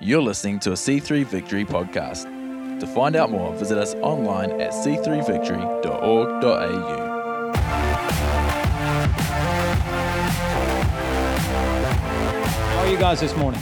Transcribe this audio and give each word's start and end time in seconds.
You're 0.00 0.22
listening 0.22 0.60
to 0.60 0.70
a 0.70 0.74
C3 0.74 1.26
Victory 1.26 1.64
podcast. 1.64 2.22
To 2.78 2.86
find 2.86 3.16
out 3.16 3.32
more, 3.32 3.52
visit 3.54 3.76
us 3.76 3.96
online 3.96 4.60
at 4.60 4.70
c3victory.org.au. 4.70 7.52
How 12.62 12.78
are 12.78 12.86
you 12.86 12.96
guys 12.96 13.18
this 13.18 13.36
morning? 13.36 13.60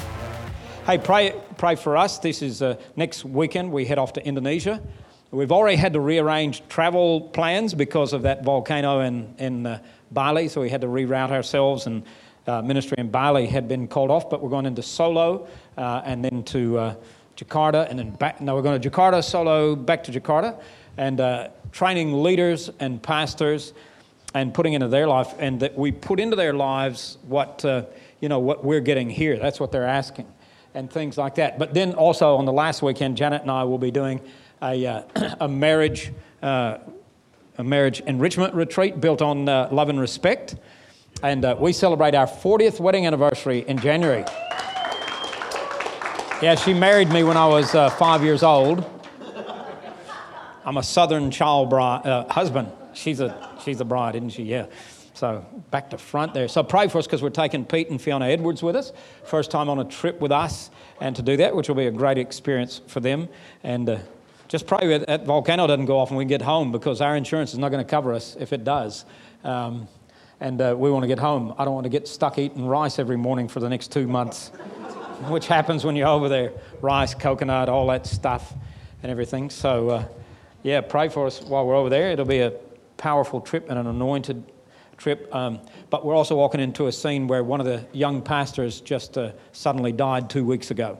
Hey, 0.84 0.98
pray, 0.98 1.32
pray 1.56 1.74
for 1.74 1.96
us. 1.96 2.18
This 2.18 2.42
is 2.42 2.60
uh, 2.60 2.76
next 2.96 3.24
weekend. 3.24 3.72
We 3.72 3.86
head 3.86 3.96
off 3.96 4.12
to 4.12 4.26
Indonesia. 4.26 4.82
We've 5.30 5.52
already 5.52 5.76
had 5.76 5.94
to 5.94 6.00
rearrange 6.00 6.68
travel 6.68 7.22
plans 7.22 7.72
because 7.72 8.12
of 8.12 8.20
that 8.22 8.44
volcano 8.44 9.00
in, 9.00 9.34
in 9.38 9.64
uh, 9.64 9.78
Bali, 10.10 10.48
so 10.48 10.60
we 10.60 10.68
had 10.68 10.82
to 10.82 10.86
reroute 10.86 11.30
ourselves, 11.30 11.86
and 11.86 12.02
uh, 12.46 12.62
ministry 12.62 12.96
in 12.98 13.10
Bali 13.10 13.46
had 13.46 13.68
been 13.68 13.88
called 13.88 14.10
off, 14.10 14.30
but 14.30 14.42
we're 14.42 14.50
going 14.50 14.66
into 14.66 14.82
Solo 14.82 15.48
uh, 15.76 16.02
and 16.04 16.24
then 16.24 16.42
to 16.44 16.78
uh, 16.78 16.94
Jakarta, 17.36 17.88
and 17.90 17.98
then 17.98 18.10
back. 18.10 18.40
No, 18.40 18.54
we're 18.54 18.62
going 18.62 18.80
to 18.80 18.90
Jakarta, 18.90 19.22
Solo, 19.22 19.76
back 19.76 20.04
to 20.04 20.12
Jakarta, 20.12 20.60
and 20.96 21.20
uh, 21.20 21.48
training 21.72 22.22
leaders 22.22 22.70
and 22.80 23.02
pastors 23.02 23.72
and 24.34 24.52
putting 24.52 24.74
into 24.74 24.88
their 24.88 25.06
life, 25.06 25.34
and 25.38 25.60
that 25.60 25.76
we 25.76 25.92
put 25.92 26.20
into 26.20 26.36
their 26.36 26.52
lives 26.52 27.18
what, 27.26 27.64
you 28.20 28.28
know, 28.28 28.38
what 28.38 28.64
we're 28.64 28.80
getting 28.80 29.08
here. 29.08 29.38
That's 29.38 29.60
what 29.60 29.72
they're 29.72 29.86
asking, 29.86 30.26
and 30.74 30.90
things 30.90 31.16
like 31.16 31.36
that. 31.36 31.58
But 31.58 31.74
then 31.74 31.94
also 31.94 32.36
on 32.36 32.44
the 32.44 32.52
last 32.52 32.82
weekend, 32.82 33.16
Janet 33.16 33.42
and 33.42 33.50
I 33.50 33.64
will 33.64 33.78
be 33.78 33.90
doing 33.90 34.20
a, 34.62 34.86
uh, 34.86 35.36
a 35.40 35.48
marriage. 35.48 36.12
Uh, 36.42 36.78
a 37.58 37.64
marriage 37.64 38.00
enrichment 38.00 38.54
retreat 38.54 39.00
built 39.00 39.22
on 39.22 39.48
uh, 39.48 39.68
love 39.72 39.88
and 39.88 39.98
respect. 39.98 40.56
And 41.22 41.44
uh, 41.44 41.56
we 41.58 41.72
celebrate 41.72 42.14
our 42.14 42.26
40th 42.26 42.78
wedding 42.78 43.06
anniversary 43.06 43.64
in 43.66 43.78
January. 43.78 44.24
Yeah, 46.42 46.54
she 46.54 46.74
married 46.74 47.08
me 47.08 47.22
when 47.22 47.38
I 47.38 47.46
was 47.46 47.74
uh, 47.74 47.88
five 47.90 48.22
years 48.22 48.42
old. 48.42 48.84
I'm 50.66 50.76
a 50.76 50.82
Southern 50.82 51.30
child 51.30 51.70
bride, 51.70 52.06
uh, 52.06 52.30
husband. 52.30 52.70
She's 52.92 53.20
a, 53.20 53.50
she's 53.64 53.80
a 53.80 53.84
bride, 53.84 54.16
isn't 54.16 54.30
she? 54.30 54.42
Yeah. 54.42 54.66
So 55.14 55.46
back 55.70 55.88
to 55.90 55.98
front 55.98 56.34
there. 56.34 56.46
So 56.46 56.62
pray 56.62 56.88
for 56.88 56.98
us 56.98 57.06
because 57.06 57.22
we're 57.22 57.30
taking 57.30 57.64
Pete 57.64 57.88
and 57.88 58.02
Fiona 58.02 58.26
Edwards 58.26 58.62
with 58.62 58.76
us. 58.76 58.92
First 59.24 59.50
time 59.50 59.70
on 59.70 59.78
a 59.78 59.84
trip 59.84 60.20
with 60.20 60.32
us, 60.32 60.70
and 61.00 61.16
to 61.16 61.22
do 61.22 61.38
that, 61.38 61.56
which 61.56 61.68
will 61.68 61.76
be 61.76 61.86
a 61.86 61.90
great 61.90 62.18
experience 62.18 62.82
for 62.86 63.00
them. 63.00 63.28
And 63.62 63.88
uh, 63.88 63.98
just 64.48 64.66
pray 64.66 64.86
that 64.88 65.06
that 65.06 65.24
volcano 65.24 65.66
doesn't 65.66 65.86
go 65.86 65.98
off 65.98 66.10
and 66.10 66.18
we 66.18 66.26
get 66.26 66.42
home 66.42 66.70
because 66.70 67.00
our 67.00 67.16
insurance 67.16 67.52
is 67.52 67.58
not 67.58 67.70
going 67.70 67.82
to 67.82 67.90
cover 67.90 68.12
us 68.12 68.36
if 68.38 68.52
it 68.52 68.62
does. 68.62 69.06
Um, 69.42 69.88
and 70.40 70.60
uh, 70.60 70.74
we 70.76 70.90
want 70.90 71.02
to 71.02 71.08
get 71.08 71.18
home. 71.18 71.54
I 71.58 71.64
don't 71.64 71.74
want 71.74 71.84
to 71.84 71.90
get 71.90 72.06
stuck 72.06 72.38
eating 72.38 72.66
rice 72.66 72.98
every 72.98 73.16
morning 73.16 73.48
for 73.48 73.60
the 73.60 73.68
next 73.68 73.92
two 73.92 74.06
months, 74.06 74.48
which 75.28 75.46
happens 75.46 75.84
when 75.84 75.96
you're 75.96 76.08
over 76.08 76.28
there 76.28 76.52
rice, 76.82 77.14
coconut, 77.14 77.68
all 77.68 77.86
that 77.88 78.06
stuff, 78.06 78.54
and 79.02 79.10
everything. 79.10 79.50
So, 79.50 79.90
uh, 79.90 80.04
yeah, 80.62 80.80
pray 80.80 81.08
for 81.08 81.26
us 81.26 81.40
while 81.42 81.66
we're 81.66 81.76
over 81.76 81.88
there. 81.88 82.10
It'll 82.10 82.24
be 82.24 82.40
a 82.40 82.52
powerful 82.96 83.40
trip 83.40 83.68
and 83.70 83.78
an 83.78 83.86
anointed 83.86 84.42
trip. 84.96 85.34
Um, 85.34 85.60
but 85.90 86.04
we're 86.04 86.14
also 86.14 86.36
walking 86.36 86.60
into 86.60 86.86
a 86.86 86.92
scene 86.92 87.28
where 87.28 87.44
one 87.44 87.60
of 87.60 87.66
the 87.66 87.84
young 87.92 88.22
pastors 88.22 88.80
just 88.80 89.16
uh, 89.16 89.32
suddenly 89.52 89.92
died 89.92 90.28
two 90.30 90.44
weeks 90.44 90.70
ago 90.70 90.98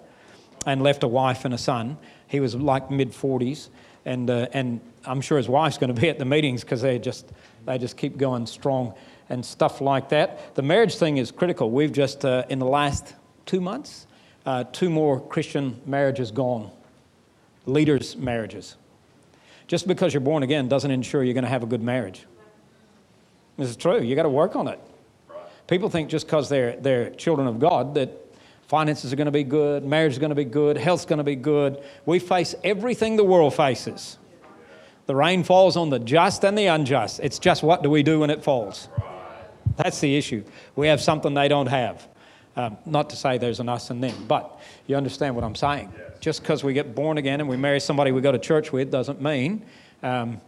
and 0.67 0.83
left 0.83 1.03
a 1.03 1.09
wife 1.09 1.45
and 1.45 1.55
a 1.55 1.59
son. 1.59 1.97
He 2.27 2.41
was 2.41 2.55
like 2.55 2.91
mid 2.91 3.13
40s, 3.13 3.69
and, 4.05 4.29
uh, 4.29 4.49
and 4.53 4.81
I'm 5.05 5.21
sure 5.21 5.39
his 5.39 5.49
wife's 5.49 5.79
going 5.79 5.95
to 5.95 6.01
be 6.01 6.09
at 6.09 6.19
the 6.19 6.25
meetings 6.25 6.63
because 6.63 6.83
they 6.83 6.99
just, 6.99 7.31
they 7.65 7.79
just 7.79 7.97
keep 7.97 8.17
going 8.17 8.47
strong 8.47 8.95
and 9.29 9.45
stuff 9.45 9.81
like 9.81 10.11
that. 10.11 10.55
The 10.55 10.63
marriage 10.63 10.97
thing 10.97 11.17
is 11.17 11.31
critical. 11.31 11.71
We've 11.71 11.93
just, 11.93 12.25
uh, 12.25 12.45
in 12.49 12.59
the 12.59 12.67
last 12.67 13.15
two 13.45 13.61
months, 13.61 14.07
uh, 14.45 14.65
two 14.73 14.91
more 14.91 15.21
Christian 15.21 15.81
marriages 15.87 16.31
gone, 16.31 16.71
leaders' 17.67 18.17
marriages. 18.17 18.77
Just 19.67 19.89
because 19.89 20.15
you're 20.15 20.21
born 20.21 20.43
again 20.43 20.69
doesn't 20.69 20.91
ensure 20.91 21.25
you're 21.25 21.35
going 21.35 21.45
to 21.45 21.51
have 21.51 21.65
a 21.65 21.67
good 21.67 21.83
marriage. 21.83 22.25
This 23.57 23.69
is 23.69 23.77
true. 23.77 24.01
You 24.01 24.15
got 24.15 24.23
to 24.23 24.29
work 24.29 24.55
on 24.55 24.69
it. 24.69 24.79
People 25.67 25.89
think 25.89 26.09
just 26.09 26.27
because 26.27 26.49
they're, 26.49 26.77
they're 26.77 27.11
children 27.11 27.49
of 27.49 27.59
God 27.59 27.95
that 27.95 28.11
finances 28.69 29.13
are 29.13 29.17
going 29.17 29.27
to 29.27 29.33
be 29.33 29.43
good, 29.43 29.85
marriage 29.85 30.13
is 30.13 30.19
going 30.19 30.31
to 30.31 30.37
be 30.37 30.45
good, 30.45 30.77
health's 30.77 31.05
going 31.05 31.19
to 31.19 31.25
be 31.25 31.35
good. 31.35 31.83
We 32.05 32.21
face 32.21 32.55
everything 32.63 33.17
the 33.17 33.25
world 33.25 33.55
faces. 33.55 34.19
The 35.07 35.15
rain 35.15 35.45
falls 35.45 35.77
on 35.77 35.91
the 35.91 35.99
just 35.99 36.45
and 36.45 36.57
the 36.59 36.67
unjust. 36.67 37.21
It's 37.23 37.39
just 37.39 37.63
what 37.63 37.83
do 37.83 37.91
we 37.91 38.03
do 38.03 38.21
when 38.21 38.31
it 38.31 38.43
falls? 38.43 38.89
That's 39.77 40.01
the 40.01 40.17
issue. 40.17 40.45
We 40.75 40.89
have 40.89 41.01
something 41.01 41.35
they 41.35 41.49
don't 41.49 41.67
have. 41.67 42.07
Um, 42.57 42.79
not 42.87 43.11
to 43.11 43.17
say 43.17 43.37
there's 43.37 43.61
an 43.61 43.69
us 43.69 43.91
and 43.91 44.03
them, 44.03 44.25
but 44.27 44.59
you 44.87 44.97
understand 44.97 45.35
what 45.35 45.45
I'm 45.45 45.55
saying. 45.55 45.93
Just 46.21 46.41
because 46.41 46.65
we 46.65 46.73
get 46.73 46.95
born 46.95 47.19
again 47.19 47.41
and 47.41 47.49
we 47.49 47.57
marry 47.57 47.81
somebody 47.81 48.13
we 48.13 48.23
go 48.23 48.33
to 48.33 48.39
church 48.39 48.73
with 48.73 48.91
doesn't 48.91 49.21
mean 49.21 49.65
um, 50.03 50.41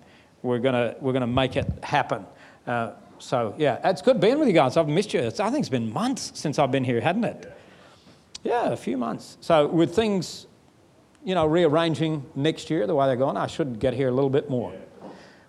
we're 0.42 0.58
going 0.58 0.94
we're 1.00 1.12
gonna 1.12 1.26
make 1.26 1.56
it 1.56 1.66
happen. 1.82 2.24
Uh, 2.66 2.92
so, 3.18 3.54
yeah, 3.58 3.78
it's 3.84 4.02
good 4.02 4.20
being 4.20 4.38
with 4.38 4.48
you 4.48 4.54
guys. 4.54 4.76
I've 4.76 4.88
missed 4.88 5.12
you. 5.12 5.20
It's, 5.20 5.40
I 5.40 5.50
think 5.50 5.60
it's 5.60 5.68
been 5.68 5.92
months 5.92 6.32
since 6.34 6.58
I've 6.58 6.70
been 6.70 6.84
here, 6.84 7.00
hadn't 7.00 7.24
it? 7.24 7.52
Yeah, 8.44 8.70
a 8.70 8.76
few 8.76 8.96
months. 8.96 9.36
So, 9.40 9.66
with 9.66 9.94
things, 9.94 10.46
you 11.24 11.34
know, 11.34 11.46
rearranging 11.46 12.24
next 12.34 12.70
year 12.70 12.86
the 12.86 12.94
way 12.94 13.06
they're 13.06 13.16
going, 13.16 13.36
I 13.36 13.48
should 13.48 13.80
get 13.80 13.94
here 13.94 14.08
a 14.08 14.12
little 14.12 14.30
bit 14.30 14.48
more, 14.48 14.72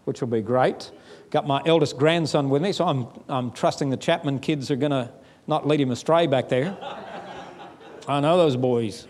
which 0.05 0.21
will 0.21 0.27
be 0.27 0.41
great. 0.41 0.91
Got 1.31 1.45
my 1.45 1.61
eldest 1.65 1.97
grandson 1.97 2.49
with 2.49 2.61
me, 2.61 2.71
so 2.71 2.85
I'm, 2.85 3.07
I'm 3.27 3.51
trusting 3.51 3.89
the 3.89 3.97
Chapman 3.97 4.39
kids 4.39 4.71
are 4.71 4.75
going 4.75 4.91
to 4.91 5.11
not 5.45 5.67
lead 5.67 5.79
him 5.79 5.91
astray 5.91 6.25
back 6.25 6.49
there. 6.49 6.75
I 8.07 8.19
know 8.19 8.37
those 8.37 8.55
boys. 8.55 9.07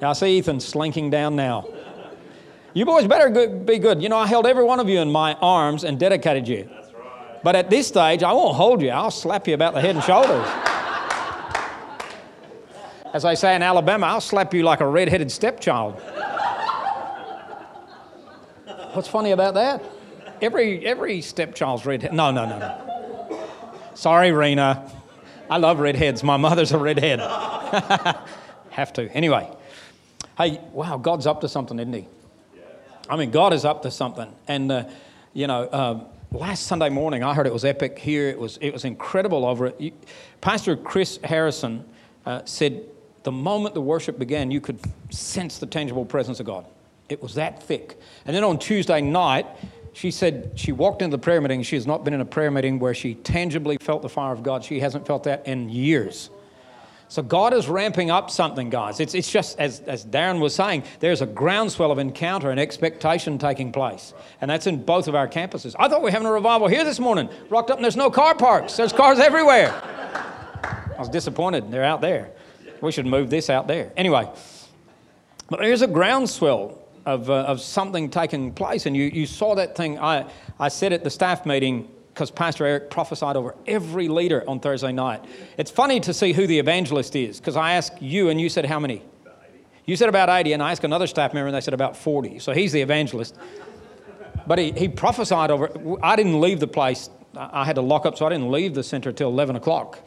I 0.00 0.12
see 0.14 0.38
Ethan 0.38 0.60
slinking 0.60 1.10
down 1.10 1.36
now. 1.36 1.66
You 2.72 2.84
boys 2.84 3.06
better 3.06 3.48
be 3.48 3.78
good. 3.78 4.02
You 4.02 4.08
know, 4.08 4.16
I 4.16 4.26
held 4.26 4.46
every 4.46 4.64
one 4.64 4.80
of 4.80 4.88
you 4.88 4.98
in 5.00 5.10
my 5.10 5.34
arms 5.34 5.84
and 5.84 5.98
dedicated 5.98 6.48
you. 6.48 6.68
That's 6.68 6.92
right. 6.92 7.40
But 7.42 7.54
at 7.54 7.70
this 7.70 7.86
stage, 7.86 8.22
I 8.22 8.32
won't 8.32 8.56
hold 8.56 8.82
you. 8.82 8.90
I'll 8.90 9.10
slap 9.10 9.46
you 9.46 9.54
about 9.54 9.74
the 9.74 9.80
head 9.80 9.94
and 9.94 10.04
shoulders. 10.04 10.46
As 13.12 13.22
they 13.22 13.34
say 13.34 13.54
in 13.54 13.62
Alabama, 13.62 14.06
I'll 14.06 14.20
slap 14.20 14.52
you 14.52 14.64
like 14.64 14.80
a 14.80 14.86
red-headed 14.86 15.30
stepchild. 15.30 15.94
What's 18.92 19.08
funny 19.08 19.30
about 19.30 19.54
that? 19.54 19.82
Every 20.44 20.86
every 20.86 21.20
stepchild's 21.20 21.86
redhead. 21.86 22.12
No, 22.12 22.30
no, 22.30 22.44
no, 22.46 22.58
no. 22.58 23.48
Sorry, 23.94 24.32
Rena. 24.32 24.90
I 25.48 25.58
love 25.58 25.78
redheads. 25.78 26.22
My 26.22 26.36
mother's 26.36 26.72
a 26.72 26.78
redhead. 26.78 27.20
Have 28.70 28.92
to. 28.94 29.08
Anyway. 29.10 29.50
Hey, 30.36 30.60
wow, 30.72 30.96
God's 30.96 31.28
up 31.28 31.42
to 31.42 31.48
something, 31.48 31.78
isn't 31.78 31.92
he? 31.92 32.08
I 33.08 33.16
mean, 33.16 33.30
God 33.30 33.52
is 33.52 33.64
up 33.64 33.82
to 33.82 33.90
something. 33.90 34.34
And, 34.48 34.72
uh, 34.72 34.84
you 35.32 35.46
know, 35.46 35.62
uh, 35.62 36.04
last 36.32 36.66
Sunday 36.66 36.88
morning, 36.88 37.22
I 37.22 37.34
heard 37.34 37.46
it 37.46 37.52
was 37.52 37.64
epic 37.64 38.00
here. 38.00 38.28
It 38.28 38.38
was, 38.38 38.56
it 38.60 38.72
was 38.72 38.84
incredible 38.84 39.44
over 39.46 39.66
it. 39.66 39.80
You, 39.80 39.92
Pastor 40.40 40.76
Chris 40.76 41.20
Harrison 41.22 41.84
uh, 42.26 42.40
said 42.46 42.82
the 43.22 43.30
moment 43.30 43.74
the 43.74 43.80
worship 43.80 44.18
began, 44.18 44.50
you 44.50 44.60
could 44.60 44.80
sense 45.10 45.58
the 45.58 45.66
tangible 45.66 46.04
presence 46.04 46.40
of 46.40 46.46
God. 46.46 46.66
It 47.08 47.22
was 47.22 47.34
that 47.34 47.62
thick. 47.62 47.96
And 48.26 48.34
then 48.34 48.42
on 48.42 48.58
Tuesday 48.58 49.00
night, 49.02 49.46
she 49.94 50.10
said 50.10 50.52
she 50.56 50.72
walked 50.72 51.02
into 51.02 51.16
the 51.16 51.20
prayer 51.20 51.40
meeting. 51.40 51.62
She 51.62 51.76
has 51.76 51.86
not 51.86 52.04
been 52.04 52.14
in 52.14 52.20
a 52.20 52.26
prayer 52.26 52.50
meeting 52.50 52.80
where 52.80 52.94
she 52.94 53.14
tangibly 53.14 53.78
felt 53.78 54.02
the 54.02 54.08
fire 54.08 54.32
of 54.32 54.42
God. 54.42 54.64
She 54.64 54.80
hasn't 54.80 55.06
felt 55.06 55.24
that 55.24 55.46
in 55.46 55.68
years. 55.68 56.30
So 57.08 57.22
God 57.22 57.54
is 57.54 57.68
ramping 57.68 58.10
up 58.10 58.28
something, 58.28 58.70
guys. 58.70 58.98
It's, 58.98 59.14
it's 59.14 59.30
just, 59.30 59.58
as, 59.60 59.78
as 59.80 60.04
Darren 60.04 60.40
was 60.40 60.52
saying, 60.52 60.82
there's 60.98 61.22
a 61.22 61.26
groundswell 61.26 61.92
of 61.92 61.98
encounter 61.98 62.50
and 62.50 62.58
expectation 62.58 63.38
taking 63.38 63.70
place. 63.70 64.14
And 64.40 64.50
that's 64.50 64.66
in 64.66 64.82
both 64.82 65.06
of 65.06 65.14
our 65.14 65.28
campuses. 65.28 65.76
I 65.78 65.88
thought 65.88 66.00
we 66.00 66.06
were 66.06 66.10
having 66.10 66.26
a 66.26 66.32
revival 66.32 66.66
here 66.66 66.82
this 66.82 66.98
morning. 66.98 67.28
Rocked 67.48 67.70
up 67.70 67.76
and 67.78 67.84
there's 67.84 67.96
no 67.96 68.10
car 68.10 68.34
parks. 68.34 68.76
There's 68.76 68.92
cars 68.92 69.20
everywhere. 69.20 69.72
I 69.72 70.98
was 70.98 71.08
disappointed. 71.08 71.70
They're 71.70 71.84
out 71.84 72.00
there. 72.00 72.32
We 72.80 72.90
should 72.90 73.06
move 73.06 73.30
this 73.30 73.48
out 73.48 73.68
there. 73.68 73.92
Anyway, 73.96 74.28
but 75.48 75.60
there's 75.60 75.82
a 75.82 75.86
groundswell 75.86 76.83
of, 77.06 77.30
uh, 77.30 77.34
of 77.34 77.60
something 77.60 78.10
taking 78.10 78.52
place. 78.52 78.86
And 78.86 78.96
you, 78.96 79.04
you 79.04 79.26
saw 79.26 79.54
that 79.54 79.76
thing. 79.76 79.98
I, 79.98 80.26
I 80.58 80.68
said 80.68 80.92
at 80.92 81.04
the 81.04 81.10
staff 81.10 81.44
meeting, 81.46 81.88
because 82.14 82.30
Pastor 82.30 82.64
Eric 82.64 82.90
prophesied 82.90 83.36
over 83.36 83.56
every 83.66 84.08
leader 84.08 84.44
on 84.48 84.60
Thursday 84.60 84.92
night. 84.92 85.24
It's 85.58 85.70
funny 85.70 85.98
to 86.00 86.14
see 86.14 86.32
who 86.32 86.46
the 86.46 86.58
evangelist 86.58 87.16
is, 87.16 87.40
because 87.40 87.56
I 87.56 87.72
asked 87.72 88.00
you 88.00 88.28
and 88.28 88.40
you 88.40 88.48
said 88.48 88.64
how 88.64 88.78
many? 88.78 89.02
You 89.84 89.96
said 89.96 90.08
about 90.08 90.28
80, 90.28 90.54
and 90.54 90.62
I 90.62 90.70
asked 90.70 90.84
another 90.84 91.06
staff 91.06 91.34
member 91.34 91.48
and 91.48 91.56
they 91.56 91.60
said 91.60 91.74
about 91.74 91.96
40. 91.96 92.38
So 92.38 92.52
he's 92.52 92.72
the 92.72 92.80
evangelist. 92.80 93.36
But 94.46 94.58
he, 94.58 94.72
he 94.72 94.88
prophesied 94.88 95.50
over, 95.50 95.70
I 96.02 96.16
didn't 96.16 96.40
leave 96.40 96.60
the 96.60 96.66
place. 96.66 97.10
I 97.36 97.64
had 97.64 97.74
to 97.76 97.82
lock 97.82 98.06
up, 98.06 98.16
so 98.16 98.26
I 98.26 98.30
didn't 98.30 98.50
leave 98.50 98.74
the 98.74 98.82
center 98.82 99.12
till 99.12 99.28
11 99.28 99.56
o'clock. 99.56 99.98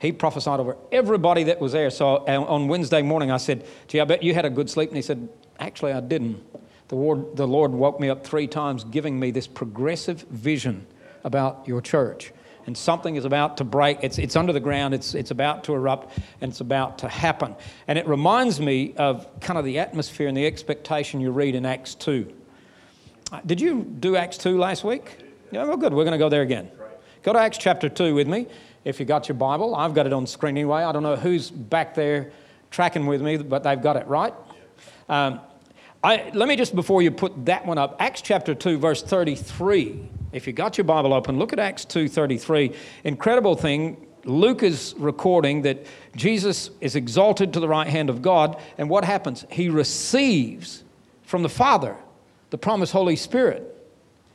He 0.00 0.10
prophesied 0.10 0.58
over 0.58 0.76
everybody 0.90 1.44
that 1.44 1.60
was 1.60 1.72
there. 1.72 1.90
So 1.90 2.16
uh, 2.26 2.44
on 2.48 2.66
Wednesday 2.66 3.02
morning, 3.02 3.30
I 3.30 3.36
said, 3.36 3.64
Gee, 3.86 4.00
I 4.00 4.04
bet 4.04 4.22
you 4.22 4.34
had 4.34 4.44
a 4.44 4.50
good 4.50 4.68
sleep. 4.68 4.88
And 4.88 4.96
he 4.96 5.02
said, 5.02 5.28
Actually, 5.62 5.92
I 5.92 6.00
didn't. 6.00 6.42
The 6.88 6.96
Lord, 6.96 7.36
the 7.36 7.46
Lord 7.46 7.70
woke 7.70 8.00
me 8.00 8.10
up 8.10 8.26
three 8.26 8.48
times, 8.48 8.82
giving 8.82 9.18
me 9.18 9.30
this 9.30 9.46
progressive 9.46 10.22
vision 10.22 10.86
about 11.22 11.62
your 11.66 11.80
church. 11.80 12.32
and 12.66 12.76
something 12.76 13.16
is 13.16 13.24
about 13.24 13.56
to 13.56 13.64
break. 13.64 13.98
It's, 14.02 14.18
it's 14.18 14.36
under 14.36 14.52
the 14.52 14.60
ground, 14.60 14.94
it's, 14.94 15.14
it's 15.14 15.32
about 15.32 15.64
to 15.64 15.74
erupt, 15.74 16.16
and 16.40 16.50
it's 16.50 16.60
about 16.60 16.98
to 16.98 17.08
happen. 17.08 17.56
And 17.88 17.98
it 17.98 18.06
reminds 18.06 18.60
me 18.60 18.94
of 18.96 19.26
kind 19.40 19.58
of 19.58 19.64
the 19.64 19.78
atmosphere 19.78 20.28
and 20.28 20.36
the 20.36 20.46
expectation 20.46 21.20
you 21.20 21.32
read 21.32 21.54
in 21.56 21.66
Acts 21.66 21.94
2. 21.96 22.32
Uh, 23.32 23.40
did 23.46 23.60
you 23.60 23.82
do 23.82 24.14
Acts 24.14 24.38
2 24.38 24.58
last 24.58 24.84
week? 24.84 25.18
Yeah, 25.50 25.64
well, 25.64 25.76
good. 25.76 25.92
We're 25.92 26.04
going 26.04 26.12
to 26.12 26.18
go 26.18 26.28
there 26.28 26.42
again. 26.42 26.70
Go 27.22 27.32
to 27.32 27.38
Acts 27.38 27.58
chapter 27.58 27.88
2 27.88 28.14
with 28.14 28.28
me 28.28 28.46
if 28.84 29.00
you 29.00 29.06
got 29.06 29.28
your 29.28 29.36
Bible. 29.36 29.74
I've 29.74 29.94
got 29.94 30.06
it 30.06 30.12
on 30.12 30.26
screen 30.26 30.56
anyway. 30.56 30.82
I 30.82 30.92
don't 30.92 31.02
know 31.02 31.16
who's 31.16 31.50
back 31.50 31.94
there 31.94 32.32
tracking 32.70 33.06
with 33.06 33.22
me, 33.22 33.38
but 33.38 33.64
they've 33.64 33.82
got 33.82 33.96
it 33.96 34.06
right. 34.06 34.34
Um, 35.08 35.40
I, 36.04 36.32
let 36.34 36.48
me 36.48 36.56
just, 36.56 36.74
before 36.74 37.00
you 37.00 37.12
put 37.12 37.46
that 37.46 37.64
one 37.64 37.78
up, 37.78 37.96
Acts 38.00 38.22
chapter 38.22 38.56
2, 38.56 38.78
verse 38.78 39.02
33. 39.02 40.08
If 40.32 40.48
you 40.48 40.52
got 40.52 40.76
your 40.76 40.84
Bible 40.84 41.12
open, 41.12 41.38
look 41.38 41.52
at 41.52 41.60
Acts 41.60 41.84
2, 41.84 42.08
33. 42.08 42.74
Incredible 43.04 43.54
thing. 43.54 44.08
Luke 44.24 44.64
is 44.64 44.94
recording 44.98 45.62
that 45.62 45.86
Jesus 46.16 46.70
is 46.80 46.96
exalted 46.96 47.52
to 47.52 47.60
the 47.60 47.68
right 47.68 47.86
hand 47.86 48.10
of 48.10 48.20
God, 48.20 48.60
and 48.78 48.88
what 48.90 49.04
happens? 49.04 49.44
He 49.50 49.68
receives 49.68 50.82
from 51.22 51.42
the 51.42 51.48
Father 51.48 51.96
the 52.50 52.58
promised 52.58 52.92
Holy 52.92 53.16
Spirit. 53.16 53.68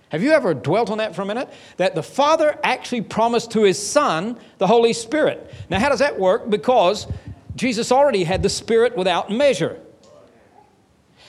Have 0.10 0.24
you 0.24 0.32
ever 0.32 0.54
dwelt 0.54 0.90
on 0.90 1.00
that 1.00 1.16
for 1.16 1.22
a 1.22 1.26
minute? 1.26 1.50
That 1.76 1.96
the 1.96 2.04
Father 2.04 2.58
actually 2.64 3.02
promised 3.02 3.52
to 3.52 3.64
His 3.64 3.82
Son 3.82 4.40
the 4.58 4.68
Holy 4.68 4.94
Spirit. 4.94 5.54
Now, 5.70 5.80
how 5.80 5.90
does 5.90 6.00
that 6.00 6.18
work? 6.18 6.50
Because 6.50 7.08
Jesus 7.56 7.92
already 7.92 8.24
had 8.24 8.42
the 8.42 8.50
Spirit 8.50 8.96
without 8.96 9.30
measure. 9.30 9.82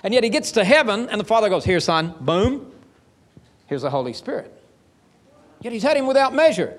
And 0.03 0.15
yet 0.15 0.25
He 0.25 0.31
gets 0.31 0.53
to 0.53 0.65
heaven, 0.65 1.09
and 1.09 1.21
the 1.21 1.25
Father 1.25 1.49
goes, 1.49 1.65
Here, 1.65 1.81
Son, 1.81 2.15
boom, 2.21 2.73
here's 3.67 3.83
the 3.83 3.91
Holy 3.91 4.13
Spirit. 4.13 4.53
Yet 5.61 5.73
He's 5.73 5.83
had 5.83 5.97
Him 5.97 6.07
without 6.07 6.35
measure. 6.35 6.79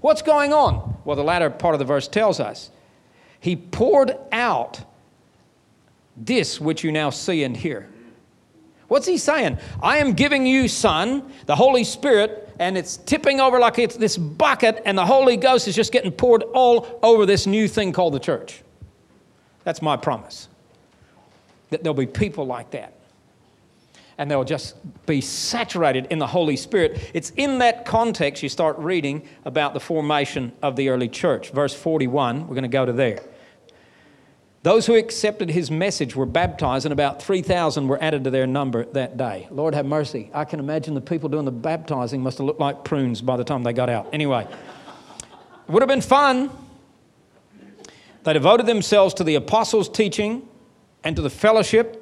What's 0.00 0.22
going 0.22 0.52
on? 0.52 0.96
Well, 1.04 1.16
the 1.16 1.24
latter 1.24 1.50
part 1.50 1.74
of 1.74 1.78
the 1.78 1.84
verse 1.84 2.08
tells 2.08 2.40
us 2.40 2.70
He 3.40 3.56
poured 3.56 4.16
out 4.30 4.80
this 6.16 6.60
which 6.60 6.84
you 6.84 6.92
now 6.92 7.10
see 7.10 7.42
and 7.44 7.56
hear. 7.56 7.88
What's 8.88 9.06
he 9.06 9.16
saying? 9.16 9.56
I 9.82 9.98
am 9.98 10.12
giving 10.12 10.46
you, 10.46 10.68
son, 10.68 11.32
the 11.46 11.56
Holy 11.56 11.82
Spirit, 11.82 12.54
and 12.58 12.76
it's 12.76 12.98
tipping 12.98 13.40
over 13.40 13.58
like 13.58 13.78
it's 13.78 13.96
this 13.96 14.18
bucket, 14.18 14.82
and 14.84 14.98
the 14.98 15.06
Holy 15.06 15.38
Ghost 15.38 15.66
is 15.66 15.74
just 15.74 15.92
getting 15.92 16.12
poured 16.12 16.42
all 16.52 17.00
over 17.02 17.24
this 17.24 17.46
new 17.46 17.68
thing 17.68 17.92
called 17.92 18.12
the 18.12 18.20
church. 18.20 18.62
That's 19.64 19.80
my 19.80 19.96
promise. 19.96 20.48
That 21.72 21.82
there'll 21.82 21.94
be 21.94 22.06
people 22.06 22.46
like 22.46 22.70
that. 22.70 22.94
And 24.18 24.30
they'll 24.30 24.44
just 24.44 24.76
be 25.06 25.20
saturated 25.20 26.06
in 26.10 26.18
the 26.18 26.26
Holy 26.26 26.54
Spirit. 26.54 27.10
It's 27.14 27.30
in 27.30 27.58
that 27.58 27.86
context 27.86 28.42
you 28.42 28.48
start 28.48 28.78
reading 28.78 29.26
about 29.44 29.74
the 29.74 29.80
formation 29.80 30.52
of 30.62 30.76
the 30.76 30.90
early 30.90 31.08
church. 31.08 31.50
Verse 31.50 31.74
41, 31.74 32.46
we're 32.46 32.54
going 32.54 32.62
to 32.62 32.68
go 32.68 32.84
to 32.84 32.92
there. 32.92 33.20
Those 34.62 34.86
who 34.86 34.94
accepted 34.94 35.50
his 35.50 35.70
message 35.70 36.14
were 36.14 36.26
baptized, 36.26 36.86
and 36.86 36.92
about 36.92 37.20
3,000 37.20 37.88
were 37.88 38.00
added 38.00 38.22
to 38.24 38.30
their 38.30 38.46
number 38.46 38.84
that 38.84 39.16
day. 39.16 39.48
Lord 39.50 39.74
have 39.74 39.86
mercy. 39.86 40.30
I 40.32 40.44
can 40.44 40.60
imagine 40.60 40.94
the 40.94 41.00
people 41.00 41.28
doing 41.28 41.46
the 41.46 41.50
baptizing 41.50 42.22
must 42.22 42.38
have 42.38 42.46
looked 42.46 42.60
like 42.60 42.84
prunes 42.84 43.22
by 43.22 43.36
the 43.36 43.44
time 43.44 43.64
they 43.64 43.72
got 43.72 43.88
out. 43.88 44.08
Anyway, 44.12 44.46
it 44.46 45.72
would 45.72 45.82
have 45.82 45.88
been 45.88 46.00
fun. 46.02 46.50
They 48.22 48.34
devoted 48.34 48.66
themselves 48.66 49.14
to 49.14 49.24
the 49.24 49.34
apostles' 49.34 49.88
teaching 49.88 50.46
and 51.04 51.16
to 51.16 51.22
the 51.22 51.30
fellowship, 51.30 51.98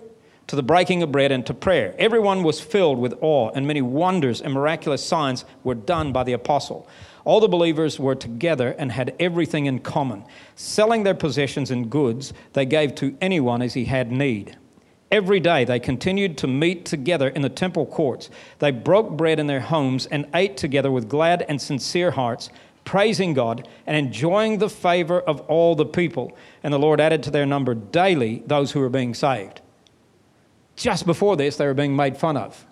to 0.46 0.56
the 0.56 0.62
breaking 0.62 1.02
of 1.02 1.12
bread, 1.12 1.30
and 1.30 1.46
to 1.46 1.54
prayer. 1.54 1.94
Everyone 1.98 2.42
was 2.42 2.60
filled 2.60 2.98
with 2.98 3.14
awe, 3.20 3.50
and 3.54 3.66
many 3.66 3.82
wonders 3.82 4.40
and 4.40 4.52
miraculous 4.52 5.04
signs 5.04 5.44
were 5.62 5.74
done 5.74 6.12
by 6.12 6.24
the 6.24 6.32
apostle. 6.32 6.88
All 7.24 7.40
the 7.40 7.48
believers 7.48 8.00
were 8.00 8.14
together 8.14 8.74
and 8.78 8.92
had 8.92 9.14
everything 9.20 9.66
in 9.66 9.80
common. 9.80 10.24
Selling 10.56 11.02
their 11.02 11.14
possessions 11.14 11.70
and 11.70 11.90
goods, 11.90 12.32
they 12.54 12.66
gave 12.66 12.94
to 12.96 13.16
anyone 13.20 13.62
as 13.62 13.74
he 13.74 13.84
had 13.84 14.10
need. 14.10 14.56
Every 15.10 15.40
day 15.40 15.64
they 15.64 15.80
continued 15.80 16.38
to 16.38 16.46
meet 16.46 16.84
together 16.84 17.28
in 17.28 17.42
the 17.42 17.48
temple 17.48 17.84
courts. 17.84 18.30
They 18.60 18.70
broke 18.70 19.10
bread 19.10 19.40
in 19.40 19.48
their 19.48 19.60
homes 19.60 20.06
and 20.06 20.26
ate 20.34 20.56
together 20.56 20.90
with 20.90 21.08
glad 21.08 21.44
and 21.48 21.60
sincere 21.60 22.12
hearts, 22.12 22.48
praising 22.90 23.34
God 23.34 23.68
and 23.86 23.96
enjoying 23.96 24.58
the 24.58 24.68
favor 24.68 25.20
of 25.20 25.38
all 25.42 25.76
the 25.76 25.86
people. 25.86 26.36
And 26.64 26.74
the 26.74 26.78
Lord 26.78 27.00
added 27.00 27.22
to 27.22 27.30
their 27.30 27.46
number 27.46 27.72
daily 27.72 28.42
those 28.46 28.72
who 28.72 28.80
were 28.80 28.88
being 28.88 29.14
saved. 29.14 29.60
Just 30.74 31.06
before 31.06 31.36
this, 31.36 31.54
they 31.56 31.66
were 31.66 31.74
being 31.74 31.94
made 31.94 32.16
fun 32.16 32.36
of. 32.36 32.66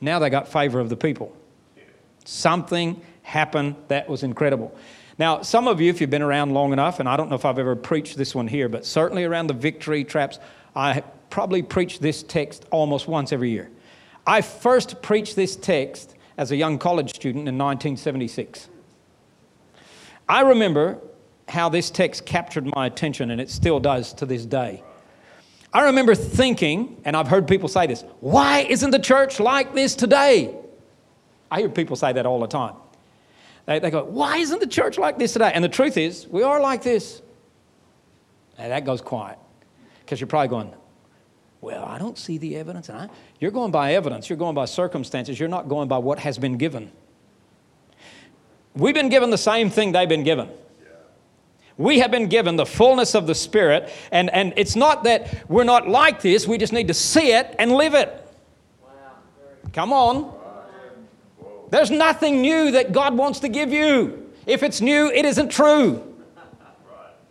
Now 0.00 0.20
they 0.20 0.30
got 0.30 0.46
favor 0.46 0.78
of 0.78 0.88
the 0.88 0.96
people. 0.96 1.36
Something 2.24 3.02
happened 3.22 3.74
that 3.88 4.08
was 4.08 4.22
incredible. 4.22 4.72
Now, 5.18 5.42
some 5.42 5.66
of 5.66 5.80
you, 5.80 5.90
if 5.90 6.00
you've 6.00 6.10
been 6.10 6.22
around 6.22 6.54
long 6.54 6.72
enough, 6.72 7.00
and 7.00 7.08
I 7.08 7.16
don't 7.16 7.28
know 7.28 7.34
if 7.34 7.44
I've 7.44 7.58
ever 7.58 7.74
preached 7.74 8.16
this 8.16 8.36
one 8.36 8.46
here, 8.46 8.68
but 8.68 8.86
certainly 8.86 9.24
around 9.24 9.48
the 9.48 9.54
victory 9.54 10.04
traps, 10.04 10.38
I 10.76 11.02
probably 11.30 11.64
preach 11.64 11.98
this 11.98 12.22
text 12.22 12.66
almost 12.70 13.08
once 13.08 13.32
every 13.32 13.50
year. 13.50 13.68
I 14.28 14.42
first 14.42 15.02
preached 15.02 15.34
this 15.34 15.56
text 15.56 16.14
as 16.38 16.52
a 16.52 16.56
young 16.56 16.78
college 16.78 17.16
student 17.16 17.48
in 17.48 17.58
1976. 17.58 18.68
I 20.28 20.40
remember 20.40 21.00
how 21.48 21.68
this 21.68 21.90
text 21.90 22.24
captured 22.24 22.66
my 22.74 22.86
attention, 22.86 23.30
and 23.30 23.40
it 23.40 23.50
still 23.50 23.80
does 23.80 24.12
to 24.14 24.26
this 24.26 24.46
day. 24.46 24.82
I 25.72 25.84
remember 25.86 26.14
thinking, 26.14 27.00
and 27.04 27.16
I've 27.16 27.28
heard 27.28 27.48
people 27.48 27.68
say 27.68 27.86
this, 27.86 28.04
why 28.20 28.60
isn't 28.60 28.90
the 28.90 28.98
church 28.98 29.40
like 29.40 29.74
this 29.74 29.94
today? 29.94 30.54
I 31.50 31.60
hear 31.60 31.68
people 31.68 31.96
say 31.96 32.12
that 32.12 32.26
all 32.26 32.40
the 32.40 32.46
time. 32.46 32.74
They, 33.66 33.78
they 33.78 33.90
go, 33.90 34.04
Why 34.04 34.38
isn't 34.38 34.60
the 34.60 34.66
church 34.66 34.98
like 34.98 35.18
this 35.18 35.32
today? 35.32 35.52
And 35.54 35.64
the 35.64 35.68
truth 35.68 35.96
is, 35.96 36.26
we 36.28 36.42
are 36.42 36.60
like 36.60 36.82
this. 36.82 37.22
And 38.58 38.70
that 38.70 38.84
goes 38.84 39.00
quiet 39.00 39.38
because 40.00 40.20
you're 40.20 40.28
probably 40.28 40.48
going, 40.48 40.72
Well, 41.60 41.84
I 41.84 41.98
don't 41.98 42.18
see 42.18 42.38
the 42.38 42.56
evidence. 42.56 42.90
You're 43.40 43.50
going 43.50 43.70
by 43.70 43.94
evidence, 43.94 44.28
you're 44.28 44.36
going 44.36 44.54
by 44.54 44.66
circumstances, 44.66 45.38
you're 45.40 45.48
not 45.48 45.68
going 45.68 45.88
by 45.88 45.98
what 45.98 46.18
has 46.18 46.38
been 46.38 46.56
given. 46.56 46.92
We've 48.74 48.94
been 48.94 49.08
given 49.08 49.30
the 49.30 49.38
same 49.38 49.70
thing 49.70 49.92
they've 49.92 50.08
been 50.08 50.24
given. 50.24 50.48
We 51.76 51.98
have 51.98 52.10
been 52.10 52.28
given 52.28 52.56
the 52.56 52.66
fullness 52.66 53.14
of 53.14 53.26
the 53.26 53.34
Spirit, 53.34 53.90
and, 54.12 54.30
and 54.30 54.52
it's 54.56 54.76
not 54.76 55.04
that 55.04 55.48
we're 55.48 55.64
not 55.64 55.88
like 55.88 56.22
this, 56.22 56.46
we 56.46 56.56
just 56.56 56.72
need 56.72 56.88
to 56.88 56.94
see 56.94 57.32
it 57.32 57.54
and 57.58 57.72
live 57.72 57.94
it. 57.94 58.20
Come 59.72 59.92
on. 59.92 60.32
There's 61.70 61.90
nothing 61.90 62.40
new 62.40 62.70
that 62.72 62.92
God 62.92 63.16
wants 63.16 63.40
to 63.40 63.48
give 63.48 63.72
you. 63.72 64.30
If 64.46 64.62
it's 64.62 64.80
new, 64.80 65.10
it 65.10 65.24
isn't 65.24 65.48
true. 65.48 66.14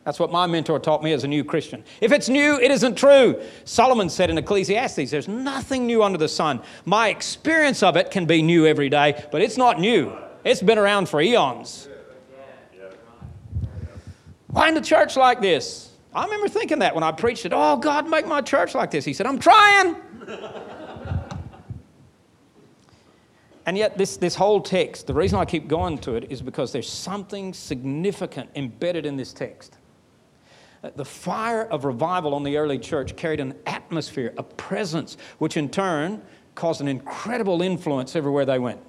That's 0.04 0.19
what 0.19 0.34
my 0.34 0.48
mentor 0.48 0.80
taught 0.80 1.01
me 1.01 1.13
as 1.13 1.24
a 1.24 1.30
new 1.30 1.45
Christian. 1.45 1.86
If 2.01 2.12
it's 2.12 2.28
new, 2.28 2.60
it 2.60 2.69
isn't 2.69 2.95
true. 2.98 3.42
Solomon 3.64 4.09
said 4.09 4.30
in 4.30 4.38
Ecclesiastes, 4.38 5.09
there's 5.09 5.30
nothing 5.30 5.88
new 5.88 6.04
under 6.04 6.18
the 6.18 6.28
sun. 6.28 6.62
My 6.83 7.07
experience 7.07 7.81
of 7.81 7.95
it 7.95 8.12
can 8.12 8.26
be 8.26 8.42
new 8.42 8.66
every 8.66 8.90
day, 8.90 9.23
but 9.31 9.42
it's 9.42 9.56
not 9.56 9.80
new. 9.80 10.14
It's 10.44 10.62
been 10.62 10.78
around 10.78 11.09
for 11.09 11.21
eons. 11.21 11.88
Why 14.47 14.68
in 14.68 14.76
the 14.76 14.81
church 14.81 15.16
like 15.16 15.42
this? 15.42 15.92
I 16.14 16.26
remember 16.26 16.47
thinking 16.47 16.80
that 16.80 16.94
when 16.94 17.04
I 17.04 17.12
preached 17.12 17.45
it. 17.45 17.54
Oh, 17.56 17.78
God, 17.78 18.07
make 18.07 18.28
my 18.28 18.42
church 18.42 18.76
like 18.76 18.92
this. 18.92 19.04
He 19.04 19.14
said, 19.14 19.26
I'm 19.26 19.40
trying. 19.40 19.95
And 23.66 23.78
yet, 23.78 23.97
this, 23.97 24.18
this 24.18 24.35
whole 24.35 24.59
text, 24.59 25.07
the 25.07 25.14
reason 25.14 25.40
I 25.40 25.45
keep 25.45 25.68
going 25.68 25.97
to 26.00 26.16
it 26.16 26.30
is 26.30 26.42
because 26.42 26.71
there's 26.71 26.90
something 26.90 27.54
significant 27.54 28.50
embedded 28.56 29.06
in 29.06 29.16
this 29.16 29.31
text. 29.31 29.78
Uh, 30.83 30.90
the 30.95 31.06
fire 31.06 31.64
of 31.64 31.85
revival 31.85 32.33
on 32.33 32.44
the 32.44 32.57
early 32.57 32.78
church 32.78 33.16
carried 33.16 33.40
an 33.40 33.56
atmosphere, 33.66 34.33
a 34.38 34.44
presence, 34.44 35.16
which 35.38 35.56
in 35.56 35.69
turn 35.69 36.21
caused 36.56 36.81
an 36.81 36.90
incredible 36.90 37.62
influence 37.62 38.16
everywhere 38.16 38.45
they 38.45 38.59
went. 38.59 38.81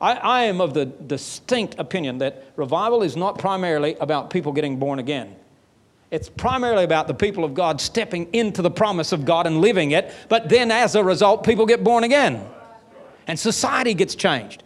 I, 0.00 0.14
I 0.14 0.42
am 0.44 0.60
of 0.60 0.74
the 0.74 0.86
distinct 0.86 1.76
opinion 1.78 2.18
that 2.18 2.44
revival 2.56 3.02
is 3.02 3.16
not 3.16 3.38
primarily 3.38 3.94
about 3.96 4.30
people 4.30 4.52
getting 4.52 4.78
born 4.78 4.98
again. 4.98 5.36
It's 6.10 6.28
primarily 6.28 6.84
about 6.84 7.08
the 7.08 7.14
people 7.14 7.44
of 7.44 7.54
God 7.54 7.80
stepping 7.80 8.32
into 8.32 8.62
the 8.62 8.70
promise 8.70 9.12
of 9.12 9.24
God 9.24 9.46
and 9.46 9.60
living 9.60 9.90
it, 9.90 10.12
but 10.28 10.48
then 10.48 10.70
as 10.70 10.94
a 10.94 11.02
result, 11.02 11.44
people 11.44 11.66
get 11.66 11.82
born 11.82 12.04
again 12.04 12.46
and 13.26 13.38
society 13.38 13.94
gets 13.94 14.14
changed. 14.14 14.62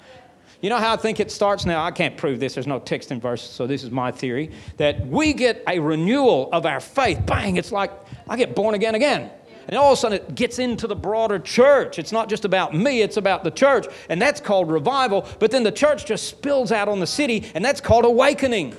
You 0.61 0.69
know 0.69 0.77
how 0.77 0.93
I 0.93 0.97
think 0.97 1.21
it 1.21 1.31
starts 1.31 1.65
now? 1.65 1.83
I 1.83 1.91
can't 1.91 2.17
prove 2.19 2.39
this, 2.39 2.55
there's 2.55 2.67
no 2.67 2.79
text 2.79 3.11
and 3.11 3.23
verse, 3.23 3.43
so 3.43 3.67
this 3.67 3.83
is 3.83 3.91
my 3.91 4.13
theory 4.13 4.51
that 4.77 5.07
we 5.07 5.33
get 5.33 5.63
a 5.67 5.79
renewal 5.79 6.51
of 6.53 6.67
our 6.67 6.81
faith. 6.81 7.25
Bang, 7.25 7.57
it's 7.57 7.73
like 7.73 7.91
I 8.29 8.37
get 8.37 8.55
born 8.55 8.75
again 8.75 8.95
again. 8.95 9.31
And 9.69 9.77
all 9.77 9.93
of 9.93 9.99
a 9.99 10.01
sudden 10.01 10.19
it 10.19 10.35
gets 10.35 10.59
into 10.59 10.87
the 10.87 10.97
broader 10.97 11.39
church. 11.39 11.99
It's 11.99 12.13
not 12.13 12.29
just 12.29 12.45
about 12.45 12.75
me, 12.75 13.03
it's 13.03 13.17
about 13.17 13.45
the 13.45 13.51
church. 13.51 13.87
And 14.09 14.21
that's 14.21 14.41
called 14.41 14.71
revival. 14.71 15.27
But 15.39 15.51
then 15.51 15.63
the 15.63 15.73
church 15.73 16.07
just 16.07 16.29
spills 16.29 16.73
out 16.73 16.89
on 16.89 17.01
the 17.01 17.07
city, 17.07 17.51
and 17.55 17.65
that's 17.65 17.81
called 17.81 18.05
awakening. 18.05 18.75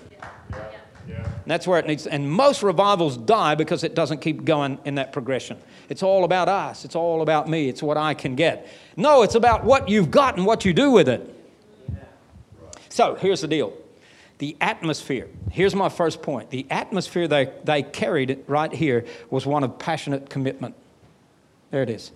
And 1.08 1.50
that's 1.50 1.66
where 1.66 1.80
it 1.80 1.88
needs, 1.88 2.06
and 2.06 2.32
most 2.32 2.62
revivals 2.62 3.18
die 3.18 3.56
because 3.56 3.84
it 3.84 3.96
doesn't 3.96 4.20
keep 4.20 4.46
going 4.46 4.78
in 4.86 4.96
that 4.96 5.12
progression. 5.12 5.58
It's 5.90 6.04
all 6.04 6.24
about 6.24 6.48
us, 6.48 6.86
it's 6.86 6.96
all 6.96 7.22
about 7.22 7.50
me, 7.50 7.68
it's 7.68 7.82
what 7.82 7.98
I 7.98 8.14
can 8.14 8.36
get. 8.36 8.68
No, 8.96 9.24
it's 9.24 9.36
about 9.36 9.64
what 9.64 9.90
you've 9.90 10.12
got 10.12 10.38
and 10.38 10.46
what 10.46 10.66
you 10.66 10.74
do 10.74 10.92
with 10.92 11.10
it. 11.10 11.36
So 12.90 13.16
here's 13.16 13.42
the 13.42 13.48
deal 13.48 13.74
the 14.42 14.58
atmosphere. 14.60 15.28
Here's 15.52 15.76
my 15.76 15.88
first 15.88 16.24
point. 16.24 16.50
The 16.50 16.66
atmosphere 16.72 17.28
they, 17.28 17.54
they 17.64 17.84
carried 17.84 18.44
right 18.48 18.74
here 18.74 19.06
was 19.30 19.46
one 19.46 19.64
of 19.64 19.78
passionate 19.78 20.32
commitment. 20.32 20.74
There 21.70 21.84
it 21.84 21.92
is. 21.92 22.12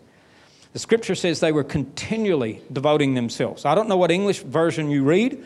The 0.73 0.79
scripture 0.79 1.13
says 1.13 1.39
they 1.39 1.51
were 1.51 1.63
continually 1.63 2.63
devoting 2.73 3.13
themselves. 3.13 3.63
I 3.63 3.75
don't 3.75 3.87
know 3.87 3.95
what 3.95 4.09
English 4.09 4.39
version 4.39 4.89
you 4.89 5.03
read. 5.03 5.45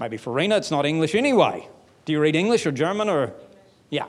Maybe 0.00 0.16
Farina, 0.16 0.56
it's 0.56 0.72
not 0.72 0.84
English 0.84 1.14
anyway. 1.14 1.68
Do 2.06 2.12
you 2.12 2.18
read 2.18 2.34
English 2.34 2.66
or 2.66 2.72
German 2.72 3.08
or? 3.08 3.32
Yeah. 3.90 4.06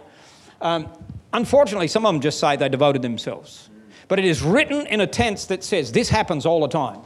Um, 0.59 0.89
unfortunately, 1.33 1.87
some 1.87 2.03
of 2.03 2.15
them 2.15 2.19
just 2.19 2.39
say 2.39 2.55
they 2.55 2.67
devoted 2.67 3.03
themselves. 3.03 3.69
But 4.07 4.17
it 4.17 4.25
is 4.25 4.41
written 4.41 4.87
in 4.87 5.01
a 5.01 5.07
tense 5.07 5.45
that 5.45 5.63
says 5.63 5.91
this 5.91 6.09
happens 6.09 6.47
all 6.47 6.61
the 6.61 6.67
time. 6.67 7.01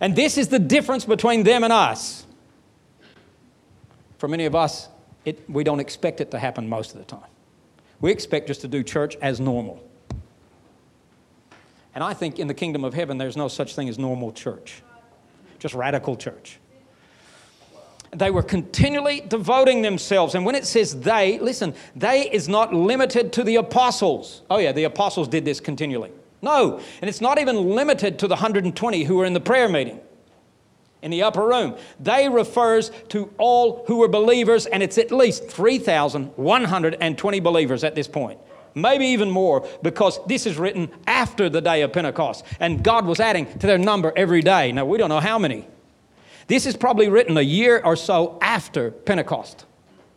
And 0.00 0.14
this 0.14 0.38
is 0.38 0.46
the 0.46 0.60
difference 0.60 1.04
between 1.04 1.42
them 1.42 1.64
and 1.64 1.72
us. 1.72 2.26
For 4.22 4.28
many 4.28 4.44
of 4.44 4.54
us, 4.54 4.88
it, 5.24 5.50
we 5.50 5.64
don't 5.64 5.80
expect 5.80 6.20
it 6.20 6.30
to 6.30 6.38
happen 6.38 6.68
most 6.68 6.92
of 6.92 6.98
the 6.98 7.04
time. 7.04 7.28
We 8.00 8.12
expect 8.12 8.46
just 8.46 8.60
to 8.60 8.68
do 8.68 8.84
church 8.84 9.16
as 9.20 9.40
normal. 9.40 9.82
And 11.92 12.04
I 12.04 12.14
think 12.14 12.38
in 12.38 12.46
the 12.46 12.54
kingdom 12.54 12.84
of 12.84 12.94
heaven, 12.94 13.18
there's 13.18 13.36
no 13.36 13.48
such 13.48 13.74
thing 13.74 13.88
as 13.88 13.98
normal 13.98 14.30
church, 14.30 14.80
just 15.58 15.74
radical 15.74 16.14
church. 16.14 16.60
They 18.12 18.30
were 18.30 18.44
continually 18.44 19.22
devoting 19.22 19.82
themselves. 19.82 20.36
And 20.36 20.46
when 20.46 20.54
it 20.54 20.66
says 20.66 21.00
they, 21.00 21.40
listen, 21.40 21.74
they 21.96 22.30
is 22.30 22.48
not 22.48 22.72
limited 22.72 23.32
to 23.32 23.42
the 23.42 23.56
apostles. 23.56 24.42
Oh, 24.48 24.58
yeah, 24.58 24.70
the 24.70 24.84
apostles 24.84 25.26
did 25.26 25.44
this 25.44 25.58
continually. 25.58 26.12
No, 26.42 26.78
and 27.00 27.08
it's 27.08 27.20
not 27.20 27.40
even 27.40 27.74
limited 27.74 28.20
to 28.20 28.28
the 28.28 28.36
120 28.36 29.02
who 29.02 29.16
were 29.16 29.24
in 29.24 29.32
the 29.32 29.40
prayer 29.40 29.68
meeting 29.68 30.00
in 31.02 31.10
the 31.10 31.22
upper 31.22 31.46
room. 31.46 31.76
They 32.00 32.28
refers 32.28 32.90
to 33.10 33.32
all 33.38 33.84
who 33.86 33.98
were 33.98 34.08
believers, 34.08 34.66
and 34.66 34.82
it's 34.82 34.98
at 34.98 35.12
least 35.12 35.48
3,120 35.48 37.40
believers 37.40 37.84
at 37.84 37.94
this 37.94 38.08
point 38.08 38.38
maybe 38.74 39.06
even 39.06 39.30
more, 39.30 39.66
because 39.82 40.24
this 40.26 40.46
is 40.46 40.56
written 40.56 40.90
after 41.06 41.48
the 41.48 41.60
day 41.60 41.82
of 41.82 41.92
Pentecost. 41.92 42.44
And 42.60 42.82
God 42.82 43.06
was 43.06 43.20
adding 43.20 43.46
to 43.58 43.66
their 43.66 43.78
number 43.78 44.12
every 44.16 44.40
day. 44.40 44.72
Now, 44.72 44.84
we 44.84 44.98
don't 44.98 45.08
know 45.08 45.20
how 45.20 45.38
many. 45.38 45.66
This 46.46 46.66
is 46.66 46.76
probably 46.76 47.08
written 47.08 47.36
a 47.36 47.42
year 47.42 47.80
or 47.84 47.96
so 47.96 48.38
after 48.42 48.90
Pentecost, 48.90 49.64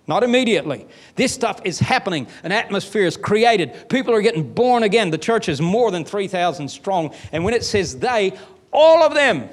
not 0.07 0.23
immediately. 0.23 0.87
This 1.15 1.33
stuff 1.33 1.61
is 1.63 1.79
happening. 1.79 2.27
An 2.43 2.51
atmosphere 2.51 3.05
is 3.05 3.17
created. 3.17 3.89
People 3.89 4.13
are 4.13 4.21
getting 4.21 4.53
born 4.53 4.83
again. 4.83 5.11
The 5.11 5.17
church 5.17 5.49
is 5.49 5.61
more 5.61 5.91
than 5.91 6.03
3,000 6.03 6.67
strong. 6.67 7.13
And 7.31 7.43
when 7.43 7.53
it 7.53 7.63
says 7.63 7.99
they, 7.99 8.33
all 8.71 9.03
of 9.03 9.13
them, 9.13 9.49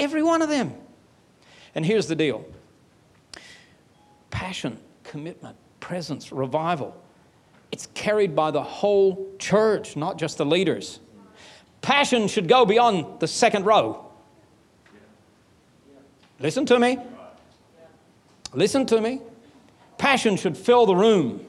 every 0.00 0.22
one 0.22 0.42
of 0.42 0.48
them. 0.48 0.74
And 1.74 1.86
here's 1.86 2.08
the 2.08 2.16
deal 2.16 2.44
passion, 4.30 4.78
commitment, 5.04 5.56
presence, 5.78 6.32
revival 6.32 7.00
it's 7.72 7.86
carried 7.94 8.34
by 8.34 8.50
the 8.50 8.62
whole 8.62 9.28
church, 9.38 9.96
not 9.96 10.18
just 10.18 10.38
the 10.38 10.46
leaders. 10.46 11.00
Passion 11.82 12.28
should 12.28 12.48
go 12.48 12.66
beyond 12.66 13.20
the 13.20 13.28
second 13.28 13.64
row. 13.64 14.06
Listen 16.40 16.66
to 16.66 16.78
me. 16.78 16.98
Listen 18.52 18.86
to 18.86 19.00
me. 19.00 19.20
Passion 19.98 20.36
should 20.36 20.56
fill 20.56 20.86
the 20.86 20.96
room, 20.96 21.44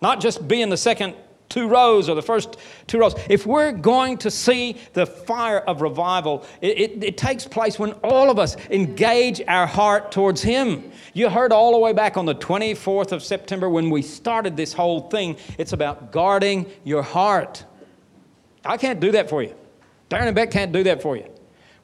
not 0.00 0.20
just 0.20 0.48
be 0.48 0.62
in 0.62 0.70
the 0.70 0.76
second 0.76 1.14
two 1.48 1.68
rows 1.68 2.08
or 2.08 2.14
the 2.14 2.22
first 2.22 2.56
two 2.86 2.98
rows. 2.98 3.14
If 3.28 3.46
we're 3.46 3.72
going 3.72 4.18
to 4.18 4.30
see 4.30 4.76
the 4.92 5.06
fire 5.06 5.60
of 5.60 5.80
revival, 5.80 6.44
it, 6.60 6.78
it, 6.78 7.04
it, 7.04 7.16
takes 7.16 7.46
place 7.46 7.78
when 7.78 7.92
all 8.04 8.30
of 8.30 8.38
us 8.38 8.56
engage 8.70 9.40
our 9.48 9.66
heart 9.66 10.12
towards 10.12 10.42
Him. 10.42 10.90
You 11.14 11.28
heard 11.28 11.52
all 11.52 11.72
the 11.72 11.78
way 11.78 11.92
back 11.92 12.16
on 12.16 12.26
the 12.26 12.34
24th 12.34 13.12
of 13.12 13.22
September 13.22 13.68
when 13.68 13.90
we 13.90 14.02
started 14.02 14.56
this 14.56 14.72
whole 14.72 15.08
thing, 15.08 15.36
it's 15.58 15.72
about 15.72 16.12
guarding 16.12 16.66
your 16.84 17.02
heart. 17.02 17.64
I 18.64 18.76
can't 18.76 19.00
do 19.00 19.12
that 19.12 19.30
for 19.30 19.42
you. 19.42 19.54
Darren 20.10 20.26
and 20.26 20.34
Beck 20.34 20.50
can't 20.50 20.72
do 20.72 20.82
that 20.84 21.02
for 21.02 21.16
you. 21.16 21.28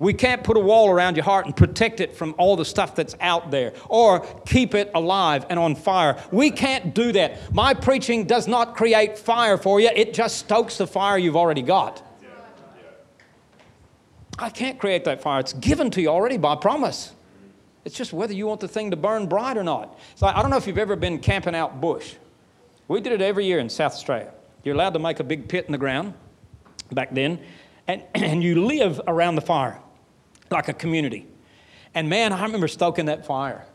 We 0.02 0.12
can't 0.12 0.42
put 0.42 0.56
a 0.56 0.61
wall 0.61 0.90
around 0.90 1.16
your 1.16 1.25
heart 1.25 1.47
and 1.47 1.56
protect 1.56 2.00
it 2.00 2.16
from 2.16 2.35
all 2.37 2.56
the 2.56 2.64
stuff 2.64 2.97
that's 2.97 3.14
out 3.21 3.52
there 3.52 3.73
or 3.88 4.26
keep 4.47 4.75
it 4.75 4.90
alive 4.97 5.47
and 5.49 5.61
on 5.61 5.76
fire. 5.76 6.21
We 6.32 6.50
can't 6.50 6.92
do 6.92 7.12
that. 7.12 7.54
My 7.54 7.73
preaching 7.73 8.25
does 8.25 8.49
not 8.49 8.75
create 8.75 9.16
fire 9.16 9.56
for 9.56 9.78
you, 9.80 9.90
it 9.94 10.12
just 10.12 10.38
stokes 10.38 10.76
the 10.78 10.88
fire 10.88 11.16
you've 11.18 11.37
already 11.37 11.62
got. 11.62 12.02
I 14.40 14.50
can't 14.50 14.76
create 14.80 15.04
that 15.04 15.23
fire. 15.23 15.38
It's 15.38 15.52
given 15.52 15.88
to 15.92 16.02
you 16.02 16.09
already 16.09 16.37
by 16.37 16.56
promise. 16.56 17.12
It's 17.85 17.97
just 17.97 18.12
whether 18.12 18.32
you 18.32 18.49
want 18.49 18.59
the 18.59 18.66
thing 18.66 18.90
to 18.90 18.97
burn 18.97 19.26
bright 19.28 19.56
or 19.56 19.62
not. 19.62 20.00
So 20.16 20.26
I 20.26 20.42
don't 20.42 20.50
know 20.50 20.56
if 20.56 20.66
you've 20.66 20.78
ever 20.78 20.97
been 20.97 21.21
camping 21.21 21.54
out 21.54 21.80
bush. 21.80 22.14
We 22.88 23.00
did 23.00 23.12
it 23.12 23.21
every 23.21 23.47
year 23.47 23.61
in 23.61 23.68
South 23.68 23.92
Australia. 23.92 24.32
You're 24.64 24.75
allowed 24.75 24.94
to 24.94 24.99
make 24.99 25.21
a 25.21 25.25
big 25.25 25.49
pit 25.49 25.66
in 25.66 25.73
the 25.73 25.78
ground 25.78 26.14
back 26.90 27.14
then, 27.14 27.38
and, 27.87 28.02
and 28.16 28.42
you 28.42 28.66
live 28.66 29.00
around 29.06 29.37
the 29.37 29.42
fire 29.42 29.78
like 30.52 30.68
a 30.68 30.73
community. 30.73 31.26
And 31.94 32.09
man, 32.09 32.32
I 32.32 32.42
remember 32.44 32.68
stoking 32.68 33.06
that 33.06 33.26
fire. 33.26 33.66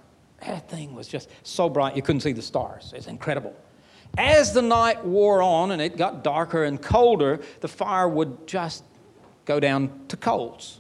That 0.46 0.70
thing 0.70 0.96
was 0.96 1.08
just 1.08 1.30
so 1.44 1.68
bright 1.70 1.96
you 1.96 2.02
couldn't 2.02 2.22
see 2.22 2.32
the 2.32 2.42
stars. 2.42 2.94
It's 2.96 3.08
incredible. 3.08 3.56
As 4.18 4.54
the 4.54 4.62
night 4.62 5.04
wore 5.06 5.42
on 5.42 5.72
and 5.72 5.82
it 5.82 5.98
got 5.98 6.24
darker 6.24 6.64
and 6.64 6.82
colder, 6.82 7.40
the 7.62 7.68
fire 7.68 8.08
would 8.08 8.48
just 8.48 8.84
go 9.46 9.60
down 9.60 9.92
to 10.08 10.18
coals 10.18 10.80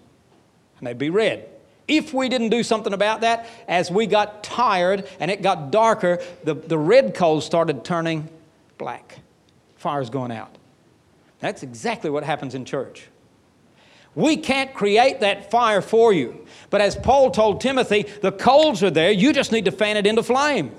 and 0.78 0.88
they'd 0.88 0.98
be 0.98 1.10
red. 1.10 1.50
If 1.88 2.14
we 2.14 2.28
didn't 2.30 2.50
do 2.50 2.64
something 2.64 2.94
about 2.94 3.22
that, 3.22 3.48
as 3.68 3.90
we 3.90 4.08
got 4.08 4.44
tired 4.44 5.08
and 5.20 5.32
it 5.32 5.42
got 5.42 5.72
darker, 5.72 6.22
the, 6.44 6.54
the 6.54 6.78
red 6.78 7.14
coals 7.14 7.46
started 7.46 7.86
turning 7.86 8.28
black. 8.78 9.20
Fire's 9.78 10.10
going 10.10 10.32
out. 10.32 10.58
That's 11.40 11.64
exactly 11.64 12.10
what 12.10 12.24
happens 12.24 12.56
in 12.56 12.66
church. 12.66 13.08
We 14.18 14.36
can't 14.36 14.74
create 14.74 15.20
that 15.20 15.52
fire 15.52 15.80
for 15.80 16.12
you. 16.12 16.44
But 16.72 16.82
as 16.82 16.96
Paul 16.96 17.30
told 17.30 17.62
Timothy, 17.62 18.02
the 18.24 18.32
coals 18.32 18.82
are 18.82 18.90
there, 18.90 19.12
you 19.12 19.32
just 19.32 19.52
need 19.52 19.66
to 19.66 19.72
fan 19.72 19.96
it 19.96 20.08
into 20.08 20.24
flame. 20.24 20.72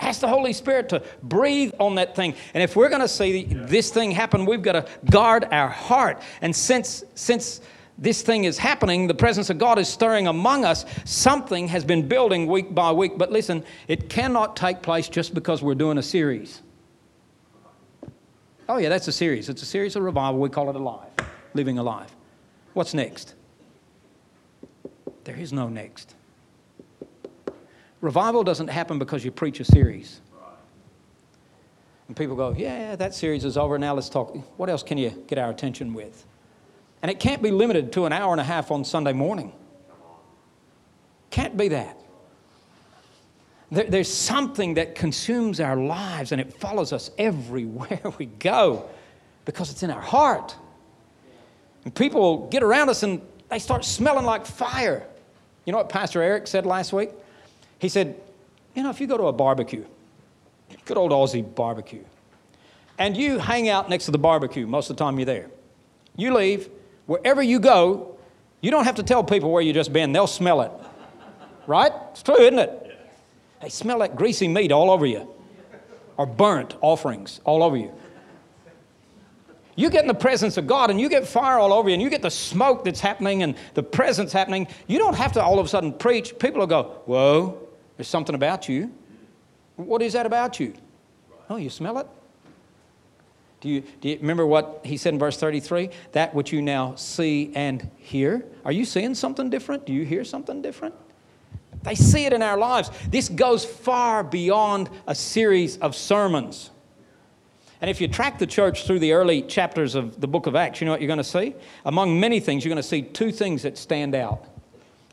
Ask 0.00 0.20
the 0.20 0.26
Holy 0.26 0.52
Spirit 0.52 0.88
to 0.88 1.04
breathe 1.22 1.72
on 1.78 1.94
that 1.94 2.16
thing. 2.16 2.34
And 2.52 2.64
if 2.64 2.74
we're 2.74 2.88
going 2.88 3.02
to 3.02 3.06
see 3.06 3.44
this 3.44 3.90
thing 3.90 4.10
happen, 4.10 4.44
we've 4.44 4.60
got 4.60 4.72
to 4.72 4.88
guard 5.08 5.46
our 5.52 5.68
heart. 5.68 6.20
And 6.42 6.54
since, 6.54 7.04
since 7.14 7.60
this 7.96 8.22
thing 8.22 8.42
is 8.42 8.58
happening, 8.58 9.06
the 9.06 9.14
presence 9.14 9.48
of 9.48 9.58
God 9.58 9.78
is 9.78 9.88
stirring 9.88 10.26
among 10.26 10.64
us, 10.64 10.84
something 11.04 11.68
has 11.68 11.84
been 11.84 12.08
building 12.08 12.48
week 12.48 12.74
by 12.74 12.90
week. 12.90 13.16
But 13.16 13.30
listen, 13.30 13.64
it 13.86 14.08
cannot 14.08 14.56
take 14.56 14.82
place 14.82 15.08
just 15.08 15.32
because 15.32 15.62
we're 15.62 15.76
doing 15.76 15.98
a 15.98 16.02
series. 16.02 16.60
Oh, 18.68 18.78
yeah, 18.78 18.88
that's 18.88 19.06
a 19.06 19.12
series. 19.12 19.48
It's 19.48 19.62
a 19.62 19.66
series 19.66 19.94
of 19.94 20.02
revival. 20.02 20.40
We 20.40 20.48
call 20.48 20.70
it 20.70 20.74
Alive 20.74 21.08
living 21.54 21.78
alive. 21.78 22.14
What's 22.74 22.94
next? 22.94 23.34
There 25.24 25.36
is 25.36 25.52
no 25.52 25.68
next. 25.68 26.14
Revival 28.00 28.44
doesn't 28.44 28.68
happen 28.68 28.98
because 28.98 29.24
you 29.24 29.30
preach 29.30 29.60
a 29.60 29.64
series. 29.64 30.20
And 32.06 32.16
people 32.16 32.36
go, 32.36 32.54
yeah, 32.56 32.96
that 32.96 33.14
series 33.14 33.44
is 33.44 33.58
over. 33.58 33.78
Now 33.78 33.94
let's 33.94 34.08
talk. 34.08 34.34
What 34.58 34.70
else 34.70 34.82
can 34.82 34.96
you 34.96 35.10
get 35.26 35.38
our 35.38 35.50
attention 35.50 35.92
with? 35.92 36.24
And 37.02 37.10
it 37.10 37.20
can't 37.20 37.42
be 37.42 37.50
limited 37.50 37.92
to 37.92 38.06
an 38.06 38.12
hour 38.12 38.32
and 38.32 38.40
a 38.40 38.44
half 38.44 38.70
on 38.70 38.84
Sunday 38.84 39.12
morning. 39.12 39.52
Can't 41.30 41.56
be 41.56 41.68
that. 41.68 41.98
There, 43.70 43.84
there's 43.84 44.12
something 44.12 44.74
that 44.74 44.94
consumes 44.94 45.60
our 45.60 45.76
lives 45.76 46.32
and 46.32 46.40
it 46.40 46.58
follows 46.58 46.92
us 46.92 47.10
everywhere 47.18 48.00
we 48.18 48.26
go 48.26 48.88
because 49.44 49.70
it's 49.70 49.82
in 49.82 49.90
our 49.90 50.00
heart. 50.00 50.56
And 51.88 51.94
people 51.94 52.48
get 52.48 52.62
around 52.62 52.90
us 52.90 53.02
and 53.02 53.22
they 53.48 53.58
start 53.58 53.82
smelling 53.82 54.26
like 54.26 54.44
fire. 54.44 55.06
You 55.64 55.72
know 55.72 55.78
what 55.78 55.88
Pastor 55.88 56.20
Eric 56.20 56.46
said 56.46 56.66
last 56.66 56.92
week? 56.92 57.08
He 57.78 57.88
said, 57.88 58.20
You 58.74 58.82
know, 58.82 58.90
if 58.90 59.00
you 59.00 59.06
go 59.06 59.16
to 59.16 59.22
a 59.28 59.32
barbecue, 59.32 59.86
good 60.84 60.98
old 60.98 61.12
Aussie 61.12 61.54
barbecue, 61.54 62.04
and 62.98 63.16
you 63.16 63.38
hang 63.38 63.70
out 63.70 63.88
next 63.88 64.04
to 64.04 64.10
the 64.10 64.18
barbecue 64.18 64.66
most 64.66 64.90
of 64.90 64.98
the 64.98 65.02
time 65.02 65.18
you're 65.18 65.24
there, 65.24 65.50
you 66.14 66.34
leave, 66.34 66.68
wherever 67.06 67.42
you 67.42 67.58
go, 67.58 68.18
you 68.60 68.70
don't 68.70 68.84
have 68.84 68.96
to 68.96 69.02
tell 69.02 69.24
people 69.24 69.50
where 69.50 69.62
you 69.62 69.72
just 69.72 69.90
been, 69.90 70.12
they'll 70.12 70.26
smell 70.26 70.60
it. 70.60 70.72
Right? 71.66 71.92
It's 72.10 72.22
true, 72.22 72.38
isn't 72.38 72.58
it? 72.58 73.00
They 73.62 73.70
smell 73.70 74.00
that 74.00 74.14
greasy 74.14 74.46
meat 74.46 74.72
all 74.72 74.90
over 74.90 75.06
you, 75.06 75.26
or 76.18 76.26
burnt 76.26 76.76
offerings 76.82 77.40
all 77.46 77.62
over 77.62 77.78
you. 77.78 77.94
You 79.78 79.90
get 79.90 80.02
in 80.02 80.08
the 80.08 80.14
presence 80.14 80.56
of 80.56 80.66
God 80.66 80.90
and 80.90 81.00
you 81.00 81.08
get 81.08 81.24
fire 81.24 81.56
all 81.56 81.72
over 81.72 81.88
you 81.88 81.92
and 81.92 82.02
you 82.02 82.10
get 82.10 82.20
the 82.20 82.32
smoke 82.32 82.84
that's 82.84 82.98
happening 82.98 83.44
and 83.44 83.54
the 83.74 83.82
presence 83.84 84.32
happening. 84.32 84.66
You 84.88 84.98
don't 84.98 85.14
have 85.14 85.34
to 85.34 85.42
all 85.42 85.60
of 85.60 85.66
a 85.66 85.68
sudden 85.68 85.92
preach. 85.92 86.36
People 86.36 86.58
will 86.58 86.66
go, 86.66 87.00
Whoa, 87.06 87.56
there's 87.96 88.08
something 88.08 88.34
about 88.34 88.68
you. 88.68 88.92
What 89.76 90.02
is 90.02 90.14
that 90.14 90.26
about 90.26 90.58
you? 90.58 90.74
Oh, 91.48 91.54
you 91.54 91.70
smell 91.70 91.98
it? 91.98 92.08
Do 93.60 93.68
you, 93.68 93.84
do 94.00 94.08
you 94.08 94.18
remember 94.18 94.44
what 94.48 94.80
he 94.82 94.96
said 94.96 95.12
in 95.12 95.18
verse 95.20 95.38
33? 95.38 95.90
That 96.10 96.34
which 96.34 96.52
you 96.52 96.60
now 96.60 96.96
see 96.96 97.52
and 97.54 97.88
hear. 97.98 98.44
Are 98.64 98.72
you 98.72 98.84
seeing 98.84 99.14
something 99.14 99.48
different? 99.48 99.86
Do 99.86 99.92
you 99.92 100.04
hear 100.04 100.24
something 100.24 100.60
different? 100.60 100.96
They 101.84 101.94
see 101.94 102.24
it 102.24 102.32
in 102.32 102.42
our 102.42 102.58
lives. 102.58 102.90
This 103.10 103.28
goes 103.28 103.64
far 103.64 104.24
beyond 104.24 104.90
a 105.06 105.14
series 105.14 105.76
of 105.76 105.94
sermons. 105.94 106.70
And 107.80 107.90
if 107.90 108.00
you 108.00 108.08
track 108.08 108.38
the 108.38 108.46
church 108.46 108.86
through 108.86 108.98
the 108.98 109.12
early 109.12 109.42
chapters 109.42 109.94
of 109.94 110.20
the 110.20 110.26
book 110.26 110.46
of 110.46 110.56
Acts, 110.56 110.80
you 110.80 110.84
know 110.84 110.92
what 110.92 111.00
you're 111.00 111.08
going 111.08 111.18
to 111.18 111.24
see? 111.24 111.54
Among 111.84 112.18
many 112.18 112.40
things, 112.40 112.64
you're 112.64 112.70
going 112.70 112.82
to 112.82 112.88
see 112.88 113.02
two 113.02 113.30
things 113.30 113.62
that 113.62 113.78
stand 113.78 114.14
out 114.14 114.44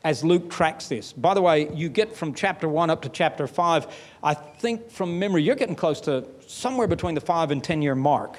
as 0.03 0.24
Luke 0.24 0.51
tracks 0.51 0.88
this. 0.88 1.13
By 1.13 1.34
the 1.34 1.41
way, 1.41 1.74
you 1.74 1.89
get 1.89 2.15
from 2.15 2.34
chapter 2.34 2.69
1 2.69 2.89
up 2.91 3.01
to 3.01 3.10
chapter 3.10 3.48
5, 3.48 3.88
I 4.24 4.34
think 4.34 4.89
from 4.91 5.17
memory, 5.17 5.41
you're 5.41 5.55
getting 5.55 5.75
close 5.75 6.00
to 6.01 6.27
somewhere 6.48 6.88
between 6.88 7.15
the 7.15 7.22
5 7.22 7.51
and 7.51 7.63
10 7.63 7.81
year 7.81 7.95
mark. 7.95 8.38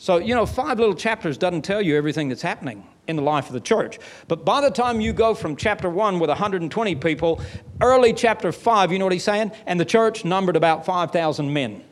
So, 0.00 0.18
you 0.18 0.34
know, 0.34 0.46
five 0.46 0.78
little 0.78 0.94
chapters 0.94 1.36
doesn't 1.38 1.62
tell 1.62 1.82
you 1.82 1.96
everything 1.96 2.28
that's 2.28 2.42
happening 2.42 2.86
in 3.08 3.16
the 3.16 3.22
life 3.22 3.48
of 3.48 3.52
the 3.52 3.60
church. 3.60 3.98
But 4.28 4.44
by 4.44 4.60
the 4.60 4.70
time 4.70 5.00
you 5.00 5.12
go 5.12 5.34
from 5.34 5.56
chapter 5.56 5.90
1 5.90 6.20
with 6.20 6.28
120 6.28 6.94
people, 6.96 7.40
early 7.80 8.12
chapter 8.12 8.52
5, 8.52 8.92
you 8.92 8.98
know 8.98 9.06
what 9.06 9.12
he's 9.12 9.24
saying? 9.24 9.50
And 9.66 9.80
the 9.80 9.84
church 9.84 10.24
numbered 10.24 10.54
about 10.54 10.84
5,000 10.84 11.52
men. 11.52 11.82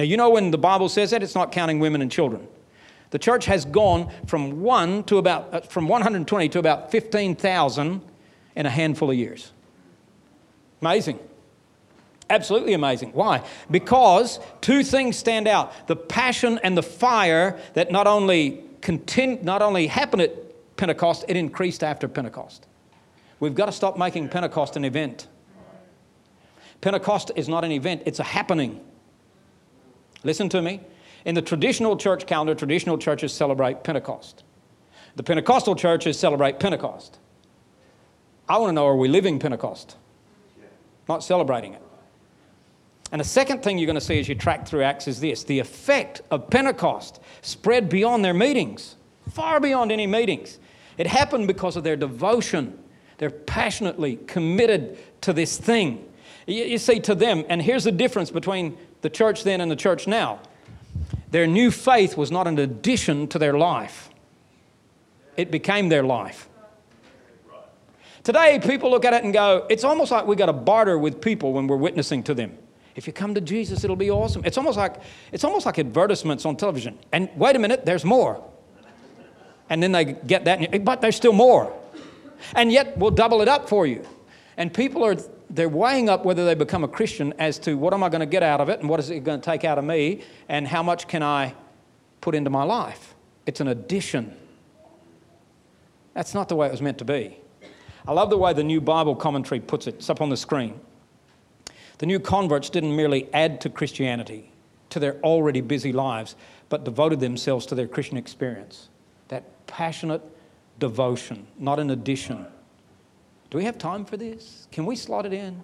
Now, 0.00 0.04
you 0.04 0.16
know 0.16 0.30
when 0.30 0.50
the 0.50 0.56
Bible 0.56 0.88
says 0.88 1.10
that, 1.10 1.22
it's 1.22 1.34
not 1.34 1.52
counting 1.52 1.78
women 1.78 2.00
and 2.00 2.10
children. 2.10 2.48
The 3.10 3.18
church 3.18 3.44
has 3.44 3.66
gone 3.66 4.10
from 4.26 4.62
1 4.62 5.04
to 5.04 5.18
about 5.18 5.52
uh, 5.52 5.60
from 5.60 5.88
120 5.88 6.48
to 6.48 6.58
about 6.58 6.90
15,000 6.90 8.00
in 8.56 8.64
a 8.64 8.70
handful 8.70 9.10
of 9.10 9.18
years. 9.18 9.52
Amazing. 10.80 11.18
Absolutely 12.30 12.72
amazing. 12.72 13.12
Why? 13.12 13.46
Because 13.70 14.40
two 14.62 14.82
things 14.82 15.18
stand 15.18 15.46
out 15.46 15.86
the 15.86 15.96
passion 15.96 16.58
and 16.62 16.78
the 16.78 16.82
fire 16.82 17.60
that 17.74 17.92
not 17.92 18.06
only, 18.06 18.64
continue, 18.80 19.38
not 19.42 19.60
only 19.60 19.86
happened 19.86 20.22
at 20.22 20.76
Pentecost, 20.78 21.26
it 21.28 21.36
increased 21.36 21.84
after 21.84 22.08
Pentecost. 22.08 22.66
We've 23.38 23.54
got 23.54 23.66
to 23.66 23.72
stop 23.72 23.98
making 23.98 24.30
Pentecost 24.30 24.76
an 24.76 24.86
event. 24.86 25.28
Pentecost 26.80 27.32
is 27.36 27.50
not 27.50 27.66
an 27.66 27.72
event, 27.72 28.04
it's 28.06 28.18
a 28.18 28.24
happening. 28.24 28.80
Listen 30.24 30.48
to 30.50 30.62
me. 30.62 30.80
In 31.24 31.34
the 31.34 31.42
traditional 31.42 31.96
church 31.96 32.26
calendar, 32.26 32.54
traditional 32.54 32.98
churches 32.98 33.32
celebrate 33.32 33.84
Pentecost. 33.84 34.44
The 35.16 35.22
Pentecostal 35.22 35.74
churches 35.74 36.18
celebrate 36.18 36.58
Pentecost. 36.60 37.18
I 38.48 38.58
want 38.58 38.70
to 38.70 38.72
know 38.72 38.86
are 38.86 38.96
we 38.96 39.08
living 39.08 39.38
Pentecost? 39.38 39.96
Not 41.08 41.22
celebrating 41.22 41.74
it. 41.74 41.82
And 43.12 43.20
the 43.20 43.24
second 43.24 43.62
thing 43.62 43.78
you're 43.78 43.86
going 43.86 43.94
to 43.96 44.00
see 44.00 44.20
as 44.20 44.28
you 44.28 44.34
track 44.34 44.66
through 44.66 44.82
Acts 44.82 45.08
is 45.08 45.20
this 45.20 45.44
the 45.44 45.58
effect 45.58 46.22
of 46.30 46.48
Pentecost 46.48 47.20
spread 47.42 47.88
beyond 47.88 48.24
their 48.24 48.34
meetings, 48.34 48.96
far 49.30 49.60
beyond 49.60 49.90
any 49.90 50.06
meetings. 50.06 50.58
It 50.96 51.06
happened 51.06 51.46
because 51.46 51.76
of 51.76 51.84
their 51.84 51.96
devotion. 51.96 52.78
They're 53.18 53.30
passionately 53.30 54.16
committed 54.26 54.98
to 55.22 55.32
this 55.32 55.58
thing. 55.58 56.06
You, 56.46 56.78
see, 56.78 57.00
to 57.00 57.14
them, 57.14 57.44
and 57.48 57.60
here's 57.60 57.84
the 57.84 57.92
difference 57.92 58.30
between 58.30 58.76
the 59.02 59.10
church 59.10 59.44
then 59.44 59.60
and 59.60 59.70
the 59.70 59.76
church 59.76 60.06
now 60.06 60.40
their 61.30 61.46
new 61.46 61.70
faith 61.70 62.16
was 62.16 62.30
not 62.30 62.46
an 62.46 62.58
addition 62.58 63.28
to 63.28 63.38
their 63.38 63.56
life, 63.56 64.10
it 65.36 65.50
became 65.50 65.88
their 65.88 66.02
life. 66.02 66.48
Today, 68.22 68.60
people 68.62 68.90
look 68.90 69.06
at 69.06 69.14
it 69.14 69.24
and 69.24 69.32
go, 69.32 69.66
it's 69.70 69.82
almost 69.82 70.12
like 70.12 70.26
we 70.26 70.36
got 70.36 70.46
to 70.46 70.52
barter 70.52 70.98
with 70.98 71.22
people 71.22 71.54
when 71.54 71.66
we're 71.66 71.76
witnessing 71.76 72.22
to 72.24 72.34
them. 72.34 72.58
If 72.94 73.06
you 73.06 73.14
come 73.14 73.34
to 73.34 73.40
Jesus, 73.40 73.82
it'll 73.82 73.96
be 73.96 74.10
awesome. 74.10 74.42
It's 74.44 74.58
almost 74.58 74.76
like, 74.76 74.96
it's 75.32 75.42
almost 75.42 75.64
like 75.64 75.78
advertisements 75.78 76.44
on 76.44 76.56
television. 76.56 76.98
And 77.12 77.30
wait 77.34 77.56
a 77.56 77.58
minute, 77.58 77.86
there's 77.86 78.04
more. 78.04 78.44
And 79.70 79.82
then 79.82 79.92
they 79.92 80.04
get 80.04 80.44
that, 80.44 80.84
but 80.84 81.00
there's 81.00 81.16
still 81.16 81.32
more. 81.32 81.74
And 82.54 82.70
yet, 82.70 82.98
we'll 82.98 83.10
double 83.12 83.40
it 83.40 83.48
up 83.48 83.68
for 83.68 83.86
you. 83.86 84.04
And 84.58 84.74
people 84.74 85.02
are, 85.04 85.16
they're 85.50 85.68
weighing 85.68 86.08
up 86.08 86.24
whether 86.24 86.44
they 86.44 86.54
become 86.54 86.84
a 86.84 86.88
Christian 86.88 87.34
as 87.38 87.58
to 87.60 87.76
what 87.76 87.92
am 87.92 88.02
I 88.02 88.08
going 88.08 88.20
to 88.20 88.26
get 88.26 88.42
out 88.42 88.60
of 88.60 88.68
it 88.68 88.80
and 88.80 88.88
what 88.88 89.00
is 89.00 89.10
it 89.10 89.24
going 89.24 89.40
to 89.40 89.44
take 89.44 89.64
out 89.64 89.78
of 89.78 89.84
me 89.84 90.22
and 90.48 90.66
how 90.66 90.82
much 90.82 91.08
can 91.08 91.22
I 91.22 91.54
put 92.20 92.34
into 92.34 92.50
my 92.50 92.62
life. 92.62 93.14
It's 93.46 93.60
an 93.60 93.68
addition. 93.68 94.36
That's 96.14 96.34
not 96.34 96.48
the 96.48 96.56
way 96.56 96.68
it 96.68 96.70
was 96.70 96.80
meant 96.80 96.98
to 96.98 97.04
be. 97.04 97.36
I 98.06 98.12
love 98.12 98.30
the 98.30 98.38
way 98.38 98.52
the 98.52 98.64
New 98.64 98.80
Bible 98.80 99.16
Commentary 99.16 99.60
puts 99.60 99.86
it. 99.86 99.96
It's 99.96 100.10
up 100.10 100.20
on 100.20 100.30
the 100.30 100.36
screen. 100.36 100.80
The 101.98 102.06
new 102.06 102.20
converts 102.20 102.70
didn't 102.70 102.94
merely 102.94 103.28
add 103.34 103.60
to 103.62 103.68
Christianity, 103.68 104.52
to 104.90 104.98
their 104.98 105.16
already 105.20 105.60
busy 105.60 105.92
lives, 105.92 106.36
but 106.68 106.84
devoted 106.84 107.20
themselves 107.20 107.66
to 107.66 107.74
their 107.74 107.88
Christian 107.88 108.16
experience. 108.16 108.88
That 109.28 109.66
passionate 109.66 110.22
devotion, 110.78 111.46
not 111.58 111.78
an 111.78 111.90
addition. 111.90 112.46
Do 113.50 113.58
we 113.58 113.64
have 113.64 113.78
time 113.78 114.04
for 114.04 114.16
this? 114.16 114.68
Can 114.70 114.86
we 114.86 114.96
slot 114.96 115.26
it 115.26 115.32
in? 115.32 115.62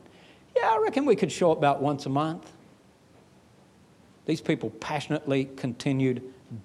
Yeah, 0.57 0.71
I 0.71 0.79
reckon 0.79 1.05
we 1.07 1.17
could 1.17 1.31
show 1.31 1.53
up 1.53 1.59
about 1.59 1.81
once 1.81 2.07
a 2.07 2.09
month. 2.09 2.51
These 4.27 4.41
people 4.41 4.71
passionately 4.71 5.49
continued 5.57 6.23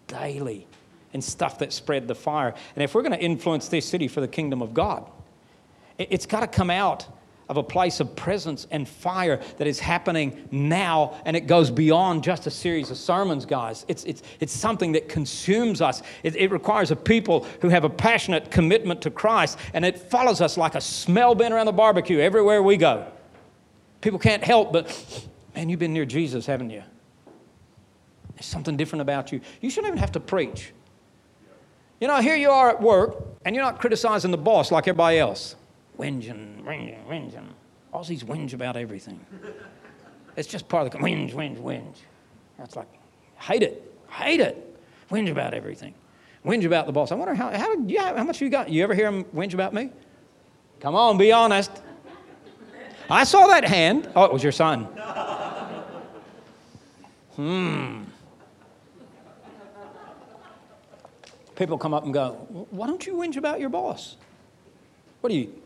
daily 0.07 0.67
in 1.13 1.21
stuff 1.21 1.59
that 1.59 1.73
spread 1.73 2.07
the 2.07 2.15
fire. 2.15 2.53
And 2.75 2.83
if 2.83 2.95
we're 2.95 3.03
going 3.03 3.11
to 3.11 3.21
influence 3.21 3.67
this 3.67 3.85
city 3.85 4.07
for 4.07 4.21
the 4.21 4.27
kingdom 4.27 4.61
of 4.61 4.73
God, 4.73 5.09
it's 5.97 6.25
got 6.25 6.39
to 6.39 6.47
come 6.47 6.69
out 6.71 7.05
of 7.51 7.57
a 7.57 7.63
place 7.63 7.99
of 7.99 8.15
presence 8.15 8.65
and 8.71 8.87
fire 8.87 9.41
that 9.57 9.67
is 9.67 9.77
happening 9.77 10.47
now, 10.51 11.21
and 11.25 11.35
it 11.35 11.47
goes 11.47 11.69
beyond 11.69 12.23
just 12.23 12.47
a 12.47 12.49
series 12.49 12.89
of 12.89 12.97
sermons, 12.97 13.45
guys. 13.45 13.83
It's, 13.89 14.05
it's, 14.05 14.23
it's 14.39 14.53
something 14.53 14.93
that 14.93 15.09
consumes 15.09 15.81
us. 15.81 16.01
It, 16.23 16.37
it 16.37 16.49
requires 16.49 16.91
a 16.91 16.95
people 16.95 17.45
who 17.59 17.67
have 17.67 17.83
a 17.83 17.89
passionate 17.89 18.51
commitment 18.51 19.01
to 19.01 19.11
Christ, 19.11 19.59
and 19.73 19.83
it 19.83 19.99
follows 19.99 20.39
us 20.39 20.55
like 20.55 20.75
a 20.75 20.81
smell 20.81 21.35
bin 21.35 21.51
around 21.51 21.65
the 21.65 21.73
barbecue 21.73 22.19
everywhere 22.19 22.63
we 22.63 22.77
go. 22.77 23.05
People 23.99 24.17
can't 24.17 24.45
help 24.45 24.71
but, 24.71 25.27
man, 25.53 25.67
you've 25.67 25.77
been 25.77 25.91
near 25.91 26.05
Jesus, 26.05 26.45
haven't 26.45 26.69
you? 26.69 26.83
There's 28.35 28.45
something 28.45 28.77
different 28.77 29.01
about 29.01 29.33
you. 29.33 29.41
You 29.59 29.69
shouldn't 29.69 29.89
even 29.89 29.99
have 29.99 30.13
to 30.13 30.21
preach. 30.21 30.71
You 31.99 32.07
know, 32.07 32.21
here 32.21 32.37
you 32.37 32.49
are 32.49 32.69
at 32.69 32.81
work, 32.81 33.21
and 33.43 33.53
you're 33.53 33.65
not 33.65 33.81
criticizing 33.81 34.31
the 34.31 34.37
boss 34.37 34.71
like 34.71 34.87
everybody 34.87 35.19
else 35.19 35.57
whinging, 36.01 36.63
whinging, 36.63 37.05
whinging. 37.07 37.47
Aussies 37.93 38.23
whinge 38.23 38.53
about 38.53 38.75
everything. 38.75 39.19
It's 40.35 40.47
just 40.47 40.67
part 40.67 40.87
of 40.87 40.91
the 40.91 40.97
whinge, 40.97 41.33
whinge, 41.33 41.61
whinge. 41.61 41.97
That's 42.57 42.75
like, 42.75 42.87
hate 43.37 43.61
it, 43.61 43.93
hate 44.09 44.39
it. 44.39 44.67
Whinge 45.11 45.29
about 45.29 45.53
everything. 45.53 45.93
Whinge 46.45 46.65
about 46.65 46.87
the 46.87 46.91
boss. 46.91 47.11
I 47.11 47.15
wonder 47.15 47.35
how, 47.35 47.55
how, 47.55 47.73
you, 47.75 47.99
how 47.99 48.23
much 48.23 48.41
you 48.41 48.49
got. 48.49 48.69
You 48.69 48.83
ever 48.83 48.95
hear 48.95 49.07
him 49.07 49.25
whinge 49.25 49.53
about 49.53 49.73
me? 49.73 49.91
Come 50.79 50.95
on, 50.95 51.17
be 51.17 51.31
honest. 51.31 51.71
I 53.09 53.23
saw 53.23 53.47
that 53.47 53.65
hand. 53.65 54.09
Oh, 54.15 54.23
it 54.23 54.33
was 54.33 54.41
your 54.41 54.53
son. 54.53 54.85
Hmm. 57.35 58.03
People 61.55 61.77
come 61.77 61.93
up 61.93 62.05
and 62.05 62.13
go, 62.13 62.31
Why 62.71 62.87
don't 62.87 63.05
you 63.05 63.13
whinge 63.15 63.37
about 63.37 63.59
your 63.59 63.69
boss? 63.69 64.15
What 65.19 65.31
are 65.31 65.35
you, 65.35 65.60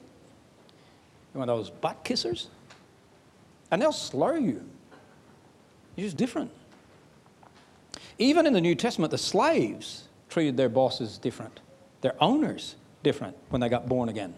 one 1.35 1.49
of 1.49 1.57
those 1.57 1.69
butt 1.69 2.03
kissers? 2.03 2.47
And 3.71 3.81
they'll 3.81 3.91
slur 3.91 4.37
you. 4.37 4.63
You're 5.95 6.07
just 6.07 6.17
different. 6.17 6.51
Even 8.17 8.45
in 8.45 8.53
the 8.53 8.61
New 8.61 8.75
Testament, 8.75 9.11
the 9.11 9.17
slaves 9.17 10.07
treated 10.29 10.57
their 10.57 10.69
bosses 10.69 11.17
different, 11.17 11.59
their 12.01 12.15
owners 12.21 12.75
different 13.03 13.35
when 13.49 13.61
they 13.61 13.69
got 13.69 13.87
born 13.87 14.09
again. 14.09 14.33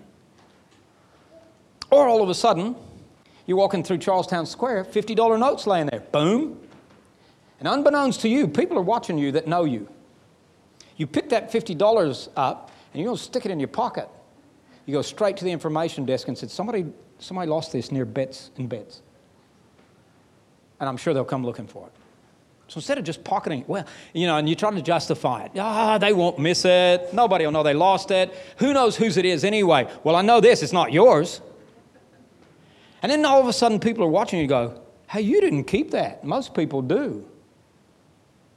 Or 1.89 2.07
all 2.07 2.21
of 2.21 2.29
a 2.29 2.35
sudden, 2.35 2.75
you're 3.45 3.57
walking 3.57 3.83
through 3.83 3.99
Charlestown 3.99 4.45
Square, 4.45 4.85
$50 4.85 5.39
notes 5.39 5.65
laying 5.67 5.87
there. 5.87 6.01
Boom. 6.01 6.59
And 7.59 7.67
unbeknownst 7.67 8.21
to 8.21 8.29
you, 8.29 8.47
people 8.47 8.77
are 8.77 8.83
watching 8.83 9.17
you 9.17 9.31
that 9.31 9.47
know 9.47 9.63
you. 9.63 9.87
You 10.97 11.07
pick 11.07 11.29
that 11.29 11.51
$50 11.51 12.29
up 12.35 12.71
and 12.93 13.01
you 13.01 13.07
go 13.07 13.15
stick 13.15 13.45
it 13.45 13.51
in 13.51 13.59
your 13.59 13.69
pocket. 13.69 14.09
You 14.87 14.93
go 14.93 15.01
straight 15.01 15.37
to 15.37 15.43
the 15.43 15.51
information 15.51 16.05
desk 16.05 16.29
and 16.29 16.37
said, 16.37 16.49
somebody, 16.49 16.85
somebody 17.19 17.49
lost 17.49 17.73
this 17.73 17.91
near 17.91 18.05
Betts 18.05 18.51
and 18.57 18.69
Betts. 18.69 19.01
And 20.79 20.87
I'm 20.87 20.95
sure 20.95 21.13
they'll 21.13 21.25
come 21.25 21.45
looking 21.45 21.67
for 21.67 21.87
it. 21.87 21.93
So 22.69 22.77
instead 22.77 22.97
of 22.97 23.03
just 23.03 23.23
pocketing 23.23 23.61
it, 23.61 23.69
well, 23.69 23.85
you 24.13 24.27
know, 24.27 24.37
and 24.37 24.47
you're 24.47 24.55
trying 24.55 24.75
to 24.75 24.81
justify 24.81 25.43
it. 25.43 25.51
Ah, 25.57 25.97
they 25.97 26.13
won't 26.13 26.39
miss 26.39 26.63
it. 26.63 27.13
Nobody 27.13 27.45
will 27.45 27.51
know 27.51 27.63
they 27.63 27.73
lost 27.73 28.11
it. 28.11 28.33
Who 28.57 28.73
knows 28.73 28.95
whose 28.95 29.17
it 29.17 29.25
is 29.25 29.43
anyway? 29.43 29.87
Well, 30.03 30.15
I 30.15 30.21
know 30.21 30.39
this, 30.39 30.63
it's 30.63 30.73
not 30.73 30.93
yours. 30.93 31.41
And 33.01 33.11
then 33.11 33.25
all 33.25 33.41
of 33.41 33.47
a 33.47 33.53
sudden 33.53 33.79
people 33.79 34.05
are 34.05 34.09
watching 34.09 34.39
you 34.39 34.47
go, 34.47 34.81
hey, 35.09 35.21
you 35.21 35.41
didn't 35.41 35.65
keep 35.65 35.91
that. 35.91 36.23
Most 36.23 36.53
people 36.53 36.81
do. 36.81 37.27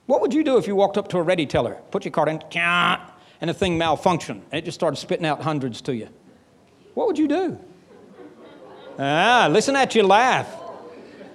What 0.06 0.20
would 0.20 0.34
you 0.34 0.44
do 0.44 0.58
if 0.58 0.66
you 0.66 0.76
walked 0.76 0.96
up 0.96 1.08
to 1.08 1.18
a 1.18 1.22
ready 1.22 1.46
teller, 1.46 1.80
put 1.90 2.04
your 2.04 2.12
card 2.12 2.28
in, 2.28 2.42
and 3.40 3.48
the 3.48 3.54
thing 3.54 3.78
malfunctioned, 3.78 4.42
and 4.50 4.54
it 4.54 4.64
just 4.64 4.74
started 4.76 4.96
spitting 4.96 5.26
out 5.26 5.42
hundreds 5.42 5.80
to 5.82 5.94
you? 5.94 6.08
What 7.00 7.06
would 7.06 7.18
you 7.18 7.28
do? 7.28 7.58
Ah, 8.98 9.48
listen 9.50 9.74
at 9.74 9.94
you 9.94 10.02
laugh. 10.02 10.54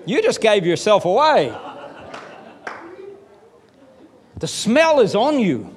You 0.05 0.21
just 0.21 0.39
gave 0.39 0.63
yourself 0.63 1.05
away. 1.05 1.57
The 4.37 4.47
smell 4.47 4.99
is 4.99 5.15
on 5.15 5.39
you. 5.39 5.75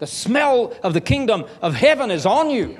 The 0.00 0.06
smell 0.06 0.74
of 0.82 0.92
the 0.92 1.00
kingdom 1.00 1.46
of 1.62 1.74
heaven 1.74 2.10
is 2.10 2.26
on 2.26 2.50
you. 2.50 2.78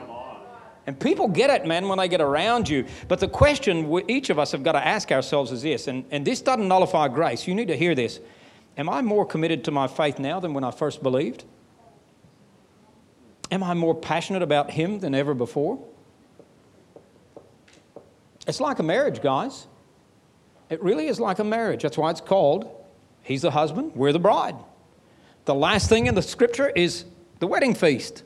And 0.86 1.00
people 1.00 1.26
get 1.26 1.48
it, 1.48 1.64
man, 1.64 1.88
when 1.88 1.96
they 1.96 2.06
get 2.06 2.20
around 2.20 2.68
you. 2.68 2.84
But 3.08 3.20
the 3.20 3.28
question 3.28 3.90
each 4.06 4.28
of 4.28 4.38
us 4.38 4.52
have 4.52 4.62
got 4.62 4.72
to 4.72 4.86
ask 4.86 5.10
ourselves 5.10 5.52
is 5.52 5.62
this, 5.62 5.88
and, 5.88 6.04
and 6.10 6.26
this 6.26 6.42
doesn't 6.42 6.68
nullify 6.68 7.08
grace. 7.08 7.48
You 7.48 7.54
need 7.54 7.68
to 7.68 7.76
hear 7.78 7.94
this. 7.94 8.20
Am 8.76 8.90
I 8.90 9.00
more 9.00 9.24
committed 9.24 9.64
to 9.64 9.70
my 9.70 9.88
faith 9.88 10.18
now 10.18 10.38
than 10.38 10.52
when 10.52 10.64
I 10.64 10.70
first 10.70 11.02
believed? 11.02 11.44
Am 13.50 13.62
I 13.62 13.72
more 13.72 13.94
passionate 13.94 14.42
about 14.42 14.70
Him 14.70 15.00
than 15.00 15.14
ever 15.14 15.32
before? 15.32 15.82
It's 18.50 18.60
like 18.60 18.80
a 18.80 18.82
marriage, 18.82 19.22
guys. 19.22 19.68
It 20.70 20.82
really 20.82 21.06
is 21.06 21.20
like 21.20 21.38
a 21.38 21.44
marriage. 21.44 21.82
That's 21.82 21.96
why 21.96 22.10
it's 22.10 22.20
called 22.20 22.68
He's 23.22 23.42
the 23.42 23.50
husband, 23.52 23.92
we're 23.94 24.12
the 24.12 24.18
bride. 24.18 24.56
The 25.44 25.54
last 25.54 25.88
thing 25.88 26.06
in 26.06 26.16
the 26.16 26.22
scripture 26.22 26.68
is 26.68 27.04
the 27.38 27.46
wedding 27.46 27.74
feast. 27.74 28.24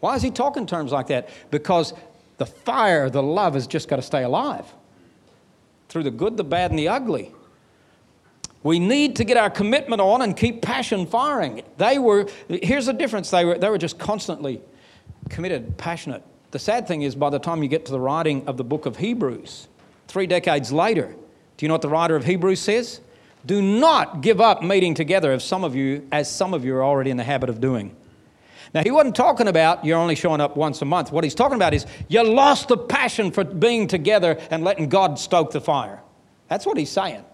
Why 0.00 0.14
is 0.14 0.20
he 0.20 0.30
talking 0.30 0.66
terms 0.66 0.92
like 0.92 1.06
that? 1.06 1.30
Because 1.50 1.94
the 2.36 2.44
fire, 2.44 3.08
the 3.08 3.22
love 3.22 3.54
has 3.54 3.66
just 3.66 3.88
got 3.88 3.96
to 3.96 4.02
stay 4.02 4.24
alive 4.24 4.66
through 5.88 6.02
the 6.02 6.10
good, 6.10 6.36
the 6.36 6.44
bad, 6.44 6.70
and 6.70 6.78
the 6.78 6.88
ugly. 6.88 7.32
We 8.62 8.78
need 8.78 9.16
to 9.16 9.24
get 9.24 9.38
our 9.38 9.48
commitment 9.48 10.02
on 10.02 10.20
and 10.20 10.36
keep 10.36 10.60
passion 10.60 11.06
firing. 11.06 11.62
They 11.78 11.98
were, 11.98 12.28
here's 12.48 12.86
the 12.86 12.92
difference, 12.92 13.30
they 13.30 13.46
were, 13.46 13.56
they 13.56 13.70
were 13.70 13.78
just 13.78 13.98
constantly 13.98 14.60
committed, 15.30 15.78
passionate. 15.78 16.22
The 16.50 16.58
sad 16.58 16.88
thing 16.88 17.02
is, 17.02 17.14
by 17.14 17.30
the 17.30 17.38
time 17.38 17.62
you 17.62 17.68
get 17.68 17.86
to 17.86 17.92
the 17.92 18.00
writing 18.00 18.46
of 18.46 18.56
the 18.56 18.64
book 18.64 18.86
of 18.86 18.96
Hebrews, 18.96 19.68
three 20.08 20.26
decades 20.26 20.72
later, 20.72 21.14
do 21.56 21.64
you 21.64 21.68
know 21.68 21.74
what 21.74 21.82
the 21.82 21.88
writer 21.88 22.16
of 22.16 22.24
Hebrews 22.24 22.60
says? 22.60 23.00
Do 23.46 23.62
not 23.62 24.20
give 24.20 24.40
up 24.40 24.62
meeting 24.62 24.94
together 24.94 25.32
as 25.32 25.44
some 25.44 25.64
of 25.64 25.76
you, 25.76 26.06
as 26.10 26.30
some 26.34 26.52
of 26.52 26.64
you 26.64 26.74
are 26.74 26.84
already 26.84 27.10
in 27.10 27.16
the 27.16 27.24
habit 27.24 27.48
of 27.48 27.60
doing. 27.60 27.94
Now, 28.74 28.82
he 28.82 28.90
wasn't 28.90 29.16
talking 29.16 29.48
about 29.48 29.84
you're 29.84 29.98
only 29.98 30.14
showing 30.14 30.40
up 30.40 30.56
once 30.56 30.80
a 30.82 30.84
month. 30.84 31.10
What 31.10 31.24
he's 31.24 31.34
talking 31.34 31.56
about 31.56 31.74
is 31.74 31.86
you 32.08 32.22
lost 32.22 32.68
the 32.68 32.76
passion 32.76 33.30
for 33.30 33.42
being 33.44 33.86
together 33.86 34.38
and 34.50 34.62
letting 34.62 34.88
God 34.88 35.18
stoke 35.18 35.50
the 35.52 35.60
fire. 35.60 36.00
That's 36.48 36.66
what 36.66 36.76
he's 36.76 36.90
saying. 36.90 37.24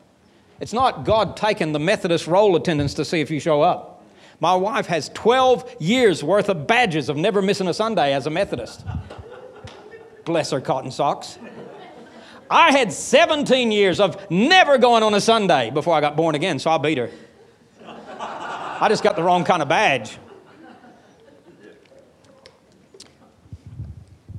It's 0.61 0.73
not 0.73 1.05
God 1.05 1.37
taking 1.37 1.73
the 1.73 1.79
Methodist 1.79 2.27
roll 2.27 2.57
attendance 2.57 2.95
to 2.95 3.05
see 3.05 3.21
if 3.21 3.31
you 3.31 3.41
show 3.41 3.61
up. 3.61 3.96
My 4.40 4.55
wife 4.55 4.87
has 4.87 5.09
12 5.11 5.77
years 5.81 6.22
worth 6.22 6.49
of 6.49 6.66
badges 6.66 7.09
of 7.09 7.16
never 7.16 7.40
missing 7.40 7.68
a 7.68 7.75
Sunday 7.75 8.12
as 8.12 8.27
a 8.27 8.31
Methodist. 8.31 8.85
Bless 10.25 10.51
her 10.51 10.61
cotton 10.61 10.90
socks. 10.90 11.38
I 12.51 12.70
had 12.70 12.92
17 12.92 13.72
years 13.72 13.99
of 13.99 14.31
never 14.31 14.79
going 14.79 15.03
on 15.03 15.14
a 15.14 15.20
Sunday 15.20 15.70
before 15.70 15.94
I 15.94 16.01
got 16.01 16.16
born 16.16 16.35
again, 16.35 16.59
so 16.59 16.70
I 16.70 16.79
beat 16.79 16.99
her. 16.99 17.11
I 18.79 18.88
just 18.88 19.03
got 19.03 19.16
the 19.16 19.22
wrong 19.22 19.44
kind 19.44 19.62
of 19.62 19.68
badge. 19.68 20.18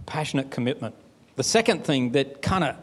Passionate 0.05 0.51
commitment. 0.51 0.95
The 1.35 1.43
second 1.43 1.83
thing 1.83 2.11
that 2.11 2.41
kind 2.41 2.63
of 2.63 2.75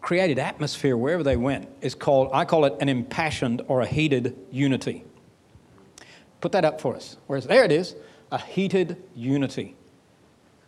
created 0.00 0.38
atmosphere 0.38 0.96
wherever 0.96 1.22
they 1.22 1.36
went 1.36 1.68
is 1.80 1.94
called, 1.94 2.30
I 2.32 2.44
call 2.44 2.64
it 2.64 2.74
an 2.80 2.88
impassioned 2.88 3.62
or 3.68 3.82
a 3.82 3.86
heated 3.86 4.36
unity. 4.50 5.04
Put 6.44 6.52
that 6.52 6.66
up 6.66 6.78
for 6.78 6.94
us. 6.94 7.16
Whereas 7.26 7.46
there 7.46 7.64
it 7.64 7.72
is, 7.72 7.96
a 8.30 8.36
heated 8.36 9.02
unity. 9.16 9.74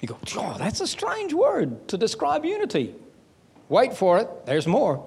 You 0.00 0.08
go, 0.08 0.18
oh, 0.36 0.56
that's 0.58 0.80
a 0.80 0.86
strange 0.86 1.34
word 1.34 1.86
to 1.88 1.98
describe 1.98 2.46
unity. 2.46 2.94
Wait 3.68 3.94
for 3.94 4.18
it, 4.18 4.46
there's 4.46 4.66
more. 4.66 5.06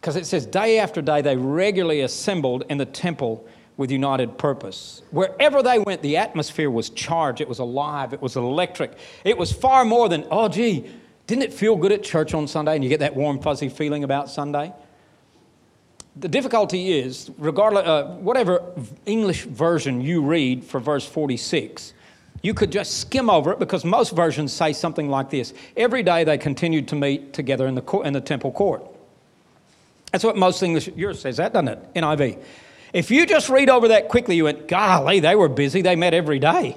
Because 0.00 0.16
it 0.16 0.24
says, 0.24 0.46
day 0.46 0.78
after 0.78 1.02
day, 1.02 1.20
they 1.20 1.36
regularly 1.36 2.00
assembled 2.00 2.64
in 2.70 2.78
the 2.78 2.86
temple 2.86 3.46
with 3.76 3.90
united 3.90 4.38
purpose. 4.38 5.02
Wherever 5.10 5.62
they 5.62 5.78
went, 5.78 6.00
the 6.00 6.16
atmosphere 6.16 6.70
was 6.70 6.88
charged, 6.88 7.42
it 7.42 7.48
was 7.50 7.58
alive, 7.58 8.14
it 8.14 8.22
was 8.22 8.36
electric. 8.36 8.96
It 9.24 9.36
was 9.36 9.52
far 9.52 9.84
more 9.84 10.08
than, 10.08 10.26
oh, 10.30 10.48
gee, 10.48 10.90
didn't 11.26 11.42
it 11.42 11.52
feel 11.52 11.76
good 11.76 11.92
at 11.92 12.02
church 12.02 12.32
on 12.32 12.48
Sunday? 12.48 12.76
And 12.76 12.82
you 12.82 12.88
get 12.88 13.00
that 13.00 13.14
warm, 13.14 13.42
fuzzy 13.42 13.68
feeling 13.68 14.04
about 14.04 14.30
Sunday. 14.30 14.72
The 16.16 16.28
difficulty 16.28 16.98
is, 16.98 17.30
regardless, 17.38 17.86
uh, 17.86 18.04
whatever 18.20 18.62
English 19.06 19.44
version 19.44 20.00
you 20.00 20.22
read 20.22 20.64
for 20.64 20.80
verse 20.80 21.06
46, 21.06 21.94
you 22.42 22.54
could 22.54 22.72
just 22.72 22.98
skim 23.00 23.30
over 23.30 23.52
it 23.52 23.58
because 23.58 23.84
most 23.84 24.16
versions 24.16 24.52
say 24.52 24.72
something 24.72 25.08
like 25.08 25.30
this 25.30 25.52
Every 25.76 26.02
day 26.02 26.24
they 26.24 26.38
continued 26.38 26.88
to 26.88 26.96
meet 26.96 27.32
together 27.32 27.66
in 27.66 27.74
the, 27.74 27.82
court, 27.82 28.06
in 28.06 28.12
the 28.12 28.20
temple 28.20 28.50
court. 28.50 28.84
That's 30.10 30.24
what 30.24 30.36
most 30.36 30.62
English, 30.62 30.88
yours 30.96 31.20
says 31.20 31.36
that, 31.36 31.52
doesn't 31.52 31.68
it? 31.68 31.94
NIV. 31.94 32.42
If 32.92 33.10
you 33.10 33.26
just 33.26 33.48
read 33.48 33.70
over 33.70 33.88
that 33.88 34.08
quickly, 34.08 34.34
you 34.34 34.44
went, 34.44 34.66
golly, 34.66 35.20
they 35.20 35.36
were 35.36 35.48
busy, 35.48 35.82
they 35.82 35.94
met 35.94 36.14
every 36.14 36.40
day. 36.40 36.76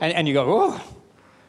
And, 0.00 0.12
and 0.14 0.26
you 0.26 0.32
go, 0.32 0.46
oh, 0.48 0.80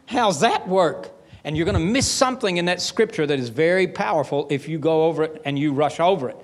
how's 0.06 0.42
that 0.42 0.68
work? 0.68 1.12
And 1.46 1.56
you're 1.56 1.66
going 1.66 1.76
to 1.76 1.80
miss 1.80 2.08
something 2.08 2.58
in 2.58 2.66
that 2.66 2.82
scripture 2.82 3.26
that 3.26 3.40
is 3.40 3.50
very 3.50 3.88
powerful 3.88 4.48
if 4.50 4.68
you 4.68 4.80
go 4.80 5.06
over 5.06 5.24
it 5.24 5.42
and 5.46 5.58
you 5.58 5.72
rush 5.72 6.00
over 6.00 6.30
it. 6.30 6.38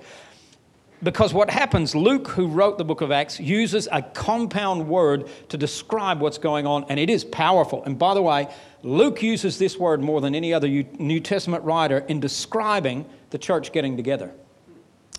Because 1.02 1.34
what 1.34 1.50
happens, 1.50 1.96
Luke, 1.96 2.28
who 2.28 2.46
wrote 2.46 2.78
the 2.78 2.84
book 2.84 3.00
of 3.00 3.10
Acts, 3.10 3.40
uses 3.40 3.88
a 3.90 4.02
compound 4.02 4.86
word 4.86 5.28
to 5.48 5.56
describe 5.56 6.20
what's 6.20 6.38
going 6.38 6.64
on, 6.64 6.84
and 6.88 7.00
it 7.00 7.10
is 7.10 7.24
powerful. 7.24 7.82
And 7.84 7.98
by 7.98 8.14
the 8.14 8.22
way, 8.22 8.48
Luke 8.84 9.20
uses 9.20 9.58
this 9.58 9.76
word 9.76 10.00
more 10.00 10.20
than 10.20 10.34
any 10.34 10.54
other 10.54 10.68
New 10.68 11.18
Testament 11.18 11.64
writer 11.64 11.98
in 11.98 12.20
describing 12.20 13.04
the 13.30 13.38
church 13.38 13.72
getting 13.72 13.96
together, 13.96 14.30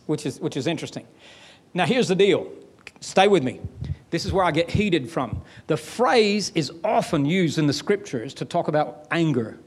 which 0.06 0.26
is, 0.26 0.40
which 0.40 0.56
is 0.56 0.68
interesting. 0.68 1.06
Now, 1.74 1.86
here's 1.86 2.08
the 2.08 2.16
deal 2.16 2.50
stay 3.02 3.28
with 3.28 3.44
me. 3.44 3.60
This 4.10 4.24
is 4.26 4.32
where 4.32 4.46
I 4.46 4.52
get 4.52 4.72
heated 4.72 5.10
from. 5.10 5.42
The 5.68 5.76
phrase 5.76 6.52
is 6.56 6.72
often 6.84 7.26
used 7.26 7.58
in 7.58 7.68
the 7.68 7.74
scriptures 7.74 8.34
to 8.36 8.46
talk 8.46 8.70
about 8.70 9.06
anger, 9.12 9.58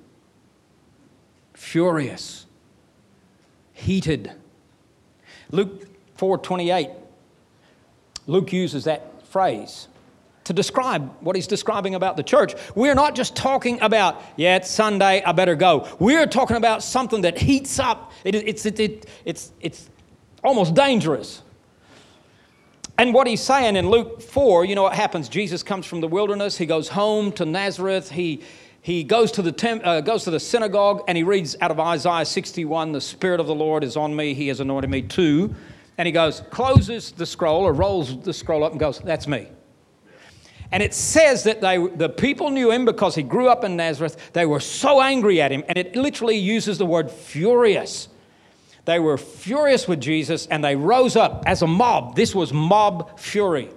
furious, 1.52 2.46
heated. 3.74 4.32
Luke 5.50 5.95
4:28. 6.18 6.90
Luke 8.26 8.52
uses 8.52 8.84
that 8.84 9.26
phrase 9.26 9.88
to 10.46 10.52
describe 10.52 11.12
what 11.20 11.34
he's 11.34 11.48
describing 11.48 11.96
about 11.96 12.16
the 12.16 12.22
church. 12.22 12.54
We're 12.76 12.94
not 12.94 13.16
just 13.16 13.34
talking 13.34 13.80
about, 13.80 14.22
yeah, 14.36 14.56
it's 14.56 14.70
Sunday, 14.70 15.22
I 15.24 15.32
better 15.32 15.56
go. 15.56 15.88
We're 15.98 16.26
talking 16.26 16.56
about 16.56 16.84
something 16.84 17.22
that 17.22 17.36
heats 17.36 17.80
up. 17.80 18.12
It, 18.22 18.36
it's, 18.36 18.64
it, 18.64 18.78
it, 18.78 19.06
it's, 19.24 19.52
it's 19.60 19.90
almost 20.44 20.74
dangerous. 20.74 21.42
And 22.96 23.12
what 23.12 23.26
he's 23.26 23.42
saying 23.42 23.74
in 23.74 23.90
Luke 23.90 24.22
4, 24.22 24.64
you 24.64 24.76
know 24.76 24.84
what 24.84 24.94
happens? 24.94 25.28
Jesus 25.28 25.64
comes 25.64 25.84
from 25.84 26.00
the 26.00 26.08
wilderness, 26.08 26.56
he 26.56 26.64
goes 26.64 26.88
home 26.88 27.32
to 27.32 27.44
Nazareth, 27.44 28.12
he, 28.12 28.42
he 28.80 29.02
goes, 29.02 29.32
to 29.32 29.42
the 29.42 29.52
temp, 29.52 29.84
uh, 29.84 30.00
goes 30.00 30.22
to 30.24 30.30
the 30.30 30.40
synagogue, 30.40 31.02
and 31.08 31.18
he 31.18 31.24
reads 31.24 31.56
out 31.60 31.72
of 31.72 31.80
Isaiah 31.80 32.24
61 32.24 32.92
The 32.92 33.00
Spirit 33.00 33.40
of 33.40 33.48
the 33.48 33.54
Lord 33.54 33.82
is 33.82 33.96
on 33.96 34.14
me, 34.14 34.32
he 34.32 34.46
has 34.46 34.60
anointed 34.60 34.90
me 34.90 35.02
too 35.02 35.56
and 35.98 36.06
he 36.06 36.12
goes, 36.12 36.42
closes 36.50 37.12
the 37.12 37.26
scroll 37.26 37.62
or 37.62 37.72
rolls 37.72 38.20
the 38.20 38.32
scroll 38.32 38.64
up 38.64 38.72
and 38.72 38.80
goes, 38.80 38.98
That's 38.98 39.26
me. 39.26 39.48
And 40.72 40.82
it 40.82 40.94
says 40.94 41.44
that 41.44 41.60
they, 41.60 41.78
the 41.78 42.08
people 42.08 42.50
knew 42.50 42.72
him 42.72 42.84
because 42.84 43.14
he 43.14 43.22
grew 43.22 43.48
up 43.48 43.62
in 43.62 43.76
Nazareth. 43.76 44.32
They 44.32 44.46
were 44.46 44.60
so 44.60 45.00
angry 45.00 45.40
at 45.40 45.52
him, 45.52 45.62
and 45.68 45.78
it 45.78 45.94
literally 45.94 46.36
uses 46.36 46.78
the 46.78 46.86
word 46.86 47.10
furious. 47.10 48.08
They 48.86 49.00
were 49.00 49.18
furious 49.18 49.88
with 49.88 50.00
Jesus 50.00 50.46
and 50.46 50.64
they 50.64 50.76
rose 50.76 51.16
up 51.16 51.42
as 51.44 51.60
a 51.60 51.66
mob. 51.66 52.14
This 52.14 52.34
was 52.34 52.52
mob 52.52 53.18
fury. 53.18 53.68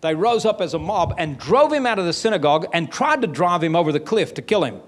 They 0.00 0.14
rose 0.14 0.44
up 0.44 0.60
as 0.60 0.72
a 0.72 0.78
mob 0.78 1.14
and 1.18 1.36
drove 1.36 1.72
him 1.72 1.84
out 1.84 1.98
of 1.98 2.06
the 2.06 2.12
synagogue 2.12 2.66
and 2.72 2.90
tried 2.90 3.22
to 3.22 3.26
drive 3.26 3.62
him 3.62 3.74
over 3.74 3.90
the 3.90 4.00
cliff 4.00 4.34
to 4.34 4.42
kill 4.42 4.62
him. 4.62 4.80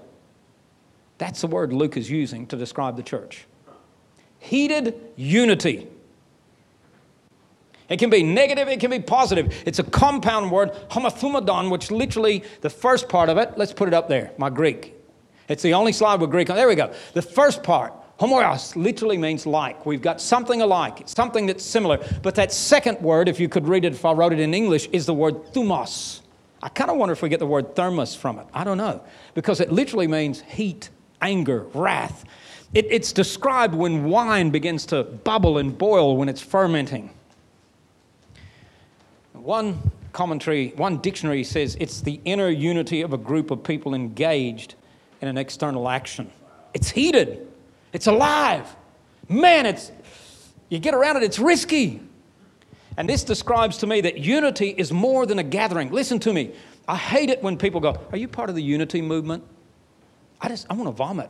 That's 1.17 1.41
the 1.41 1.47
word 1.47 1.73
Luke 1.73 1.97
is 1.97 2.09
using 2.09 2.47
to 2.47 2.55
describe 2.55 2.95
the 2.95 3.03
church. 3.03 3.45
Heated 4.39 4.95
unity. 5.17 5.87
It 7.89 7.97
can 7.97 8.09
be 8.09 8.23
negative, 8.23 8.67
it 8.67 8.79
can 8.79 8.89
be 8.89 8.99
positive. 8.99 9.53
It's 9.65 9.79
a 9.79 9.83
compound 9.83 10.51
word, 10.51 10.71
homothumadon, 10.89 11.69
which 11.69 11.91
literally, 11.91 12.43
the 12.61 12.69
first 12.69 13.07
part 13.09 13.29
of 13.29 13.37
it, 13.37 13.57
let's 13.57 13.73
put 13.73 13.87
it 13.87 13.93
up 13.93 14.07
there, 14.07 14.31
my 14.37 14.49
Greek. 14.49 14.95
It's 15.47 15.61
the 15.61 15.73
only 15.75 15.91
slide 15.91 16.19
with 16.19 16.31
Greek 16.31 16.49
on. 16.49 16.55
There 16.55 16.67
we 16.67 16.75
go. 16.75 16.91
The 17.13 17.21
first 17.21 17.61
part, 17.61 17.93
homoios, 18.17 18.75
literally 18.75 19.17
means 19.17 19.45
like. 19.45 19.85
We've 19.85 20.01
got 20.01 20.19
something 20.19 20.61
alike, 20.61 21.03
something 21.05 21.45
that's 21.45 21.63
similar. 21.63 22.03
But 22.23 22.33
that 22.35 22.51
second 22.51 23.01
word, 23.01 23.29
if 23.29 23.39
you 23.39 23.47
could 23.47 23.67
read 23.67 23.85
it, 23.85 23.93
if 23.93 24.05
I 24.05 24.13
wrote 24.13 24.33
it 24.33 24.39
in 24.39 24.55
English, 24.55 24.87
is 24.91 25.05
the 25.05 25.13
word 25.13 25.35
thumos. 25.53 26.21
I 26.63 26.69
kind 26.69 26.89
of 26.89 26.97
wonder 26.97 27.13
if 27.13 27.21
we 27.21 27.29
get 27.29 27.39
the 27.39 27.45
word 27.45 27.75
thermos 27.75 28.15
from 28.15 28.39
it. 28.39 28.47
I 28.51 28.63
don't 28.63 28.77
know. 28.79 29.03
Because 29.35 29.59
it 29.59 29.71
literally 29.71 30.07
means 30.07 30.41
heat, 30.41 30.89
anger, 31.21 31.67
wrath. 31.75 32.25
It, 32.73 32.87
it's 32.89 33.13
described 33.13 33.75
when 33.75 34.05
wine 34.05 34.49
begins 34.49 34.87
to 34.87 35.03
bubble 35.03 35.59
and 35.59 35.77
boil 35.77 36.17
when 36.17 36.27
it's 36.27 36.41
fermenting. 36.41 37.11
One 39.45 39.91
commentary, 40.11 40.69
one 40.75 40.97
dictionary 40.97 41.43
says 41.43 41.77
it's 41.79 42.01
the 42.01 42.19
inner 42.25 42.49
unity 42.49 43.03
of 43.03 43.13
a 43.13 43.17
group 43.17 43.51
of 43.51 43.63
people 43.63 43.93
engaged 43.93 44.73
in 45.21 45.27
an 45.27 45.37
external 45.37 45.87
action. 45.87 46.31
It's 46.73 46.89
heated, 46.89 47.47
it's 47.93 48.07
alive. 48.07 48.75
Man, 49.29 49.67
it's, 49.67 49.91
you 50.69 50.79
get 50.79 50.95
around 50.95 51.17
it, 51.17 51.23
it's 51.23 51.37
risky. 51.37 52.01
And 52.97 53.07
this 53.07 53.23
describes 53.23 53.77
to 53.77 53.87
me 53.87 54.01
that 54.01 54.17
unity 54.17 54.73
is 54.75 54.91
more 54.91 55.27
than 55.27 55.37
a 55.37 55.43
gathering. 55.43 55.91
Listen 55.91 56.17
to 56.21 56.33
me. 56.33 56.51
I 56.87 56.95
hate 56.95 57.29
it 57.29 57.43
when 57.43 57.55
people 57.55 57.79
go, 57.79 57.99
Are 58.11 58.17
you 58.17 58.27
part 58.27 58.49
of 58.49 58.55
the 58.55 58.63
unity 58.63 58.99
movement? 58.99 59.43
I 60.41 60.49
just, 60.49 60.65
I 60.71 60.73
want 60.73 60.87
to 60.87 60.91
vomit. 60.91 61.29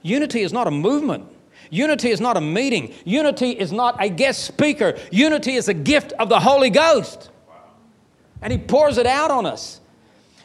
Unity 0.00 0.40
is 0.40 0.54
not 0.54 0.66
a 0.66 0.70
movement. 0.70 1.26
Unity 1.72 2.10
is 2.10 2.20
not 2.20 2.36
a 2.36 2.40
meeting. 2.42 2.92
Unity 3.06 3.52
is 3.52 3.72
not 3.72 3.96
a 3.98 4.10
guest 4.10 4.44
speaker. 4.44 4.94
Unity 5.10 5.54
is 5.54 5.68
a 5.68 5.74
gift 5.74 6.12
of 6.18 6.28
the 6.28 6.38
Holy 6.38 6.68
Ghost. 6.68 7.30
And 8.42 8.52
He 8.52 8.58
pours 8.58 8.98
it 8.98 9.06
out 9.06 9.30
on 9.30 9.46
us. 9.46 9.80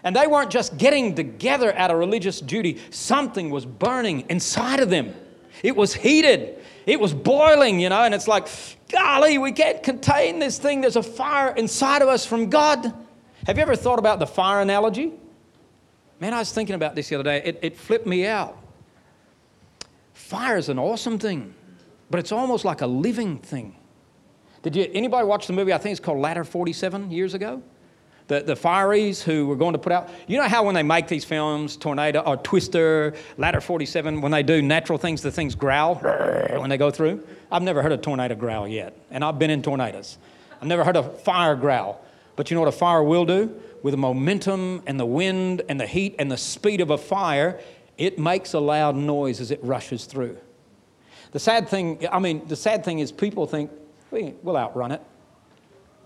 And 0.05 0.15
they 0.15 0.25
weren't 0.25 0.49
just 0.49 0.77
getting 0.77 1.15
together 1.15 1.75
out 1.75 1.91
of 1.91 1.97
religious 1.97 2.39
duty, 2.39 2.79
something 2.91 3.49
was 3.49 3.65
burning 3.65 4.23
inside 4.29 4.79
of 4.79 4.89
them. 4.89 5.13
It 5.63 5.75
was 5.75 5.93
heated, 5.93 6.63
it 6.85 6.97
was 6.97 7.13
boiling, 7.13 7.81
you 7.81 7.89
know, 7.89 8.03
and 8.03 8.13
it's 8.13 8.29
like, 8.29 8.47
golly, 8.89 9.37
we 9.37 9.51
can't 9.51 9.83
contain 9.83 10.39
this 10.39 10.57
thing. 10.57 10.79
There's 10.79 10.95
a 10.95 11.03
fire 11.03 11.53
inside 11.53 12.01
of 12.01 12.07
us 12.07 12.25
from 12.25 12.49
God. 12.49 12.93
Have 13.45 13.57
you 13.57 13.63
ever 13.63 13.75
thought 13.75 13.99
about 13.99 14.19
the 14.19 14.27
fire 14.27 14.61
analogy? 14.61 15.11
Man, 16.21 16.33
I 16.33 16.39
was 16.39 16.53
thinking 16.53 16.75
about 16.75 16.95
this 16.95 17.09
the 17.09 17.15
other 17.15 17.25
day. 17.25 17.41
It, 17.43 17.59
it 17.61 17.77
flipped 17.77 18.07
me 18.07 18.25
out. 18.25 18.57
Fire 20.27 20.57
is 20.57 20.69
an 20.69 20.77
awesome 20.77 21.17
thing, 21.19 21.53
but 22.09 22.19
it's 22.19 22.31
almost 22.31 22.65
like 22.65 22.81
a 22.81 22.87
living 22.87 23.37
thing. 23.37 23.75
Did 24.61 24.75
you, 24.75 24.89
anybody 24.93 25.25
watch 25.25 25.47
the 25.47 25.53
movie? 25.53 25.71
I 25.71 25.77
think 25.77 25.91
it's 25.91 26.01
called 26.01 26.19
Ladder 26.19 26.43
47 26.43 27.11
years 27.11 27.33
ago 27.33 27.63
the, 28.27 28.41
the 28.41 28.55
fireys 28.55 29.21
who 29.21 29.47
were 29.47 29.55
going 29.55 29.73
to 29.73 29.79
put 29.79 29.91
out. 29.91 30.09
You 30.27 30.37
know 30.37 30.47
how 30.47 30.63
when 30.63 30.75
they 30.75 30.83
make 30.83 31.07
these 31.07 31.23
films, 31.23 31.77
Tornado 31.77 32.19
or 32.21 32.37
Twister, 32.37 33.13
Ladder 33.37 33.61
47, 33.61 34.21
when 34.21 34.31
they 34.31 34.43
do 34.43 34.61
natural 34.61 34.97
things, 34.97 35.21
the 35.21 35.31
things 35.31 35.55
growl 35.55 35.95
when 36.59 36.69
they 36.69 36.77
go 36.77 36.91
through? 36.91 37.25
I've 37.51 37.63
never 37.63 37.81
heard 37.81 37.93
a 37.93 37.97
tornado 37.97 38.35
growl 38.35 38.67
yet, 38.67 38.97
and 39.09 39.23
I've 39.23 39.39
been 39.39 39.49
in 39.49 39.61
tornadoes. 39.61 40.17
I've 40.61 40.67
never 40.67 40.83
heard 40.83 40.97
a 40.97 41.03
fire 41.03 41.55
growl. 41.55 42.01
But 42.35 42.51
you 42.51 42.55
know 42.55 42.61
what 42.61 42.69
a 42.69 42.77
fire 42.77 43.01
will 43.01 43.25
do? 43.25 43.59
With 43.81 43.93
the 43.93 43.97
momentum 43.97 44.83
and 44.85 44.99
the 44.99 45.05
wind 45.05 45.61
and 45.69 45.79
the 45.79 45.87
heat 45.87 46.15
and 46.19 46.31
the 46.31 46.37
speed 46.37 46.81
of 46.81 46.89
a 46.89 46.97
fire, 46.97 47.59
it 47.97 48.19
makes 48.19 48.53
a 48.53 48.59
loud 48.59 48.95
noise 48.95 49.41
as 49.41 49.51
it 49.51 49.59
rushes 49.63 50.05
through. 50.05 50.37
The 51.31 51.39
sad 51.39 51.67
thing, 51.67 52.07
I 52.11 52.19
mean, 52.19 52.47
the 52.47 52.55
sad 52.55 52.85
thing 52.85 52.99
is 52.99 53.11
people 53.11 53.47
think, 53.47 53.71
we'll 54.11 54.57
outrun 54.57 54.91
it. 54.91 55.01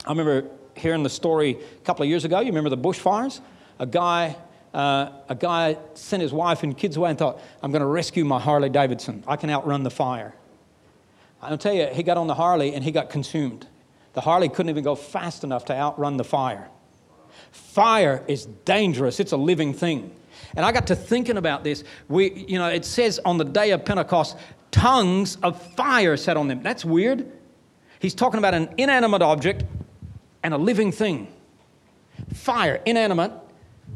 I 0.05 0.09
remember 0.09 0.49
hearing 0.75 1.03
the 1.03 1.09
story 1.09 1.57
a 1.77 1.81
couple 1.85 2.03
of 2.03 2.09
years 2.09 2.25
ago. 2.25 2.39
You 2.39 2.47
remember 2.47 2.69
the 2.69 2.77
bushfires? 2.77 3.39
A 3.77 3.85
guy, 3.85 4.35
uh, 4.73 5.11
a 5.29 5.35
guy 5.35 5.77
sent 5.93 6.21
his 6.21 6.33
wife 6.33 6.63
and 6.63 6.75
kids 6.75 6.97
away 6.97 7.11
and 7.11 7.19
thought, 7.19 7.39
I'm 7.61 7.71
going 7.71 7.81
to 7.81 7.87
rescue 7.87 8.25
my 8.25 8.39
Harley 8.39 8.69
Davidson. 8.69 9.23
I 9.27 9.35
can 9.35 9.49
outrun 9.49 9.83
the 9.83 9.91
fire. 9.91 10.33
I'll 11.41 11.57
tell 11.57 11.73
you, 11.73 11.87
he 11.87 12.03
got 12.03 12.17
on 12.17 12.27
the 12.27 12.35
Harley 12.35 12.73
and 12.73 12.83
he 12.83 12.91
got 12.91 13.09
consumed. 13.09 13.67
The 14.13 14.21
Harley 14.21 14.49
couldn't 14.49 14.69
even 14.69 14.83
go 14.83 14.95
fast 14.95 15.43
enough 15.43 15.65
to 15.65 15.73
outrun 15.73 16.17
the 16.17 16.23
fire. 16.23 16.69
Fire 17.51 18.23
is 18.27 18.45
dangerous, 18.45 19.19
it's 19.19 19.31
a 19.31 19.37
living 19.37 19.73
thing. 19.73 20.11
And 20.55 20.65
I 20.65 20.71
got 20.71 20.87
to 20.87 20.95
thinking 20.95 21.37
about 21.37 21.63
this. 21.63 21.83
We, 22.09 22.45
you 22.47 22.57
know, 22.59 22.67
it 22.67 22.85
says 22.85 23.19
on 23.25 23.37
the 23.37 23.45
day 23.45 23.71
of 23.71 23.85
Pentecost, 23.85 24.37
tongues 24.71 25.37
of 25.43 25.61
fire 25.73 26.17
sat 26.17 26.37
on 26.37 26.47
them. 26.47 26.63
That's 26.63 26.85
weird. 26.85 27.31
He's 27.99 28.15
talking 28.15 28.37
about 28.37 28.53
an 28.53 28.73
inanimate 28.77 29.21
object 29.21 29.63
and 30.43 30.53
a 30.53 30.57
living 30.57 30.91
thing. 30.91 31.27
Fire, 32.33 32.81
inanimate, 32.85 33.31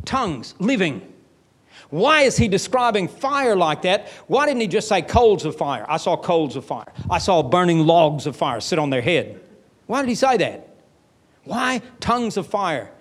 tongues, 0.06 0.54
living. 0.60 1.14
Why 1.90 2.22
is 2.22 2.38
he 2.38 2.48
describing 2.48 3.08
fire 3.08 3.56
like 3.56 3.84
that? 3.84 4.08
Why 4.28 4.46
didn't 4.46 4.62
he 4.62 4.68
just 4.68 4.88
say 4.88 5.02
coals 5.02 5.46
of 5.46 5.56
fire? 5.56 5.86
I 5.88 5.98
saw 5.98 6.18
coals 6.18 6.56
of 6.56 6.66
fire. 6.66 6.92
I 7.10 7.20
saw 7.20 7.44
burning 7.44 7.86
logs 7.86 8.26
of 8.26 8.36
fire 8.36 8.60
sit 8.60 8.80
on 8.80 8.90
their 8.90 9.02
head. 9.02 9.40
Why 9.88 10.02
did 10.02 10.10
he 10.10 10.16
say 10.16 10.38
that? 10.38 10.76
Why 11.44 11.82
tongues 12.00 12.38
of 12.38 12.48
fire? 12.48 12.92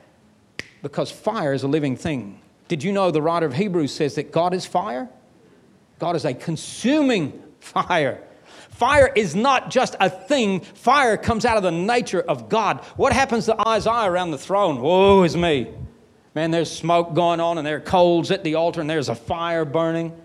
Because 0.83 1.11
fire 1.11 1.54
is 1.54 1.62
a 1.62 1.68
living 1.68 1.96
thing. 1.96 2.40
Did 2.68 2.83
you 2.83 2.92
know 2.92 3.11
the 3.11 3.22
writer 3.22 3.46
of 3.46 3.55
Hebrews 3.55 3.94
says 3.94 4.14
that 4.14 4.33
God 4.33 4.55
is 4.55 4.64
fire? 4.64 5.09
God 5.98 6.16
is 6.16 6.24
a 6.24 6.35
consuming 6.35 7.42
fire. 7.61 8.22
Fire 8.70 9.12
is 9.14 9.37
not 9.37 9.70
just 9.70 9.94
a 10.00 10.11
thing, 10.11 10.61
fire 10.61 11.16
comes 11.16 11.44
out 11.44 11.57
of 11.57 11.62
the 11.62 11.70
nature 11.70 12.20
of 12.20 12.48
God. 12.48 12.81
What 12.96 13.12
happens 13.12 13.46
to 13.46 13.68
Isaiah 13.68 14.11
around 14.11 14.33
the 14.33 14.38
throne? 14.38 14.81
Woe 14.81 15.22
is 15.22 15.37
me. 15.37 15.70
Man, 16.35 16.50
there's 16.50 16.70
smoke 16.70 17.14
going 17.14 17.38
on, 17.38 17.59
and 17.59 17.66
there 17.66 17.77
are 17.77 17.81
coals 17.81 18.33
at 18.33 18.42
the 18.42 18.57
altar, 18.57 18.81
and 18.81 18.90
there's 18.90 19.09
a 19.09 19.14
fire 19.14 19.64
burning. 19.64 20.20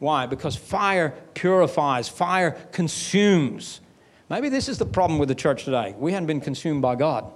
Why? 0.00 0.26
Because 0.26 0.56
fire 0.56 1.14
purifies, 1.34 2.08
fire 2.08 2.52
consumes. 2.72 3.80
Maybe 4.28 4.48
this 4.48 4.68
is 4.68 4.78
the 4.78 4.86
problem 4.86 5.20
with 5.20 5.28
the 5.28 5.34
church 5.36 5.64
today. 5.64 5.94
We 5.96 6.12
haven't 6.12 6.26
been 6.26 6.40
consumed 6.40 6.82
by 6.82 6.96
God. 6.96 7.30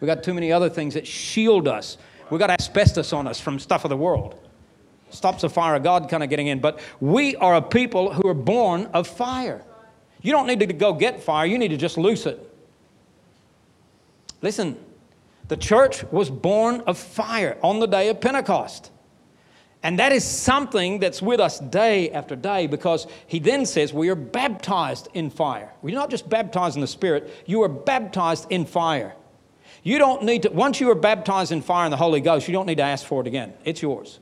We 0.00 0.06
got 0.06 0.22
too 0.22 0.32
many 0.32 0.50
other 0.50 0.70
things 0.70 0.94
that 0.94 1.06
shield 1.06 1.68
us. 1.68 1.98
We 2.30 2.38
got 2.38 2.50
asbestos 2.50 3.12
on 3.12 3.26
us 3.26 3.40
from 3.40 3.58
stuff 3.58 3.84
of 3.84 3.88
the 3.88 3.96
world. 3.96 4.38
Stops 5.10 5.42
the 5.42 5.50
fire 5.50 5.74
of 5.74 5.82
God 5.82 6.08
kind 6.08 6.22
of 6.22 6.30
getting 6.30 6.46
in. 6.46 6.60
But 6.60 6.80
we 7.00 7.34
are 7.36 7.56
a 7.56 7.62
people 7.62 8.12
who 8.12 8.28
are 8.28 8.34
born 8.34 8.86
of 8.94 9.08
fire. 9.08 9.64
You 10.22 10.32
don't 10.32 10.46
need 10.46 10.60
to 10.60 10.66
go 10.66 10.92
get 10.92 11.22
fire, 11.22 11.46
you 11.46 11.58
need 11.58 11.68
to 11.68 11.76
just 11.76 11.98
loose 11.98 12.26
it. 12.26 12.46
Listen, 14.42 14.76
the 15.48 15.56
church 15.56 16.04
was 16.04 16.30
born 16.30 16.82
of 16.86 16.96
fire 16.96 17.58
on 17.62 17.80
the 17.80 17.86
day 17.86 18.08
of 18.08 18.20
Pentecost. 18.20 18.90
And 19.82 19.98
that 19.98 20.12
is 20.12 20.24
something 20.24 21.00
that's 21.00 21.22
with 21.22 21.40
us 21.40 21.58
day 21.58 22.10
after 22.10 22.36
day 22.36 22.66
because 22.66 23.06
he 23.26 23.38
then 23.38 23.64
says 23.64 23.94
we 23.94 24.10
are 24.10 24.14
baptized 24.14 25.08
in 25.14 25.30
fire. 25.30 25.72
We're 25.80 25.94
not 25.94 26.10
just 26.10 26.28
baptized 26.28 26.76
in 26.76 26.82
the 26.82 26.86
Spirit, 26.86 27.32
you 27.46 27.62
are 27.62 27.68
baptized 27.68 28.46
in 28.50 28.66
fire. 28.66 29.14
You 29.82 29.98
don't 29.98 30.24
need 30.24 30.42
to, 30.42 30.50
once 30.50 30.80
you 30.80 30.90
are 30.90 30.94
baptized 30.94 31.52
in 31.52 31.62
fire 31.62 31.84
and 31.84 31.92
the 31.92 31.96
Holy 31.96 32.20
Ghost, 32.20 32.48
you 32.48 32.52
don't 32.52 32.66
need 32.66 32.76
to 32.76 32.82
ask 32.82 33.06
for 33.06 33.20
it 33.20 33.26
again. 33.26 33.54
It's 33.64 33.80
yours. 33.80 34.20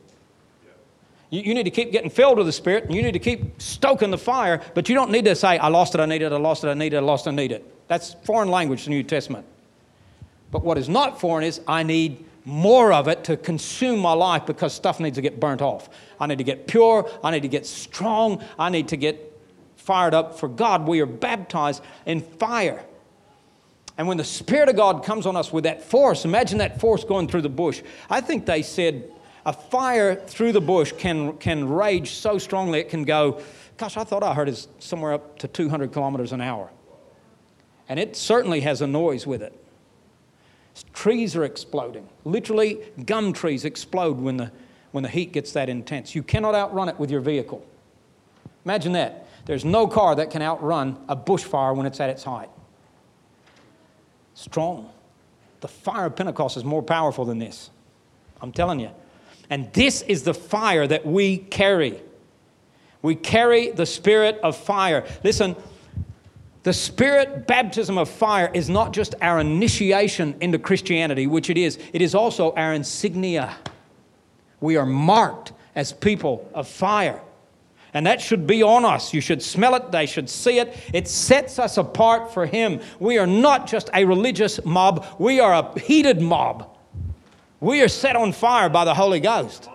You, 1.30 1.42
you 1.42 1.54
need 1.54 1.64
to 1.64 1.70
keep 1.70 1.92
getting 1.92 2.10
filled 2.10 2.38
with 2.38 2.46
the 2.46 2.52
Spirit, 2.52 2.84
and 2.84 2.94
you 2.94 3.02
need 3.02 3.12
to 3.12 3.18
keep 3.18 3.60
stoking 3.60 4.10
the 4.10 4.18
fire, 4.18 4.62
but 4.74 4.88
you 4.88 4.94
don't 4.94 5.10
need 5.10 5.24
to 5.24 5.34
say, 5.34 5.58
I 5.58 5.68
lost 5.68 5.94
it, 5.94 6.00
I 6.00 6.06
need 6.06 6.22
it, 6.22 6.32
I 6.32 6.36
lost 6.36 6.64
it, 6.64 6.68
I 6.68 6.74
need 6.74 6.94
it, 6.94 6.98
I 6.98 7.00
lost 7.00 7.26
it, 7.26 7.30
I 7.30 7.34
need 7.34 7.52
it. 7.52 7.88
That's 7.88 8.14
foreign 8.24 8.50
language 8.50 8.84
the 8.84 8.90
New 8.90 9.02
Testament. 9.02 9.46
But 10.50 10.64
what 10.64 10.78
is 10.78 10.88
not 10.88 11.20
foreign 11.20 11.44
is, 11.44 11.60
I 11.66 11.82
need 11.82 12.24
more 12.44 12.92
of 12.92 13.08
it 13.08 13.24
to 13.24 13.36
consume 13.36 13.98
my 13.98 14.14
life 14.14 14.46
because 14.46 14.72
stuff 14.72 15.00
needs 15.00 15.16
to 15.16 15.22
get 15.22 15.38
burnt 15.38 15.60
off. 15.60 15.90
I 16.18 16.26
need 16.26 16.38
to 16.38 16.44
get 16.44 16.66
pure, 16.66 17.10
I 17.22 17.30
need 17.30 17.42
to 17.42 17.48
get 17.48 17.66
strong, 17.66 18.42
I 18.58 18.70
need 18.70 18.88
to 18.88 18.96
get 18.96 19.38
fired 19.76 20.14
up 20.14 20.38
for 20.38 20.48
God. 20.48 20.86
We 20.86 21.00
are 21.00 21.06
baptized 21.06 21.82
in 22.06 22.20
fire. 22.20 22.84
And 23.98 24.06
when 24.06 24.16
the 24.16 24.24
Spirit 24.24 24.68
of 24.68 24.76
God 24.76 25.04
comes 25.04 25.26
on 25.26 25.36
us 25.36 25.52
with 25.52 25.64
that 25.64 25.82
force, 25.82 26.24
imagine 26.24 26.58
that 26.58 26.80
force 26.80 27.02
going 27.02 27.26
through 27.26 27.42
the 27.42 27.48
bush. 27.48 27.82
I 28.08 28.20
think 28.20 28.46
they 28.46 28.62
said 28.62 29.10
a 29.44 29.52
fire 29.52 30.14
through 30.14 30.52
the 30.52 30.60
bush 30.60 30.92
can, 30.96 31.36
can 31.38 31.68
rage 31.68 32.12
so 32.12 32.38
strongly 32.38 32.78
it 32.78 32.88
can 32.88 33.02
go, 33.02 33.42
gosh, 33.76 33.96
I 33.96 34.04
thought 34.04 34.22
I 34.22 34.34
heard 34.34 34.48
it 34.48 34.66
somewhere 34.78 35.14
up 35.14 35.40
to 35.40 35.48
200 35.48 35.92
kilometers 35.92 36.32
an 36.32 36.40
hour. 36.40 36.70
And 37.88 37.98
it 37.98 38.14
certainly 38.14 38.60
has 38.60 38.82
a 38.82 38.86
noise 38.86 39.26
with 39.26 39.42
it. 39.42 39.52
Trees 40.92 41.34
are 41.34 41.44
exploding. 41.44 42.08
Literally, 42.24 42.80
gum 43.04 43.32
trees 43.32 43.64
explode 43.64 44.18
when 44.18 44.36
the, 44.36 44.52
when 44.92 45.02
the 45.02 45.08
heat 45.08 45.32
gets 45.32 45.50
that 45.52 45.68
intense. 45.68 46.14
You 46.14 46.22
cannot 46.22 46.54
outrun 46.54 46.88
it 46.88 47.00
with 47.00 47.10
your 47.10 47.20
vehicle. 47.20 47.66
Imagine 48.64 48.92
that. 48.92 49.26
There's 49.46 49.64
no 49.64 49.88
car 49.88 50.14
that 50.14 50.30
can 50.30 50.42
outrun 50.42 51.02
a 51.08 51.16
bushfire 51.16 51.74
when 51.74 51.86
it's 51.86 51.98
at 51.98 52.10
its 52.10 52.22
height. 52.22 52.50
Strong. 54.38 54.88
The 55.62 55.66
fire 55.66 56.06
of 56.06 56.14
Pentecost 56.14 56.56
is 56.56 56.62
more 56.62 56.80
powerful 56.80 57.24
than 57.24 57.40
this. 57.40 57.70
I'm 58.40 58.52
telling 58.52 58.78
you. 58.78 58.90
And 59.50 59.72
this 59.72 60.02
is 60.02 60.22
the 60.22 60.32
fire 60.32 60.86
that 60.86 61.04
we 61.04 61.38
carry. 61.38 62.00
We 63.02 63.16
carry 63.16 63.72
the 63.72 63.84
spirit 63.84 64.38
of 64.44 64.56
fire. 64.56 65.04
Listen, 65.24 65.56
the 66.62 66.72
spirit 66.72 67.48
baptism 67.48 67.98
of 67.98 68.08
fire 68.08 68.48
is 68.54 68.70
not 68.70 68.92
just 68.92 69.16
our 69.20 69.40
initiation 69.40 70.36
into 70.40 70.60
Christianity, 70.60 71.26
which 71.26 71.50
it 71.50 71.58
is, 71.58 71.76
it 71.92 72.00
is 72.00 72.14
also 72.14 72.52
our 72.52 72.72
insignia. 72.74 73.56
We 74.60 74.76
are 74.76 74.86
marked 74.86 75.50
as 75.74 75.92
people 75.92 76.48
of 76.54 76.68
fire. 76.68 77.20
And 77.94 78.06
that 78.06 78.20
should 78.20 78.46
be 78.46 78.62
on 78.62 78.84
us. 78.84 79.14
You 79.14 79.20
should 79.20 79.42
smell 79.42 79.74
it, 79.74 79.90
they 79.90 80.06
should 80.06 80.28
see 80.28 80.58
it. 80.58 80.76
It 80.92 81.08
sets 81.08 81.58
us 81.58 81.78
apart 81.78 82.32
for 82.32 82.46
Him. 82.46 82.80
We 82.98 83.18
are 83.18 83.26
not 83.26 83.66
just 83.66 83.88
a 83.94 84.04
religious 84.04 84.64
mob, 84.64 85.06
we 85.18 85.40
are 85.40 85.52
a 85.52 85.78
heated 85.80 86.20
mob. 86.20 86.76
We 87.60 87.82
are 87.82 87.88
set 87.88 88.14
on 88.14 88.32
fire 88.32 88.68
by 88.68 88.84
the 88.84 88.94
Holy 88.94 89.20
Ghost. 89.20 89.68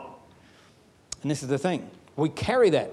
And 1.21 1.31
this 1.31 1.43
is 1.43 1.49
the 1.49 1.57
thing 1.57 1.89
we 2.15 2.29
carry 2.29 2.69
that. 2.71 2.91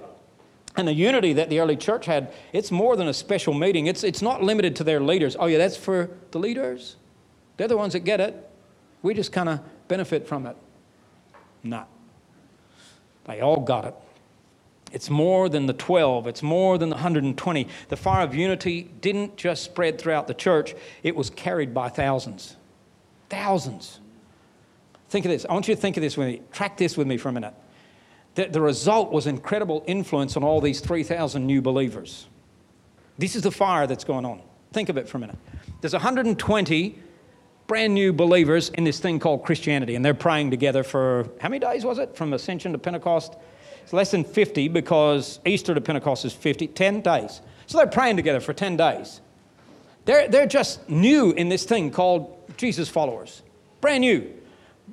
And 0.77 0.87
the 0.87 0.93
unity 0.93 1.33
that 1.33 1.49
the 1.49 1.59
early 1.59 1.75
church 1.75 2.05
had, 2.05 2.31
it's 2.53 2.71
more 2.71 2.95
than 2.95 3.07
a 3.07 3.13
special 3.13 3.53
meeting. 3.53 3.87
It's, 3.87 4.03
it's 4.03 4.21
not 4.21 4.41
limited 4.41 4.77
to 4.77 4.83
their 4.85 5.01
leaders. 5.01 5.35
Oh, 5.37 5.47
yeah, 5.47 5.57
that's 5.57 5.75
for 5.75 6.09
the 6.31 6.39
leaders. 6.39 6.95
They're 7.57 7.67
the 7.67 7.77
ones 7.77 7.93
that 7.93 7.99
get 8.01 8.21
it. 8.21 8.49
We 9.01 9.13
just 9.13 9.33
kind 9.33 9.49
of 9.49 9.59
benefit 9.89 10.27
from 10.27 10.45
it. 10.45 10.55
No. 11.61 11.83
They 13.25 13.41
all 13.41 13.59
got 13.59 13.85
it. 13.85 13.95
It's 14.91 15.09
more 15.09 15.47
than 15.49 15.67
the 15.67 15.73
12, 15.73 16.27
it's 16.27 16.43
more 16.43 16.77
than 16.77 16.89
the 16.89 16.95
120. 16.95 17.67
The 17.89 17.97
fire 17.97 18.23
of 18.23 18.35
unity 18.35 18.91
didn't 19.01 19.37
just 19.37 19.63
spread 19.63 19.99
throughout 19.99 20.27
the 20.27 20.33
church, 20.33 20.75
it 21.03 21.15
was 21.15 21.29
carried 21.29 21.73
by 21.73 21.89
thousands. 21.89 22.57
Thousands. 23.29 23.99
Think 25.09 25.25
of 25.25 25.31
this. 25.31 25.45
I 25.49 25.53
want 25.53 25.67
you 25.67 25.75
to 25.75 25.81
think 25.81 25.97
of 25.97 26.01
this 26.03 26.17
with 26.17 26.27
me. 26.27 26.41
Track 26.51 26.77
this 26.77 26.97
with 26.97 27.07
me 27.07 27.17
for 27.17 27.29
a 27.29 27.33
minute. 27.33 27.53
The, 28.35 28.45
the 28.45 28.61
result 28.61 29.11
was 29.11 29.27
incredible 29.27 29.83
influence 29.87 30.37
on 30.37 30.43
all 30.43 30.61
these 30.61 30.79
3,000 30.79 31.45
new 31.45 31.61
believers. 31.61 32.27
This 33.17 33.35
is 33.35 33.41
the 33.41 33.51
fire 33.51 33.87
that's 33.87 34.03
going 34.03 34.25
on. 34.25 34.41
Think 34.73 34.89
of 34.89 34.97
it 34.97 35.07
for 35.07 35.17
a 35.17 35.19
minute. 35.19 35.37
There's 35.81 35.93
120 35.93 36.99
brand 37.67 37.93
new 37.93 38.13
believers 38.13 38.69
in 38.69 38.83
this 38.83 38.99
thing 38.99 39.19
called 39.19 39.43
Christianity, 39.43 39.95
and 39.95 40.03
they're 40.03 40.13
praying 40.13 40.51
together 40.51 40.83
for 40.83 41.29
how 41.39 41.49
many 41.49 41.59
days 41.59 41.85
was 41.85 41.99
it? 41.99 42.15
From 42.15 42.33
Ascension 42.33 42.71
to 42.71 42.77
Pentecost? 42.77 43.35
It's 43.83 43.93
less 43.93 44.11
than 44.11 44.23
50 44.23 44.67
because 44.67 45.39
Easter 45.45 45.73
to 45.73 45.81
Pentecost 45.81 46.25
is 46.25 46.33
50, 46.33 46.67
10 46.67 47.01
days. 47.01 47.41
So 47.67 47.77
they're 47.77 47.87
praying 47.87 48.17
together 48.17 48.39
for 48.39 48.53
10 48.53 48.77
days. 48.77 49.21
They're, 50.05 50.27
they're 50.27 50.47
just 50.47 50.89
new 50.89 51.31
in 51.31 51.49
this 51.49 51.63
thing 51.63 51.91
called 51.91 52.37
Jesus 52.57 52.89
followers. 52.89 53.41
Brand 53.81 54.01
new. 54.01 54.31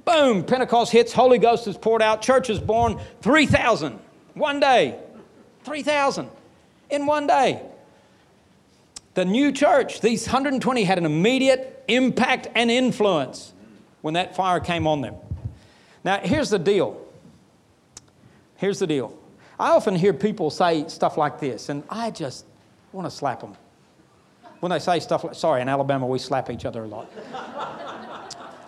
Boom, 0.05 0.44
Pentecost 0.44 0.92
hits, 0.92 1.12
Holy 1.12 1.38
Ghost 1.38 1.66
is 1.66 1.77
poured 1.77 2.03
out, 2.03 2.22
church 2.22 2.51
is 2.51 2.61
born, 2.61 3.01
3,000. 3.22 3.98
One 4.35 4.61
day. 4.61 4.98
3,000 5.64 6.31
in 6.90 7.07
one 7.07 7.27
day. 7.27 7.62
The 9.14 9.24
new 9.24 9.51
church, 9.51 10.01
these 10.01 10.27
120 10.27 10.85
had 10.85 10.98
an 10.98 11.05
immediate 11.05 11.85
impact 11.88 12.48
and 12.55 12.70
influence 12.70 13.53
when 14.01 14.14
that 14.14 14.37
fire 14.37 14.61
came 14.61 14.87
on 14.87 15.01
them. 15.01 15.16
Now, 16.05 16.20
here's 16.20 16.51
the 16.51 16.59
deal. 16.59 17.05
Here's 18.59 18.79
the 18.81 18.87
deal. 18.87 19.16
I 19.59 19.71
often 19.71 19.94
hear 19.94 20.12
people 20.12 20.51
say 20.51 20.87
stuff 20.88 21.16
like 21.16 21.40
this, 21.40 21.68
and 21.68 21.83
I 21.88 22.11
just 22.11 22.44
want 22.92 23.07
to 23.07 23.11
slap 23.11 23.40
them. 23.40 23.57
When 24.61 24.71
they 24.71 24.81
say 24.81 24.99
stuff 25.01 25.25
like, 25.25 25.35
sorry, 25.35 25.62
in 25.62 25.68
Alabama 25.68 26.07
we 26.07 26.18
slap 26.18 26.51
each 26.51 26.64
other 26.64 26.83
a 26.83 26.87
lot. 26.87 27.11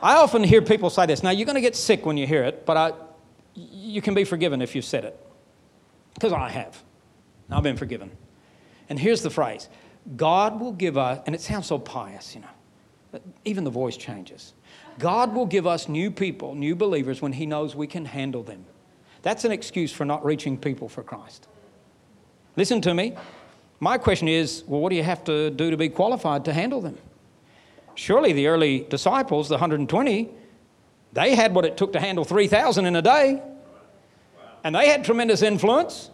I 0.02 0.16
often 0.16 0.44
hear 0.44 0.62
people 0.62 0.90
say 0.90 1.06
this. 1.06 1.22
Now, 1.22 1.30
you're 1.30 1.44
going 1.44 1.56
to 1.56 1.60
get 1.60 1.76
sick 1.76 2.06
when 2.06 2.16
you 2.16 2.26
hear 2.26 2.44
it, 2.44 2.64
but 2.64 2.76
I, 2.76 2.92
you 3.54 4.00
can 4.00 4.14
be 4.14 4.24
forgiven 4.24 4.62
if 4.62 4.74
you've 4.74 4.84
said 4.84 5.04
it. 5.04 5.18
Because 6.14 6.32
I 6.32 6.48
have. 6.50 6.82
I've 7.50 7.64
been 7.64 7.76
forgiven. 7.76 8.10
And 8.88 8.98
here's 8.98 9.22
the 9.22 9.30
phrase 9.30 9.68
God 10.16 10.60
will 10.60 10.72
give 10.72 10.96
us, 10.96 11.20
and 11.26 11.34
it 11.34 11.40
sounds 11.40 11.66
so 11.66 11.78
pious, 11.78 12.34
you 12.34 12.42
know, 12.42 13.20
even 13.44 13.64
the 13.64 13.70
voice 13.70 13.96
changes. 13.96 14.54
God 15.00 15.34
will 15.34 15.46
give 15.46 15.66
us 15.66 15.88
new 15.88 16.10
people, 16.12 16.54
new 16.54 16.76
believers, 16.76 17.20
when 17.20 17.32
He 17.32 17.44
knows 17.44 17.74
we 17.74 17.88
can 17.88 18.04
handle 18.04 18.44
them. 18.44 18.64
That's 19.22 19.44
an 19.44 19.52
excuse 19.52 19.92
for 19.92 20.04
not 20.04 20.24
reaching 20.24 20.56
people 20.56 20.88
for 20.88 21.02
Christ. 21.02 21.46
Listen 22.56 22.80
to 22.82 22.94
me. 22.94 23.16
My 23.78 23.98
question 23.98 24.28
is 24.28 24.64
well, 24.66 24.80
what 24.80 24.90
do 24.90 24.96
you 24.96 25.02
have 25.02 25.24
to 25.24 25.50
do 25.50 25.70
to 25.70 25.76
be 25.76 25.88
qualified 25.88 26.44
to 26.46 26.52
handle 26.52 26.80
them? 26.80 26.98
Surely 27.94 28.32
the 28.32 28.46
early 28.46 28.80
disciples, 28.88 29.48
the 29.48 29.54
120, 29.54 30.30
they 31.12 31.34
had 31.34 31.54
what 31.54 31.64
it 31.64 31.76
took 31.76 31.92
to 31.92 32.00
handle 32.00 32.24
3,000 32.24 32.86
in 32.86 32.96
a 32.96 33.02
day. 33.02 33.42
And 34.62 34.74
they 34.74 34.88
had 34.88 35.04
tremendous 35.04 35.42
influence. 35.42 36.10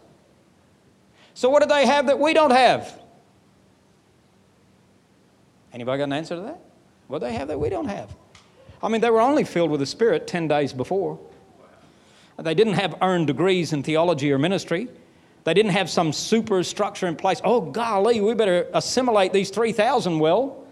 So, 1.35 1.51
what 1.51 1.63
do 1.63 1.69
they 1.69 1.87
have 1.87 2.07
that 2.07 2.19
we 2.19 2.33
don't 2.33 2.53
have? 2.53 2.99
Anybody 5.73 5.99
got 5.99 6.05
an 6.05 6.13
answer 6.13 6.37
to 6.37 6.43
that? 6.43 6.61
What 7.09 7.19
do 7.19 7.27
they 7.27 7.35
have 7.35 7.49
that 7.49 7.61
we 7.61 7.69
don't 7.69 7.89
have? 7.89 8.15
I 8.83 8.89
mean, 8.89 9.01
they 9.01 9.11
were 9.11 9.21
only 9.21 9.45
filled 9.45 9.71
with 9.71 9.81
the 9.81 9.87
Spirit 9.87 10.27
10 10.27 10.49
days 10.49 10.73
before. 10.73 11.19
They 12.39 12.55
didn't 12.55 12.75
have 12.75 12.97
earned 13.01 13.27
degrees 13.27 13.73
in 13.73 13.83
theology 13.83 14.33
or 14.33 14.39
ministry. 14.39 14.89
They 15.45 15.55
didn't 15.55 15.73
have 15.73 15.89
some 15.89 16.13
super 16.13 16.63
structure 16.63 17.07
in 17.07 17.17
place. 17.17 17.41
Oh, 17.45 17.61
golly, 17.61 18.21
we 18.21 18.35
better 18.35 18.67
assimilate 18.75 19.33
these 19.33 19.51
3,000 19.51 20.19
well. 20.19 20.65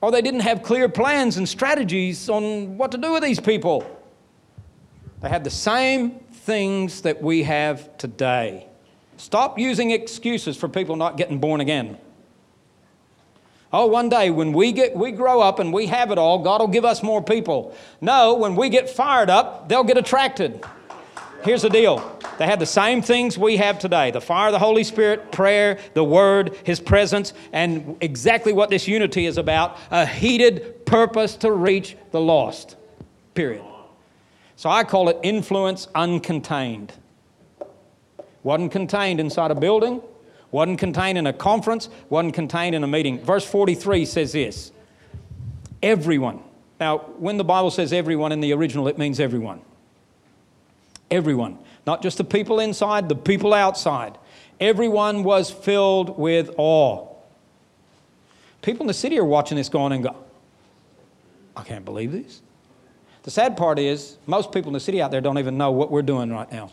Or 0.00 0.10
they 0.10 0.22
didn't 0.22 0.40
have 0.40 0.62
clear 0.62 0.88
plans 0.88 1.36
and 1.36 1.48
strategies 1.48 2.28
on 2.28 2.78
what 2.78 2.92
to 2.92 2.98
do 2.98 3.12
with 3.12 3.22
these 3.22 3.40
people. 3.40 3.84
They 5.20 5.28
had 5.28 5.44
the 5.44 5.50
same 5.50 6.20
things 6.32 7.02
that 7.02 7.22
we 7.22 7.42
have 7.42 7.96
today. 7.98 8.66
Stop 9.16 9.58
using 9.58 9.90
excuses 9.90 10.56
for 10.56 10.68
people 10.68 10.96
not 10.96 11.16
getting 11.16 11.38
born 11.38 11.60
again. 11.60 11.98
Oh, 13.72 13.86
one 13.86 14.08
day 14.08 14.30
when 14.30 14.52
we 14.52 14.72
get 14.72 14.96
we 14.96 15.12
grow 15.12 15.40
up 15.40 15.60
and 15.60 15.72
we 15.72 15.86
have 15.86 16.10
it 16.10 16.18
all, 16.18 16.40
God 16.40 16.60
will 16.60 16.68
give 16.68 16.84
us 16.84 17.02
more 17.02 17.22
people. 17.22 17.74
No, 18.00 18.34
when 18.34 18.56
we 18.56 18.68
get 18.68 18.90
fired 18.90 19.30
up, 19.30 19.68
they'll 19.68 19.84
get 19.84 19.96
attracted. 19.96 20.64
Here's 21.42 21.62
the 21.62 21.70
deal. 21.70 22.18
They 22.38 22.46
had 22.46 22.58
the 22.58 22.66
same 22.66 23.00
things 23.00 23.38
we 23.38 23.56
have 23.58 23.78
today 23.78 24.10
the 24.10 24.20
fire 24.20 24.48
of 24.48 24.52
the 24.52 24.58
Holy 24.58 24.82
Spirit, 24.82 25.30
prayer, 25.30 25.78
the 25.94 26.04
Word, 26.04 26.56
His 26.64 26.80
presence, 26.80 27.32
and 27.52 27.96
exactly 28.00 28.52
what 28.52 28.70
this 28.70 28.88
unity 28.88 29.26
is 29.26 29.38
about 29.38 29.78
a 29.90 30.04
heated 30.04 30.84
purpose 30.84 31.36
to 31.36 31.52
reach 31.52 31.96
the 32.10 32.20
lost. 32.20 32.76
Period. 33.34 33.64
So 34.56 34.68
I 34.68 34.84
call 34.84 35.08
it 35.08 35.18
influence 35.22 35.86
uncontained. 35.94 36.90
Wasn't 38.42 38.72
contained 38.72 39.20
inside 39.20 39.50
a 39.50 39.54
building, 39.54 40.02
wasn't 40.52 40.78
contained 40.78 41.18
in 41.18 41.26
a 41.26 41.32
conference, 41.32 41.88
wasn't 42.08 42.34
contained 42.34 42.74
in 42.74 42.82
a 42.82 42.86
meeting. 42.86 43.22
Verse 43.22 43.44
43 43.44 44.04
says 44.04 44.32
this 44.32 44.72
Everyone. 45.82 46.42
Now, 46.78 46.98
when 47.18 47.36
the 47.36 47.44
Bible 47.44 47.70
says 47.70 47.92
everyone 47.92 48.32
in 48.32 48.40
the 48.40 48.52
original, 48.52 48.88
it 48.88 48.98
means 48.98 49.20
everyone. 49.20 49.60
Everyone. 51.10 51.58
Not 51.86 52.02
just 52.02 52.18
the 52.18 52.24
people 52.24 52.60
inside, 52.60 53.08
the 53.08 53.14
people 53.14 53.52
outside. 53.52 54.16
Everyone 54.58 55.22
was 55.22 55.50
filled 55.50 56.18
with 56.18 56.50
awe. 56.56 57.06
People 58.62 58.82
in 58.82 58.86
the 58.86 58.94
city 58.94 59.18
are 59.18 59.24
watching 59.24 59.56
this 59.56 59.68
going 59.68 59.92
and 59.92 60.02
go, 60.02 60.16
I 61.56 61.62
can't 61.62 61.84
believe 61.84 62.12
this. 62.12 62.42
The 63.22 63.30
sad 63.30 63.56
part 63.56 63.78
is, 63.78 64.16
most 64.26 64.52
people 64.52 64.68
in 64.70 64.74
the 64.74 64.80
city 64.80 65.02
out 65.02 65.10
there 65.10 65.20
don't 65.20 65.38
even 65.38 65.58
know 65.58 65.72
what 65.72 65.90
we're 65.90 66.02
doing 66.02 66.30
right 66.30 66.50
now 66.50 66.70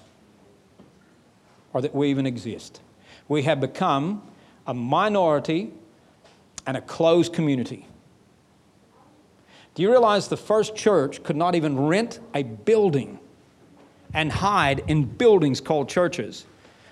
or 1.73 1.81
that 1.81 1.93
we 1.93 2.09
even 2.09 2.25
exist 2.25 2.81
we 3.27 3.43
have 3.43 3.59
become 3.59 4.21
a 4.65 4.73
minority 4.73 5.71
and 6.65 6.77
a 6.77 6.81
closed 6.81 7.33
community. 7.33 7.87
Do 9.75 9.83
you 9.83 9.91
realize 9.91 10.27
the 10.27 10.37
first 10.37 10.75
church 10.75 11.23
could 11.23 11.35
not 11.35 11.55
even 11.55 11.79
rent 11.79 12.19
a 12.33 12.43
building 12.43 13.19
and 14.13 14.31
hide 14.31 14.83
in 14.87 15.05
buildings 15.05 15.61
called 15.61 15.87
churches 15.87 16.45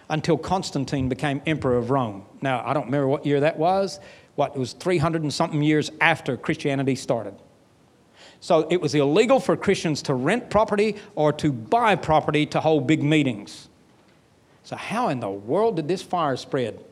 until 0.10 0.38
Constantine 0.38 1.10
became 1.10 1.42
emperor 1.46 1.78
of 1.78 1.90
Rome? 1.90 2.26
Now, 2.42 2.64
I 2.66 2.74
don't 2.74 2.86
remember 2.86 3.08
what 3.08 3.26
year 3.26 3.40
that 3.40 3.58
was. 3.58 4.00
What, 4.36 4.56
it 4.56 4.60
was 4.60 4.74
300 4.74 5.24
and 5.24 5.34
something 5.34 5.64
years 5.64 5.90
after 6.00 6.38
Christianity 6.38 6.96
started. 6.96 7.34
So 8.40 8.68
it 8.70 8.80
was 8.80 8.94
illegal 8.94 9.40
for 9.40 9.58
Christians 9.58 10.04
to 10.04 10.14
rent 10.14 10.50
property 10.50 10.98
or 11.16 11.34
to 11.34 11.52
buy 11.52 11.96
property 11.96 12.46
to 12.48 12.62
hold 12.62 12.86
big 12.86 13.02
meetings. 13.02 13.68
So, 14.66 14.76
how 14.76 15.10
in 15.10 15.20
the 15.20 15.30
world 15.30 15.76
did 15.76 15.88
this 15.88 16.02
fire 16.02 16.36
spread? 16.36 16.84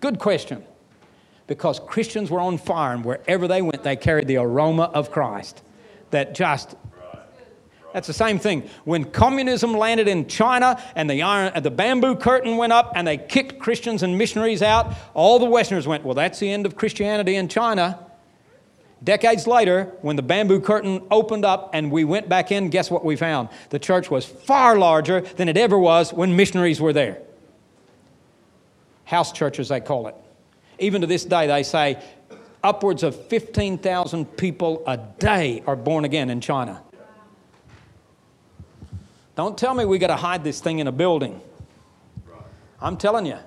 Good 0.00 0.18
question. 0.18 0.64
Because 1.46 1.78
Christians 1.78 2.30
were 2.30 2.40
on 2.40 2.58
fire, 2.58 2.92
and 2.92 3.04
wherever 3.04 3.46
they 3.46 3.62
went, 3.62 3.84
they 3.84 3.94
carried 3.94 4.26
the 4.26 4.38
aroma 4.38 4.90
of 4.92 5.12
Christ. 5.12 5.62
That 6.10 6.34
just 6.34 6.74
that's 7.92 8.08
the 8.08 8.12
same 8.12 8.38
thing. 8.38 8.68
When 8.84 9.04
communism 9.04 9.72
landed 9.72 10.06
in 10.06 10.26
China 10.26 10.82
and 10.94 11.08
the, 11.08 11.22
iron, 11.22 11.62
the 11.62 11.70
bamboo 11.70 12.16
curtain 12.16 12.58
went 12.58 12.74
up 12.74 12.92
and 12.94 13.06
they 13.06 13.16
kicked 13.16 13.58
Christians 13.58 14.02
and 14.02 14.18
missionaries 14.18 14.60
out, 14.60 14.92
all 15.14 15.38
the 15.38 15.46
Westerners 15.46 15.86
went, 15.86 16.04
Well, 16.04 16.14
that's 16.14 16.38
the 16.38 16.50
end 16.50 16.66
of 16.66 16.76
Christianity 16.76 17.36
in 17.36 17.48
China. 17.48 18.05
Decades 19.04 19.46
later, 19.46 19.92
when 20.00 20.16
the 20.16 20.22
bamboo 20.22 20.60
curtain 20.60 21.02
opened 21.10 21.44
up 21.44 21.70
and 21.74 21.90
we 21.90 22.04
went 22.04 22.28
back 22.28 22.50
in, 22.50 22.70
guess 22.70 22.90
what 22.90 23.04
we 23.04 23.14
found? 23.14 23.50
The 23.70 23.78
church 23.78 24.10
was 24.10 24.24
far 24.24 24.78
larger 24.78 25.20
than 25.20 25.48
it 25.48 25.56
ever 25.56 25.78
was 25.78 26.12
when 26.12 26.34
missionaries 26.34 26.80
were 26.80 26.92
there. 26.92 27.18
House 29.04 29.32
churches, 29.32 29.68
they 29.68 29.80
call 29.80 30.08
it. 30.08 30.14
Even 30.78 31.02
to 31.02 31.06
this 31.06 31.24
day, 31.24 31.46
they 31.46 31.62
say 31.62 32.02
upwards 32.64 33.02
of 33.02 33.14
15,000 33.26 34.24
people 34.36 34.82
a 34.86 34.96
day 34.96 35.62
are 35.66 35.76
born 35.76 36.04
again 36.04 36.30
in 36.30 36.40
China. 36.40 36.82
Don't 39.36 39.56
tell 39.56 39.74
me 39.74 39.84
we 39.84 39.98
got 39.98 40.06
to 40.08 40.16
hide 40.16 40.42
this 40.42 40.60
thing 40.60 40.78
in 40.78 40.86
a 40.86 40.92
building. 40.92 41.40
I'm 42.80 42.96
telling 42.96 43.26
you, 43.26 43.38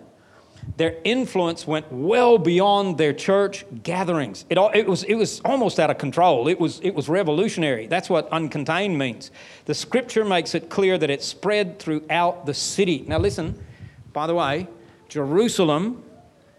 their 0.78 0.96
influence 1.04 1.66
went 1.68 1.92
well 1.92 2.38
beyond 2.38 2.98
their 2.98 3.14
church 3.14 3.66
gatherings. 3.84 4.46
It, 4.50 4.58
it, 4.76 4.88
was, 4.88 5.04
it 5.04 5.16
was 5.16 5.42
almost 5.42 5.80
out 5.80 5.90
of 5.90 5.98
control. 5.98 6.48
It 6.48 6.60
was, 6.60 6.80
it 6.82 6.92
was 6.92 7.10
revolutionary. 7.10 7.88
That's 7.88 8.10
what 8.10 8.30
uncontained 8.32 8.96
means. 8.96 9.32
The 9.66 9.74
scripture 9.74 10.24
makes 10.24 10.56
it 10.56 10.70
clear 10.70 10.98
that 10.98 11.10
it 11.10 11.24
spread 11.24 11.80
throughout 11.80 12.46
the 12.46 12.54
city. 12.54 13.04
Now, 13.08 13.18
listen, 13.18 13.62
by 14.14 14.28
the 14.28 14.36
way, 14.36 14.68
Jerusalem 15.08 16.04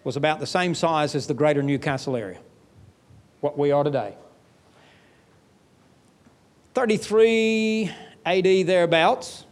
was 0.04 0.16
about 0.16 0.40
the 0.40 0.46
same 0.46 0.74
size 0.74 1.14
as 1.14 1.26
the 1.26 1.34
greater 1.34 1.62
Newcastle 1.62 2.16
area, 2.16 2.38
what 3.40 3.56
we 3.56 3.70
are 3.70 3.84
today. 3.84 4.14
33 6.74 7.90
AD, 8.24 8.44
thereabouts, 8.66 9.44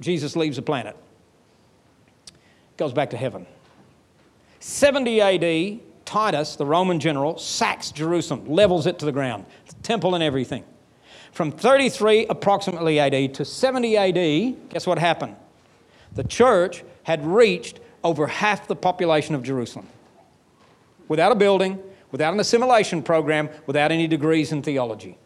Jesus 0.00 0.36
leaves 0.36 0.56
the 0.56 0.62
planet. 0.62 0.96
goes 2.76 2.92
back 2.92 3.10
to 3.10 3.16
heaven. 3.16 3.46
70 4.62 5.20
AD, 5.20 5.80
Titus, 6.04 6.54
the 6.54 6.64
Roman 6.64 7.00
general, 7.00 7.36
sacks 7.36 7.90
Jerusalem, 7.90 8.46
levels 8.46 8.86
it 8.86 8.96
to 9.00 9.04
the 9.04 9.10
ground, 9.10 9.44
the 9.66 9.74
temple 9.82 10.14
and 10.14 10.22
everything. 10.22 10.62
From 11.32 11.50
33 11.50 12.26
approximately 12.26 13.00
AD 13.00 13.34
to 13.34 13.44
70 13.44 13.96
AD, 13.96 14.70
guess 14.70 14.86
what 14.86 15.00
happened? 15.00 15.34
The 16.14 16.22
church 16.22 16.84
had 17.02 17.26
reached 17.26 17.80
over 18.04 18.28
half 18.28 18.68
the 18.68 18.76
population 18.76 19.34
of 19.34 19.42
Jerusalem 19.42 19.88
without 21.08 21.32
a 21.32 21.36
building, 21.36 21.82
without 22.12 22.32
an 22.32 22.38
assimilation 22.38 23.02
program, 23.02 23.50
without 23.66 23.90
any 23.90 24.06
degrees 24.06 24.52
in 24.52 24.62
theology. 24.62 25.18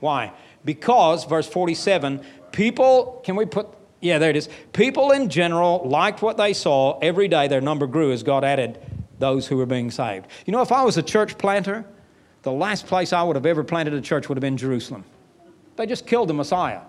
Why? 0.00 0.32
Because, 0.64 1.24
verse 1.26 1.46
47, 1.46 2.20
people, 2.50 3.20
can 3.22 3.36
we 3.36 3.46
put, 3.46 3.68
yeah, 4.02 4.18
there 4.18 4.30
it 4.30 4.36
is. 4.36 4.48
People 4.72 5.12
in 5.12 5.30
general 5.30 5.80
liked 5.84 6.20
what 6.20 6.36
they 6.36 6.52
saw. 6.52 6.98
Every 6.98 7.28
day 7.28 7.48
their 7.48 7.60
number 7.60 7.86
grew 7.86 8.12
as 8.12 8.22
God 8.22 8.44
added 8.44 8.78
those 9.18 9.46
who 9.46 9.56
were 9.56 9.66
being 9.66 9.90
saved. 9.90 10.26
You 10.44 10.52
know, 10.52 10.60
if 10.60 10.72
I 10.72 10.82
was 10.82 10.98
a 10.98 11.02
church 11.02 11.38
planter, 11.38 11.86
the 12.42 12.50
last 12.50 12.86
place 12.88 13.12
I 13.12 13.22
would 13.22 13.36
have 13.36 13.46
ever 13.46 13.62
planted 13.62 13.94
a 13.94 14.00
church 14.00 14.28
would 14.28 14.36
have 14.36 14.42
been 14.42 14.56
Jerusalem. 14.56 15.04
They 15.76 15.86
just 15.86 16.06
killed 16.06 16.28
the 16.28 16.34
Messiah. 16.34 16.80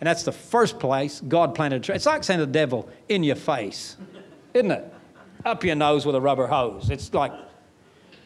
And 0.00 0.06
that's 0.06 0.22
the 0.22 0.32
first 0.32 0.78
place 0.78 1.20
God 1.20 1.54
planted 1.54 1.76
a 1.76 1.80
church. 1.80 1.96
It's 1.96 2.06
like 2.06 2.22
saying 2.22 2.40
the 2.40 2.46
devil, 2.46 2.88
in 3.08 3.24
your 3.24 3.36
face, 3.36 3.96
isn't 4.54 4.70
it? 4.70 4.94
Up 5.44 5.64
your 5.64 5.74
nose 5.74 6.06
with 6.06 6.14
a 6.14 6.20
rubber 6.20 6.46
hose. 6.46 6.90
It's 6.90 7.12
like, 7.12 7.32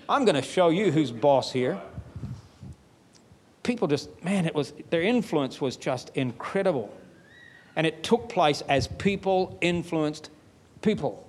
I'm 0.08 0.26
going 0.26 0.34
to 0.34 0.42
show 0.42 0.68
you 0.68 0.90
who's 0.90 1.12
boss 1.12 1.50
here. 1.50 1.80
People 3.62 3.88
just, 3.88 4.22
man, 4.22 4.44
it 4.44 4.54
was, 4.54 4.74
their 4.90 5.02
influence 5.02 5.60
was 5.60 5.76
just 5.76 6.10
incredible. 6.16 6.92
And 7.76 7.86
it 7.86 8.02
took 8.02 8.28
place 8.28 8.62
as 8.68 8.88
people 8.88 9.56
influenced 9.60 10.30
people. 10.82 11.26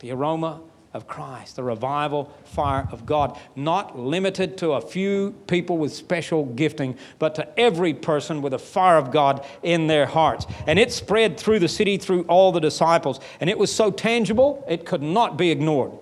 The 0.00 0.12
aroma 0.12 0.60
of 0.92 1.06
Christ, 1.06 1.54
the 1.54 1.62
revival 1.62 2.34
fire 2.44 2.88
of 2.90 3.06
God, 3.06 3.38
not 3.54 3.98
limited 3.98 4.58
to 4.58 4.72
a 4.72 4.80
few 4.80 5.32
people 5.46 5.78
with 5.78 5.92
special 5.92 6.46
gifting, 6.46 6.96
but 7.20 7.36
to 7.36 7.60
every 7.60 7.94
person 7.94 8.42
with 8.42 8.54
a 8.54 8.58
fire 8.58 8.96
of 8.96 9.12
God 9.12 9.46
in 9.62 9.86
their 9.86 10.06
hearts. 10.06 10.46
And 10.66 10.78
it 10.78 10.90
spread 10.92 11.38
through 11.38 11.60
the 11.60 11.68
city, 11.68 11.96
through 11.96 12.22
all 12.22 12.50
the 12.50 12.60
disciples. 12.60 13.20
And 13.40 13.48
it 13.48 13.56
was 13.56 13.72
so 13.72 13.92
tangible, 13.92 14.64
it 14.68 14.84
could 14.84 15.02
not 15.02 15.36
be 15.36 15.50
ignored. 15.50 15.92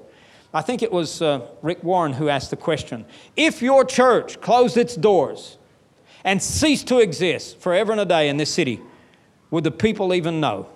I 0.55 0.63
think 0.63 0.83
it 0.83 0.91
was 0.91 1.21
uh, 1.21 1.47
Rick 1.61 1.85
Warren 1.85 2.15
who 2.15 2.31
asked 2.31 2.51
the 2.51 2.57
question 2.57 3.05
If 3.37 3.61
your 3.61 3.85
church 3.85 4.41
closed 4.41 4.79
its 4.79 4.97
doors 4.97 5.59
and 6.25 6.43
ceased 6.43 6.89
to 6.89 7.01
exist 7.01 7.61
forever 7.61 7.93
and 7.93 8.01
a 8.01 8.07
day 8.07 8.31
in 8.31 8.39
this 8.39 8.53
city, 8.53 8.81
would 9.51 9.65
the 9.65 9.71
people 9.71 10.15
even 10.15 10.41
know? 10.41 10.69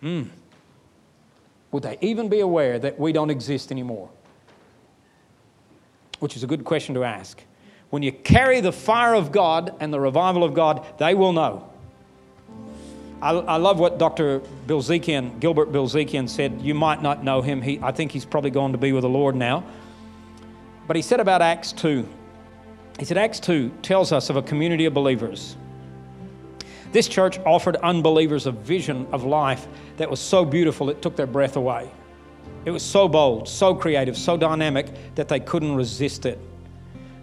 Hmm. 0.00 0.24
Would 1.72 1.82
they 1.82 1.98
even 2.00 2.28
be 2.28 2.40
aware 2.40 2.78
that 2.78 2.98
we 2.98 3.12
don't 3.12 3.30
exist 3.30 3.70
anymore? 3.70 4.10
Which 6.20 6.36
is 6.36 6.42
a 6.42 6.46
good 6.46 6.64
question 6.64 6.94
to 6.94 7.04
ask. 7.04 7.42
When 7.90 8.02
you 8.02 8.12
carry 8.12 8.60
the 8.60 8.72
fire 8.72 9.14
of 9.14 9.32
God 9.32 9.74
and 9.80 9.92
the 9.92 10.00
revival 10.00 10.44
of 10.44 10.54
God, 10.54 10.84
they 10.98 11.14
will 11.14 11.32
know. 11.32 11.70
I, 13.20 13.32
I 13.32 13.56
love 13.56 13.78
what 13.80 13.98
Dr. 13.98 14.40
Bilezikian, 14.66 15.40
Gilbert 15.40 15.72
Bilezikian 15.72 16.28
said. 16.28 16.60
You 16.62 16.74
might 16.74 17.02
not 17.02 17.24
know 17.24 17.42
him. 17.42 17.62
He, 17.62 17.80
I 17.82 17.92
think 17.92 18.12
he's 18.12 18.24
probably 18.24 18.50
gone 18.50 18.72
to 18.72 18.78
be 18.78 18.92
with 18.92 19.02
the 19.02 19.08
Lord 19.08 19.34
now. 19.34 19.64
But 20.86 20.96
he 20.96 21.02
said 21.02 21.20
about 21.20 21.42
Acts 21.42 21.72
2, 21.72 22.08
he 22.98 23.04
said, 23.04 23.18
Acts 23.18 23.40
2 23.40 23.70
tells 23.82 24.12
us 24.12 24.30
of 24.30 24.36
a 24.36 24.42
community 24.42 24.84
of 24.84 24.94
believers 24.94 25.56
this 26.92 27.08
church 27.08 27.38
offered 27.40 27.76
unbelievers 27.76 28.46
a 28.46 28.52
vision 28.52 29.06
of 29.12 29.24
life 29.24 29.66
that 29.96 30.10
was 30.10 30.20
so 30.20 30.44
beautiful 30.44 30.90
it 30.90 31.02
took 31.02 31.16
their 31.16 31.26
breath 31.26 31.56
away. 31.56 31.90
It 32.64 32.70
was 32.70 32.82
so 32.82 33.08
bold, 33.08 33.48
so 33.48 33.74
creative, 33.74 34.16
so 34.16 34.36
dynamic 34.36 35.14
that 35.14 35.28
they 35.28 35.40
couldn't 35.40 35.74
resist 35.74 36.26
it. 36.26 36.38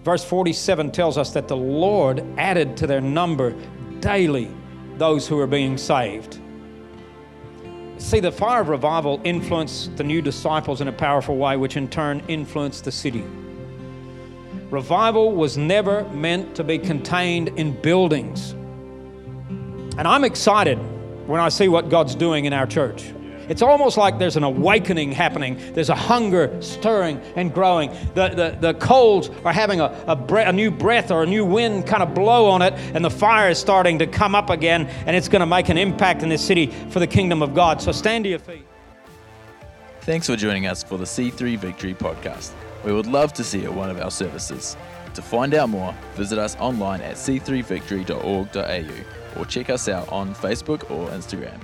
Verse 0.04 0.24
47 0.24 0.92
tells 0.92 1.18
us 1.18 1.32
that 1.32 1.48
the 1.48 1.58
Lord 1.58 2.24
added 2.38 2.78
to 2.78 2.88
their 2.88 3.02
number 3.02 3.56
daily 4.00 4.52
those 4.98 5.28
who 5.28 5.36
were 5.36 5.48
being 5.48 5.78
saved. 5.78 6.40
See, 7.98 8.20
the 8.20 8.32
fire 8.32 8.62
of 8.62 8.70
revival 8.70 9.20
influenced 9.24 9.96
the 9.98 10.04
new 10.04 10.22
disciples 10.22 10.82
in 10.82 10.88
a 10.88 10.92
powerful 10.92 11.38
way, 11.38 11.58
which 11.58 11.78
in 11.78 11.88
turn 11.88 12.22
influenced 12.28 12.84
the 12.84 12.92
city. 12.92 13.24
Revival 14.70 15.32
was 15.32 15.58
never 15.58 16.04
meant 16.10 16.56
to 16.56 16.64
be 16.64 16.78
contained 16.78 17.50
in 17.58 17.80
buildings. 17.82 18.54
And 19.98 20.08
I'm 20.08 20.24
excited 20.24 20.78
when 21.28 21.40
I 21.40 21.50
see 21.50 21.68
what 21.68 21.90
God's 21.90 22.16
doing 22.16 22.46
in 22.46 22.54
our 22.54 22.68
church. 22.68 23.14
It's 23.48 23.62
almost 23.62 23.98
like 23.98 24.18
there's 24.18 24.38
an 24.38 24.44
awakening 24.44 25.12
happening. 25.12 25.60
There's 25.74 25.90
a 25.90 25.96
hunger 25.96 26.60
stirring 26.62 27.20
and 27.36 27.54
growing. 27.54 27.92
The, 28.16 28.30
the, 28.30 28.58
the 28.60 28.74
coals 28.76 29.30
are 29.46 29.54
having 29.54 29.82
a, 29.82 30.04
a, 30.08 30.16
bre- 30.16 30.40
a 30.40 30.52
new 30.52 30.72
breath 30.72 31.12
or 31.12 31.24
a 31.24 31.28
new 31.28 31.46
wind 31.46 31.86
kind 31.86 32.02
of 32.02 32.16
blow 32.16 32.48
on 32.48 32.62
it, 32.62 32.74
and 32.74 33.06
the 33.06 33.10
fire 33.10 33.50
is 33.50 33.60
starting 33.60 34.00
to 34.00 34.08
come 34.08 34.34
up 34.34 34.50
again, 34.50 34.88
and 35.06 35.16
it's 35.16 35.28
going 35.28 35.42
to 35.42 35.46
make 35.46 35.70
an 35.70 35.78
impact 35.78 36.24
in 36.24 36.30
this 36.30 36.44
city 36.44 36.68
for 36.90 37.00
the 37.00 37.08
kingdom 37.08 37.44
of 37.44 37.54
God. 37.54 37.82
So 37.82 37.92
stand 37.92 38.24
to 38.24 38.32
your 38.32 38.40
feet. 38.40 38.66
Thanks 40.02 40.28
for 40.28 40.36
joining 40.36 40.66
us 40.66 40.84
for 40.84 40.98
the 40.98 41.06
C3 41.06 41.58
Victory 41.58 41.94
podcast. 41.94 42.52
We 42.84 42.94
would 42.94 43.08
love 43.08 43.34
to 43.34 43.44
see 43.44 43.62
you 43.62 43.66
at 43.66 43.74
one 43.74 43.90
of 43.90 44.00
our 44.00 44.12
services. 44.12 44.78
To 45.14 45.22
find 45.22 45.54
out 45.54 45.70
more, 45.70 45.96
visit 46.16 46.38
us 46.38 46.56
online 46.58 47.02
at 47.02 47.16
c3victory.org.au 47.16 49.25
or 49.38 49.46
check 49.46 49.70
us 49.70 49.88
out 49.88 50.08
on 50.10 50.34
Facebook 50.36 50.90
or 50.92 51.10
Instagram. 51.10 51.60